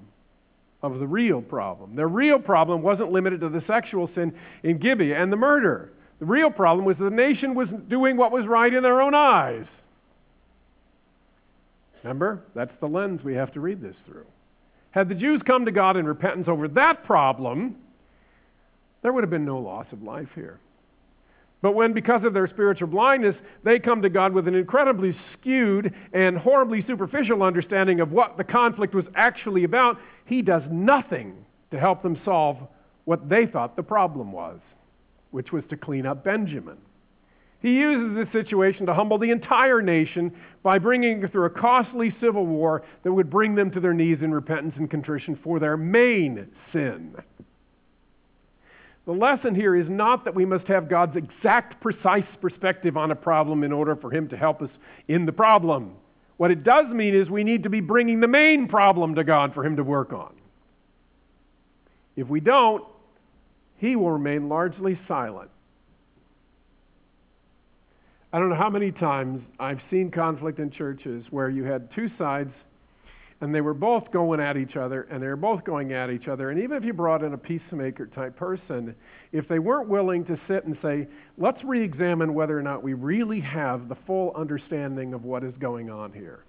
of 0.83 0.99
the 0.99 1.07
real 1.07 1.41
problem. 1.41 1.95
The 1.95 2.07
real 2.07 2.41
problem 2.41 2.83
wasn't 2.83 3.13
limited 3.13 3.41
to 3.43 3.51
the 3.51 3.63
sexual 3.69 4.11
sin 4.17 4.35
in 4.65 4.79
Gibeah 4.79 5.23
and 5.23 5.31
the 5.31 5.37
murder. 5.37 5.93
The 6.23 6.27
real 6.27 6.53
problem 6.53 6.85
was 6.85 6.97
the 6.99 7.11
nation 7.11 7.57
was 7.57 7.69
doing 7.89 8.17
what 8.17 8.31
was 8.31 8.47
right 8.47 8.73
in 8.73 8.85
their 8.85 9.03
own 9.03 9.13
eyes. 9.13 9.67
Remember? 12.05 12.45
That's 12.55 12.71
the 12.79 12.87
lens 12.87 13.25
we 13.25 13.35
have 13.35 13.53
to 13.55 13.61
read 13.61 13.83
this 13.83 13.97
through. 14.07 14.27
Had 14.93 15.09
the 15.09 15.17
Jews 15.17 15.43
come 15.45 15.65
to 15.65 15.73
God 15.73 15.97
in 15.97 16.07
repentance 16.07 16.47
over 16.47 16.69
that 16.69 17.03
problem, 17.03 17.75
there 19.03 19.13
would 19.13 19.25
have 19.25 19.31
been 19.31 19.45
no 19.45 19.59
loss 19.59 19.87
of 19.91 20.05
life 20.05 20.29
here. 20.37 20.61
But 21.61 21.73
when, 21.73 21.93
because 21.93 22.23
of 22.23 22.35
their 22.35 22.47
spiritual 22.47 22.87
blindness, 22.87 23.35
they 23.65 23.81
come 23.81 24.01
to 24.03 24.09
God 24.09 24.33
with 24.33 24.47
an 24.47 24.55
incredibly 24.55 25.17
skewed 25.33 25.93
and 26.13 26.39
horribly 26.39 26.87
superficial 26.87 27.43
understanding 27.43 27.99
of 27.99 28.13
what 28.13 28.37
the 28.37 28.45
conflict 28.45 28.95
was 28.95 29.07
actually 29.17 29.65
about, 29.65 29.99
He 30.27 30.41
does 30.41 30.63
nothing 30.71 31.45
to 31.73 31.81
help 31.81 32.01
them 32.01 32.17
solve 32.25 32.59
what 33.07 33.29
they 33.29 33.45
thought 33.45 33.75
the 33.75 33.83
problem 33.83 34.31
was, 34.31 34.61
which 35.33 35.53
was 35.53 35.65
to 35.71 35.77
clean 35.77 36.07
up 36.07 36.23
Benjamin. 36.25 36.79
He 37.61 37.75
uses 37.75 38.17
this 38.17 38.33
situation 38.33 38.87
to 38.87 38.95
humble 38.95 39.19
the 39.19 39.31
entire 39.31 39.83
nation 39.83 40.33
by 40.63 40.79
bringing 40.79 41.27
through 41.29 41.45
a 41.45 41.51
costly 41.51 42.15
civil 42.21 42.45
war 42.45 42.83
that 43.05 43.13
would 43.13 43.31
bring 43.31 43.55
them 43.55 43.71
to 43.71 43.81
their 43.81 43.95
knees 43.95 44.19
in 44.21 44.33
repentance 44.33 44.75
and 44.77 44.91
contrition 44.91 45.39
for 45.43 45.61
their 45.61 45.77
main 45.77 46.49
sin. 46.73 47.15
The 49.05 49.13
lesson 49.13 49.55
here 49.55 49.77
is 49.77 49.89
not 49.89 50.25
that 50.25 50.35
we 50.35 50.45
must 50.45 50.67
have 50.67 50.89
God's 50.89 51.17
exact, 51.17 51.81
precise 51.81 52.27
perspective 52.41 52.97
on 52.97 53.11
a 53.11 53.17
problem 53.17 53.65
in 53.65 53.73
order 53.73 53.97
for 53.97 54.13
Him 54.13 54.29
to 54.29 54.37
help 54.37 54.63
us 54.63 54.71
in 55.09 55.27
the 55.27 55.33
problem. 55.33 55.97
What 56.37 56.51
it 56.51 56.65
does 56.65 56.87
mean 56.89 57.15
is 57.15 57.29
we 57.29 57.45
need 57.45 57.63
to 57.65 57.71
be 57.71 57.81
bringing 57.81 58.21
the 58.21 58.29
main 58.29 58.69
problem 58.69 59.15
to 59.17 59.25
God 59.25 59.55
for 59.55 59.65
Him 59.65 59.77
to 59.77 59.85
work 59.85 60.13
on. 60.13 60.35
If 62.17 62.29
we 62.29 62.41
don't, 62.41 62.85
He 63.83 63.97
will 63.97 64.13
remain 64.13 64.49
largely 64.49 64.99
silent 65.07 65.51
I 68.35 68.39
don't 68.39 68.49
know 68.49 68.57
how 68.57 68.71
many 68.71 68.93
times 68.93 69.43
I've 69.61 69.81
seen 69.91 70.11
conflict 70.11 70.59
in 70.59 70.71
churches 70.71 71.23
where 71.31 71.51
you 71.51 71.65
had 71.65 71.91
two 71.95 72.09
sides 72.17 72.51
and 73.43 73.55
they 73.55 73.61
were 73.61 73.75
both 73.75 74.11
going 74.13 74.39
at 74.39 74.57
each 74.57 74.77
other, 74.77 75.03
and 75.11 75.21
they 75.21 75.27
were 75.27 75.35
both 75.35 75.65
going 75.65 75.93
at 75.93 76.11
each 76.11 76.29
other. 76.29 76.51
And 76.51 76.63
even 76.63 76.77
if 76.77 76.85
you 76.85 76.93
brought 76.93 77.25
in 77.25 77.35
a 77.35 77.37
peacemaker 77.37 78.07
type 78.07 78.37
person, 78.37 78.95
if 79.33 79.49
they 79.49 79.59
weren't 79.59 79.89
willing 79.89 80.25
to 80.27 80.41
sit 80.47 80.65
and 80.65 80.79
say, 80.81 81.09
let's 81.37 81.59
re 81.65 81.85
examine 81.85 82.35
whether 82.35 82.57
or 82.57 82.63
not 82.63 82.85
we 82.85 82.95
really 82.95 83.41
have 83.41 83.89
the 83.89 83.97
full 84.07 84.33
understanding 84.37 85.13
of 85.13 85.25
what 85.25 85.43
is 85.43 85.55
going 85.59 85.91
on 85.91 86.13
here. 86.13 86.45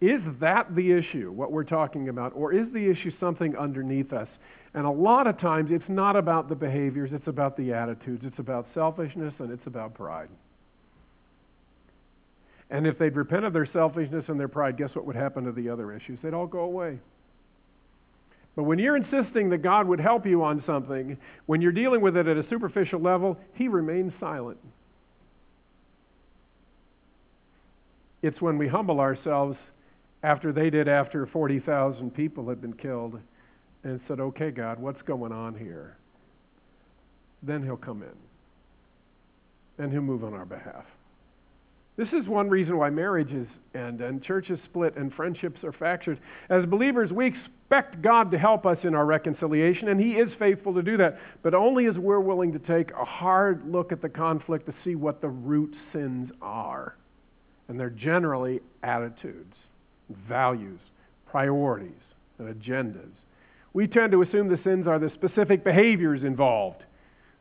Is 0.00 0.20
that 0.40 0.74
the 0.74 0.90
issue, 0.90 1.30
what 1.30 1.52
we're 1.52 1.62
talking 1.62 2.08
about, 2.08 2.32
or 2.34 2.52
is 2.52 2.66
the 2.72 2.90
issue 2.90 3.12
something 3.20 3.56
underneath 3.56 4.12
us? 4.12 4.28
And 4.74 4.86
a 4.86 4.90
lot 4.90 5.28
of 5.28 5.38
times 5.38 5.70
it's 5.70 5.88
not 5.88 6.16
about 6.16 6.48
the 6.48 6.56
behaviors, 6.56 7.10
it's 7.12 7.28
about 7.28 7.56
the 7.56 7.72
attitudes, 7.72 8.24
it's 8.24 8.38
about 8.40 8.66
selfishness, 8.74 9.32
and 9.38 9.52
it's 9.52 9.66
about 9.66 9.94
pride. 9.94 10.28
And 12.70 12.86
if 12.86 12.98
they'd 12.98 13.14
repent 13.14 13.44
of 13.44 13.52
their 13.52 13.68
selfishness 13.72 14.24
and 14.26 14.38
their 14.38 14.48
pride, 14.48 14.76
guess 14.76 14.90
what 14.94 15.06
would 15.06 15.14
happen 15.14 15.44
to 15.44 15.52
the 15.52 15.68
other 15.68 15.92
issues? 15.92 16.18
They'd 16.22 16.34
all 16.34 16.48
go 16.48 16.60
away. 16.60 16.98
But 18.56 18.64
when 18.64 18.78
you're 18.80 18.96
insisting 18.96 19.50
that 19.50 19.58
God 19.58 19.86
would 19.86 20.00
help 20.00 20.26
you 20.26 20.42
on 20.42 20.62
something, 20.66 21.18
when 21.46 21.60
you're 21.60 21.72
dealing 21.72 22.00
with 22.00 22.16
it 22.16 22.26
at 22.26 22.36
a 22.36 22.48
superficial 22.48 23.00
level, 23.00 23.38
He 23.54 23.68
remains 23.68 24.12
silent. 24.18 24.58
It's 28.22 28.40
when 28.40 28.58
we 28.58 28.66
humble 28.66 29.00
ourselves 29.00 29.56
after 30.22 30.50
they 30.52 30.70
did 30.70 30.88
after 30.88 31.26
40,000 31.26 32.14
people 32.14 32.48
had 32.48 32.60
been 32.60 32.72
killed 32.72 33.20
and 33.84 34.00
said, 34.08 34.18
Okay, 34.18 34.50
God, 34.50 34.80
what's 34.80 35.00
going 35.02 35.32
on 35.32 35.54
here? 35.54 35.96
Then 37.42 37.62
He'll 37.62 37.76
come 37.76 38.02
in 38.02 39.84
and 39.84 39.92
He'll 39.92 40.02
move 40.02 40.24
on 40.24 40.34
our 40.34 40.46
behalf. 40.46 40.84
This 41.96 42.08
is 42.12 42.26
one 42.26 42.50
reason 42.50 42.76
why 42.76 42.90
marriages 42.90 43.46
end 43.74 44.00
and 44.00 44.22
churches 44.22 44.58
split 44.64 44.96
and 44.96 45.12
friendships 45.14 45.62
are 45.62 45.72
fractured. 45.72 46.18
As 46.48 46.66
believers, 46.66 47.12
we 47.12 47.26
expect 47.26 48.02
God 48.02 48.32
to 48.32 48.38
help 48.38 48.66
us 48.66 48.78
in 48.82 48.96
our 48.96 49.06
reconciliation, 49.06 49.88
and 49.88 50.00
He 50.00 50.12
is 50.12 50.28
faithful 50.38 50.74
to 50.74 50.82
do 50.82 50.96
that, 50.96 51.20
but 51.42 51.54
only 51.54 51.86
as 51.86 51.94
we're 51.94 52.20
willing 52.20 52.52
to 52.52 52.58
take 52.58 52.90
a 52.92 53.04
hard 53.04 53.70
look 53.70 53.92
at 53.92 54.02
the 54.02 54.08
conflict 54.08 54.66
to 54.66 54.74
see 54.82 54.96
what 54.96 55.20
the 55.20 55.28
root 55.28 55.72
sins 55.92 56.32
are. 56.42 56.96
And 57.68 57.78
they're 57.78 57.90
generally 57.90 58.60
attitudes, 58.82 59.54
values, 60.28 60.80
priorities, 61.26 61.92
and 62.38 62.52
agendas. 62.52 63.10
We 63.74 63.86
tend 63.86 64.12
to 64.12 64.22
assume 64.22 64.48
the 64.48 64.60
sins 64.64 64.86
are 64.86 64.98
the 64.98 65.10
specific 65.10 65.62
behaviors 65.62 66.22
involved. 66.22 66.82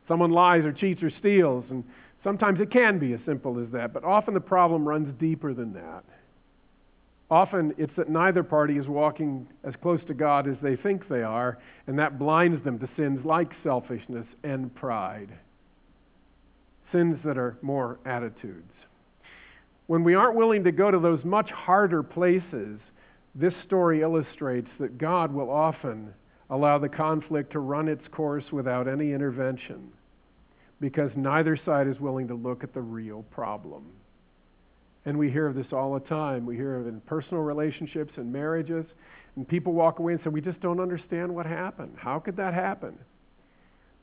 Someone 0.08 0.32
lies 0.32 0.66
or 0.66 0.74
cheats 0.74 1.02
or 1.02 1.10
steals, 1.10 1.64
and 1.70 1.86
Sometimes 2.24 2.62
it 2.62 2.72
can 2.72 3.00
be 3.00 3.14
as 3.14 3.20
simple 3.26 3.60
as 3.60 3.70
that, 3.72 3.94
but 3.94 4.04
often 4.06 4.34
the 4.34 4.40
problem 4.40 4.88
runs 4.88 5.14
deeper 5.20 5.54
than 5.54 5.74
that. 5.74 6.04
Often 7.30 7.74
it's 7.78 7.96
that 7.98 8.10
neither 8.10 8.44
party 8.44 8.78
is 8.78 8.88
walking 8.88 9.48
as 9.64 9.74
close 9.82 10.00
to 10.08 10.14
God 10.14 10.48
as 10.48 10.56
they 10.62 10.76
think 10.76 11.08
they 11.10 11.24
are, 11.24 11.58
and 11.88 12.00
that 12.00 12.18
blinds 12.18 12.64
them 12.64 12.80
to 12.80 12.90
sins 12.96 13.26
like 13.26 13.52
selfishness 13.62 14.28
and 14.44 14.74
pride. 14.74 15.30
Sins 16.92 17.20
that 17.26 17.38
are 17.38 17.58
more 17.62 18.00
attitudes. 18.06 18.72
When 19.88 20.04
we 20.04 20.16
aren't 20.16 20.36
willing 20.36 20.64
to 20.64 20.72
go 20.72 20.92
to 20.92 21.00
those 21.00 21.24
much 21.26 21.50
harder 21.50 22.04
places, 22.04 22.80
this 23.36 23.54
story 23.66 24.02
illustrates 24.02 24.70
that 24.80 24.98
God 24.98 25.34
will 25.34 25.50
often 25.50 26.14
allow 26.54 26.78
the 26.78 26.88
conflict 26.88 27.52
to 27.52 27.60
run 27.60 27.88
its 27.88 28.04
course 28.12 28.44
without 28.52 28.88
any 28.88 29.12
intervention 29.12 29.92
because 30.80 31.10
neither 31.16 31.58
side 31.66 31.88
is 31.88 32.00
willing 32.00 32.28
to 32.28 32.36
look 32.36 32.64
at 32.64 32.74
the 32.74 32.82
real 32.82 33.24
problem. 33.32 33.86
And 35.06 35.18
we 35.18 35.32
hear 35.32 35.48
of 35.48 35.56
this 35.56 35.66
all 35.72 35.96
the 35.96 36.08
time. 36.08 36.46
We 36.46 36.56
hear 36.56 36.76
of 36.76 36.86
it 36.86 36.90
in 36.90 37.02
personal 37.02 37.42
relationships 37.42 38.14
and 38.18 38.32
marriages. 38.32 38.86
And 39.36 39.48
people 39.48 39.74
walk 39.74 39.98
away 39.98 40.14
and 40.14 40.22
say, 40.24 40.30
We 40.30 40.42
just 40.42 40.62
don't 40.62 40.80
understand 40.80 41.34
what 41.34 41.46
happened. 41.48 41.96
How 41.98 42.20
could 42.20 42.38
that 42.38 42.54
happen? 42.54 42.98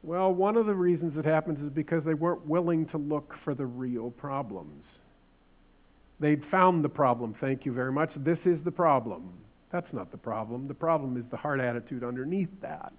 Well, 0.03 0.32
one 0.34 0.57
of 0.57 0.66
the 0.66 0.74
reasons 0.74 1.16
it 1.16 1.24
happens 1.24 1.59
is 1.61 1.70
because 1.72 2.03
they 2.05 2.14
weren't 2.14 2.46
willing 2.46 2.86
to 2.88 2.98
look 2.98 3.34
for 3.44 3.55
the 3.55 3.66
real 3.66 4.11
problems. 4.11 4.84
They'd 6.18 6.42
found 6.51 6.82
the 6.82 6.88
problem. 6.88 7.36
Thank 7.40 7.64
you 7.64 7.72
very 7.72 7.92
much. 7.92 8.11
This 8.16 8.38
is 8.44 8.59
the 8.64 8.72
problem. 8.72 9.34
That's 9.73 9.93
not 9.93 10.11
the 10.11 10.18
problem. 10.18 10.68
The 10.68 10.75
problem 10.75 11.16
is 11.16 11.25
the 11.31 11.37
heart 11.37 11.61
attitude 11.61 12.03
underneath 12.03 12.51
that. 12.62 12.93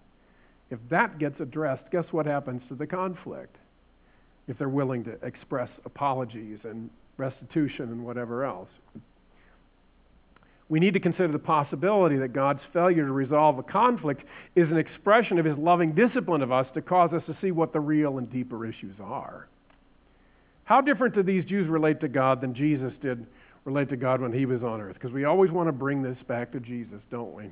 If 0.69 0.80
that 0.89 1.19
gets 1.19 1.39
addressed, 1.39 1.84
guess 1.91 2.05
what 2.11 2.26
happens 2.26 2.61
to 2.69 2.76
the 2.76 2.88
conflict? 2.88 3.57
if 4.47 4.57
they're 4.57 4.69
willing 4.69 5.03
to 5.05 5.11
express 5.24 5.69
apologies 5.86 6.59
and 6.63 6.89
restitution 7.17 7.86
and 7.86 8.05
whatever 8.05 8.43
else. 8.43 8.69
We 10.69 10.80
need 10.80 10.93
to 10.93 10.99
consider 10.99 11.32
the 11.32 11.39
possibility 11.39 12.17
that 12.17 12.34
God's 12.34 12.61
failure 12.72 13.05
to 13.05 13.11
resolve 13.11 13.59
a 13.59 13.63
conflict 13.63 14.24
is 14.55 14.69
an 14.69 14.78
expression 14.78 15.38
of 15.38 15.45
his 15.45 15.57
loving 15.57 15.93
discipline 15.93 16.41
of 16.41 16.51
us 16.51 16.65
to 16.74 16.82
cause 16.82 17.11
us 17.11 17.24
to 17.28 17.38
see 17.41 17.51
what 17.51 17.74
the 17.74 17.80
real 17.80 18.17
and 18.17 18.32
deeper 18.32 18.65
issues 18.65 18.95
are. 19.01 19.47
How 20.63 20.80
different 20.80 21.15
do 21.15 21.24
these 21.24 21.43
Jews 21.45 21.67
relate 21.67 21.99
to 22.01 22.07
God 22.07 22.39
than 22.39 22.55
Jesus 22.55 22.93
did 23.01 23.26
relate 23.66 23.89
to 23.89 23.97
God 23.97 24.22
when 24.22 24.34
he 24.34 24.45
was 24.45 24.64
on 24.64 24.82
earth? 24.82 24.95
Because 24.95 25.12
we 25.12 25.26
always 25.26 25.51
want 25.51 25.68
to 25.68 25.74
bring 25.74 26.01
this 26.01 26.18
back 26.28 26.51
to 26.53 26.59
Jesus, 26.59 27.01
don't 27.09 27.34
we? 27.34 27.51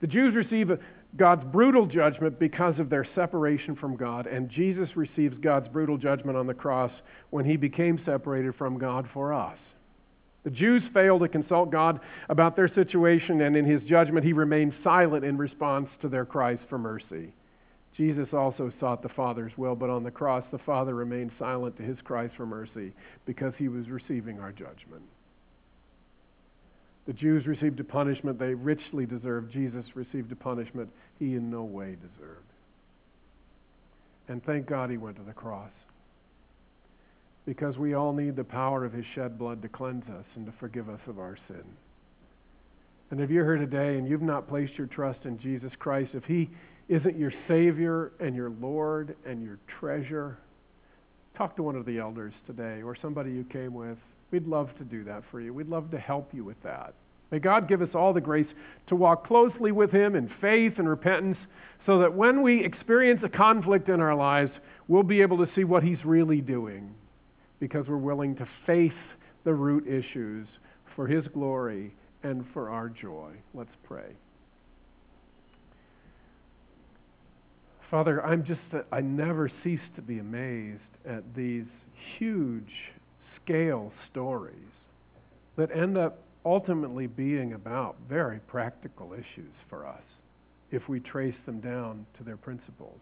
The 0.00 0.06
Jews 0.06 0.34
receive 0.34 0.70
God's 1.16 1.44
brutal 1.52 1.86
judgment 1.86 2.38
because 2.38 2.78
of 2.78 2.90
their 2.90 3.06
separation 3.14 3.76
from 3.76 3.96
God, 3.96 4.26
and 4.26 4.50
Jesus 4.50 4.88
receives 4.96 5.36
God's 5.38 5.68
brutal 5.68 5.96
judgment 5.96 6.36
on 6.36 6.46
the 6.46 6.54
cross 6.54 6.90
when 7.30 7.44
he 7.44 7.56
became 7.56 8.00
separated 8.04 8.54
from 8.56 8.78
God 8.78 9.08
for 9.12 9.32
us. 9.32 9.58
The 10.44 10.50
Jews 10.50 10.82
failed 10.92 11.22
to 11.22 11.28
consult 11.28 11.70
God 11.70 12.00
about 12.28 12.56
their 12.56 12.72
situation, 12.74 13.42
and 13.42 13.56
in 13.56 13.64
his 13.64 13.82
judgment, 13.84 14.26
he 14.26 14.32
remained 14.32 14.74
silent 14.82 15.24
in 15.24 15.38
response 15.38 15.88
to 16.00 16.08
their 16.08 16.24
cries 16.24 16.58
for 16.68 16.78
mercy. 16.78 17.32
Jesus 17.96 18.28
also 18.32 18.72
sought 18.80 19.02
the 19.02 19.08
Father's 19.10 19.52
will, 19.56 19.76
but 19.76 19.90
on 19.90 20.02
the 20.02 20.10
cross, 20.10 20.44
the 20.50 20.58
Father 20.58 20.94
remained 20.94 21.30
silent 21.38 21.76
to 21.76 21.82
his 21.82 21.98
cries 22.02 22.30
for 22.36 22.46
mercy 22.46 22.92
because 23.26 23.52
he 23.56 23.68
was 23.68 23.88
receiving 23.88 24.40
our 24.40 24.50
judgment. 24.50 25.02
The 27.06 27.12
Jews 27.12 27.46
received 27.46 27.80
a 27.80 27.84
punishment 27.84 28.38
they 28.38 28.54
richly 28.54 29.06
deserved. 29.06 29.52
Jesus 29.52 29.84
received 29.94 30.30
a 30.30 30.36
punishment 30.36 30.88
he 31.18 31.34
in 31.34 31.50
no 31.50 31.64
way 31.64 31.96
deserved. 31.96 32.46
And 34.28 34.44
thank 34.44 34.66
God 34.66 34.90
he 34.90 34.96
went 34.96 35.16
to 35.16 35.22
the 35.22 35.32
cross. 35.32 35.70
Because 37.44 37.76
we 37.76 37.94
all 37.94 38.12
need 38.12 38.36
the 38.36 38.44
power 38.44 38.84
of 38.84 38.92
his 38.92 39.04
shed 39.16 39.36
blood 39.36 39.62
to 39.62 39.68
cleanse 39.68 40.08
us 40.08 40.24
and 40.36 40.46
to 40.46 40.52
forgive 40.60 40.88
us 40.88 41.00
of 41.08 41.18
our 41.18 41.36
sin. 41.48 41.64
And 43.10 43.20
if 43.20 43.30
you're 43.30 43.44
here 43.44 43.58
today 43.58 43.98
and 43.98 44.08
you've 44.08 44.22
not 44.22 44.48
placed 44.48 44.78
your 44.78 44.86
trust 44.86 45.24
in 45.24 45.40
Jesus 45.40 45.72
Christ, 45.78 46.12
if 46.14 46.24
he 46.24 46.48
isn't 46.88 47.18
your 47.18 47.32
Savior 47.48 48.12
and 48.20 48.36
your 48.36 48.50
Lord 48.50 49.16
and 49.26 49.42
your 49.42 49.58
treasure, 49.80 50.38
talk 51.36 51.56
to 51.56 51.62
one 51.62 51.74
of 51.74 51.84
the 51.84 51.98
elders 51.98 52.32
today 52.46 52.80
or 52.82 52.96
somebody 53.02 53.32
you 53.32 53.44
came 53.44 53.74
with. 53.74 53.98
We'd 54.32 54.48
love 54.48 54.70
to 54.78 54.84
do 54.84 55.04
that 55.04 55.22
for 55.30 55.40
you. 55.40 55.52
We'd 55.52 55.68
love 55.68 55.90
to 55.92 55.98
help 55.98 56.32
you 56.32 56.42
with 56.42 56.60
that. 56.64 56.94
May 57.30 57.38
God 57.38 57.68
give 57.68 57.82
us 57.82 57.90
all 57.94 58.12
the 58.12 58.20
grace 58.20 58.46
to 58.88 58.96
walk 58.96 59.26
closely 59.26 59.72
with 59.72 59.92
Him 59.92 60.16
in 60.16 60.30
faith 60.40 60.74
and 60.78 60.88
repentance 60.88 61.36
so 61.86 61.98
that 61.98 62.14
when 62.14 62.42
we 62.42 62.64
experience 62.64 63.20
a 63.24 63.28
conflict 63.28 63.88
in 63.88 64.00
our 64.00 64.14
lives, 64.14 64.50
we'll 64.88 65.02
be 65.02 65.20
able 65.22 65.38
to 65.38 65.52
see 65.54 65.64
what 65.64 65.82
He's 65.82 66.02
really 66.04 66.40
doing 66.40 66.94
because 67.60 67.86
we're 67.86 67.96
willing 67.98 68.34
to 68.36 68.48
face 68.66 68.90
the 69.44 69.52
root 69.52 69.86
issues 69.86 70.48
for 70.96 71.06
His 71.06 71.24
glory 71.28 71.94
and 72.22 72.44
for 72.54 72.70
our 72.70 72.88
joy. 72.88 73.32
Let's 73.54 73.74
pray. 73.84 74.16
Father, 77.90 78.24
I'm 78.24 78.44
just, 78.46 78.60
I 78.90 79.02
never 79.02 79.50
cease 79.62 79.80
to 79.96 80.02
be 80.02 80.18
amazed 80.18 80.80
at 81.06 81.22
these 81.34 81.66
huge 82.18 82.70
scale 83.44 83.92
stories 84.10 84.56
that 85.56 85.70
end 85.76 85.96
up 85.96 86.18
ultimately 86.44 87.06
being 87.06 87.52
about 87.52 87.96
very 88.08 88.38
practical 88.48 89.12
issues 89.12 89.52
for 89.68 89.86
us 89.86 90.02
if 90.70 90.88
we 90.88 91.00
trace 91.00 91.34
them 91.46 91.60
down 91.60 92.06
to 92.16 92.24
their 92.24 92.36
principles. 92.36 92.98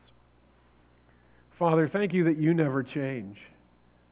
Father, 1.59 1.88
thank 1.88 2.12
you 2.12 2.24
that 2.24 2.38
you 2.38 2.55
never 2.55 2.82
change, 2.82 3.36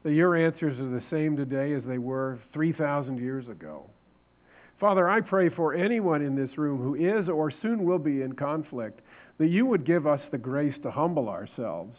that 0.03 0.13
your 0.13 0.35
answers 0.35 0.79
are 0.79 0.89
the 0.89 1.03
same 1.09 1.35
today 1.35 1.73
as 1.73 1.83
they 1.83 1.97
were 1.97 2.39
3,000 2.53 3.17
years 3.17 3.47
ago. 3.49 3.83
Father, 4.79 5.09
I 5.09 5.19
pray 5.19 5.49
for 5.49 5.73
anyone 5.73 6.21
in 6.21 6.35
this 6.35 6.57
room 6.57 6.81
who 6.81 6.95
is 6.95 7.27
or 7.27 7.51
soon 7.61 7.83
will 7.83 7.99
be 7.99 8.21
in 8.21 8.33
conflict, 8.33 9.01
that 9.37 9.47
you 9.47 9.65
would 9.65 9.85
give 9.85 10.07
us 10.07 10.21
the 10.31 10.37
grace 10.37 10.75
to 10.83 10.91
humble 10.91 11.27
ourselves 11.27 11.95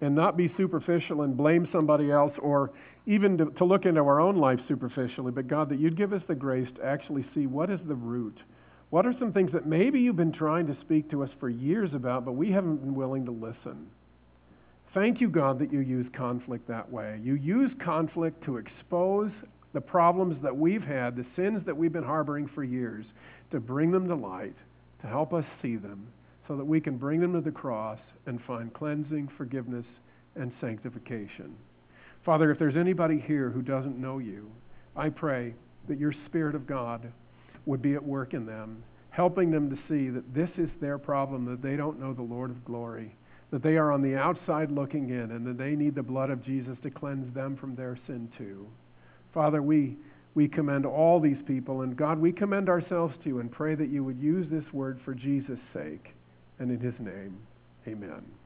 and 0.00 0.14
not 0.14 0.36
be 0.36 0.52
superficial 0.56 1.22
and 1.22 1.36
blame 1.36 1.68
somebody 1.72 2.10
else 2.10 2.32
or 2.40 2.70
even 3.06 3.36
to, 3.38 3.46
to, 3.58 3.64
look 3.64 3.84
into 3.84 4.00
our 4.00 4.20
own 4.20 4.36
life 4.36 4.58
superficially, 4.68 5.32
but 5.32 5.48
God, 5.48 5.68
that 5.70 5.78
you'd 5.78 5.96
give 5.96 6.12
us 6.12 6.22
the 6.28 6.34
grace 6.34 6.68
to 6.76 6.84
actually 6.84 7.24
see 7.34 7.46
what 7.46 7.70
is 7.70 7.80
the 7.86 7.94
root. 7.94 8.38
What 8.90 9.06
are 9.06 9.14
some 9.18 9.32
things 9.32 9.52
that 9.52 9.66
maybe 9.66 10.00
you've 10.00 10.16
been 10.16 10.32
trying 10.32 10.66
to 10.66 10.76
speak 10.82 11.10
to 11.10 11.22
us 11.22 11.30
for 11.38 11.48
years 11.48 11.90
about, 11.94 12.24
but 12.24 12.32
we 12.32 12.50
haven't 12.50 12.76
been 12.76 12.94
willing 12.94 13.24
to 13.26 13.30
listen? 13.30 13.86
Thank 14.92 15.20
you, 15.20 15.28
God, 15.28 15.58
that 15.60 15.72
you 15.72 15.80
use 15.80 16.06
conflict 16.16 16.66
that 16.68 16.90
way. 16.90 17.20
You 17.22 17.34
use 17.34 17.70
conflict 17.84 18.44
to 18.44 18.56
expose 18.56 19.30
the 19.72 19.80
problems 19.80 20.42
that 20.42 20.56
we've 20.56 20.82
had, 20.82 21.14
the 21.14 21.26
sins 21.36 21.64
that 21.66 21.76
we've 21.76 21.92
been 21.92 22.02
harboring 22.02 22.50
for 22.54 22.64
years, 22.64 23.04
to 23.52 23.60
bring 23.60 23.92
them 23.92 24.08
to 24.08 24.16
light, 24.16 24.56
to 25.02 25.06
help 25.06 25.32
us 25.32 25.44
see 25.62 25.76
them, 25.76 26.08
so 26.48 26.56
that 26.56 26.64
we 26.64 26.80
can 26.80 26.96
bring 26.96 27.20
them 27.20 27.32
to 27.34 27.40
the 27.40 27.52
cross 27.52 27.98
and 28.26 28.40
find 28.42 28.72
cleansing, 28.72 29.28
forgiveness, 29.36 29.86
and 30.36 30.52
sanctification. 30.60 31.54
Father, 32.24 32.50
if 32.50 32.58
there's 32.58 32.76
anybody 32.76 33.22
here 33.26 33.50
who 33.50 33.62
doesn't 33.62 33.98
know 33.98 34.18
you, 34.18 34.50
I 34.96 35.08
pray 35.08 35.54
that 35.88 35.98
your 35.98 36.14
Spirit 36.26 36.54
of 36.54 36.66
God 36.66 37.12
would 37.66 37.82
be 37.82 37.94
at 37.94 38.04
work 38.04 38.34
in 38.34 38.46
them, 38.46 38.82
helping 39.10 39.50
them 39.50 39.70
to 39.70 39.76
see 39.88 40.10
that 40.10 40.34
this 40.34 40.50
is 40.58 40.70
their 40.80 40.98
problem, 40.98 41.44
that 41.46 41.62
they 41.62 41.76
don't 41.76 42.00
know 42.00 42.12
the 42.12 42.22
Lord 42.22 42.50
of 42.50 42.64
glory, 42.64 43.14
that 43.50 43.62
they 43.62 43.76
are 43.76 43.90
on 43.90 44.02
the 44.02 44.16
outside 44.16 44.70
looking 44.70 45.10
in, 45.10 45.32
and 45.32 45.46
that 45.46 45.58
they 45.58 45.74
need 45.74 45.94
the 45.94 46.02
blood 46.02 46.30
of 46.30 46.44
Jesus 46.44 46.76
to 46.82 46.90
cleanse 46.90 47.34
them 47.34 47.56
from 47.56 47.74
their 47.74 47.98
sin 48.06 48.30
too. 48.38 48.66
Father, 49.32 49.62
we, 49.62 49.96
we 50.34 50.46
commend 50.46 50.86
all 50.86 51.20
these 51.20 51.42
people, 51.46 51.82
and 51.82 51.96
God, 51.96 52.18
we 52.18 52.32
commend 52.32 52.68
ourselves 52.68 53.14
to 53.22 53.28
you 53.28 53.40
and 53.40 53.50
pray 53.50 53.74
that 53.74 53.88
you 53.88 54.04
would 54.04 54.18
use 54.18 54.46
this 54.50 54.72
word 54.72 55.00
for 55.04 55.14
Jesus' 55.14 55.58
sake. 55.72 56.14
And 56.58 56.70
in 56.70 56.78
his 56.78 56.94
name, 57.00 57.38
amen. 57.90 58.39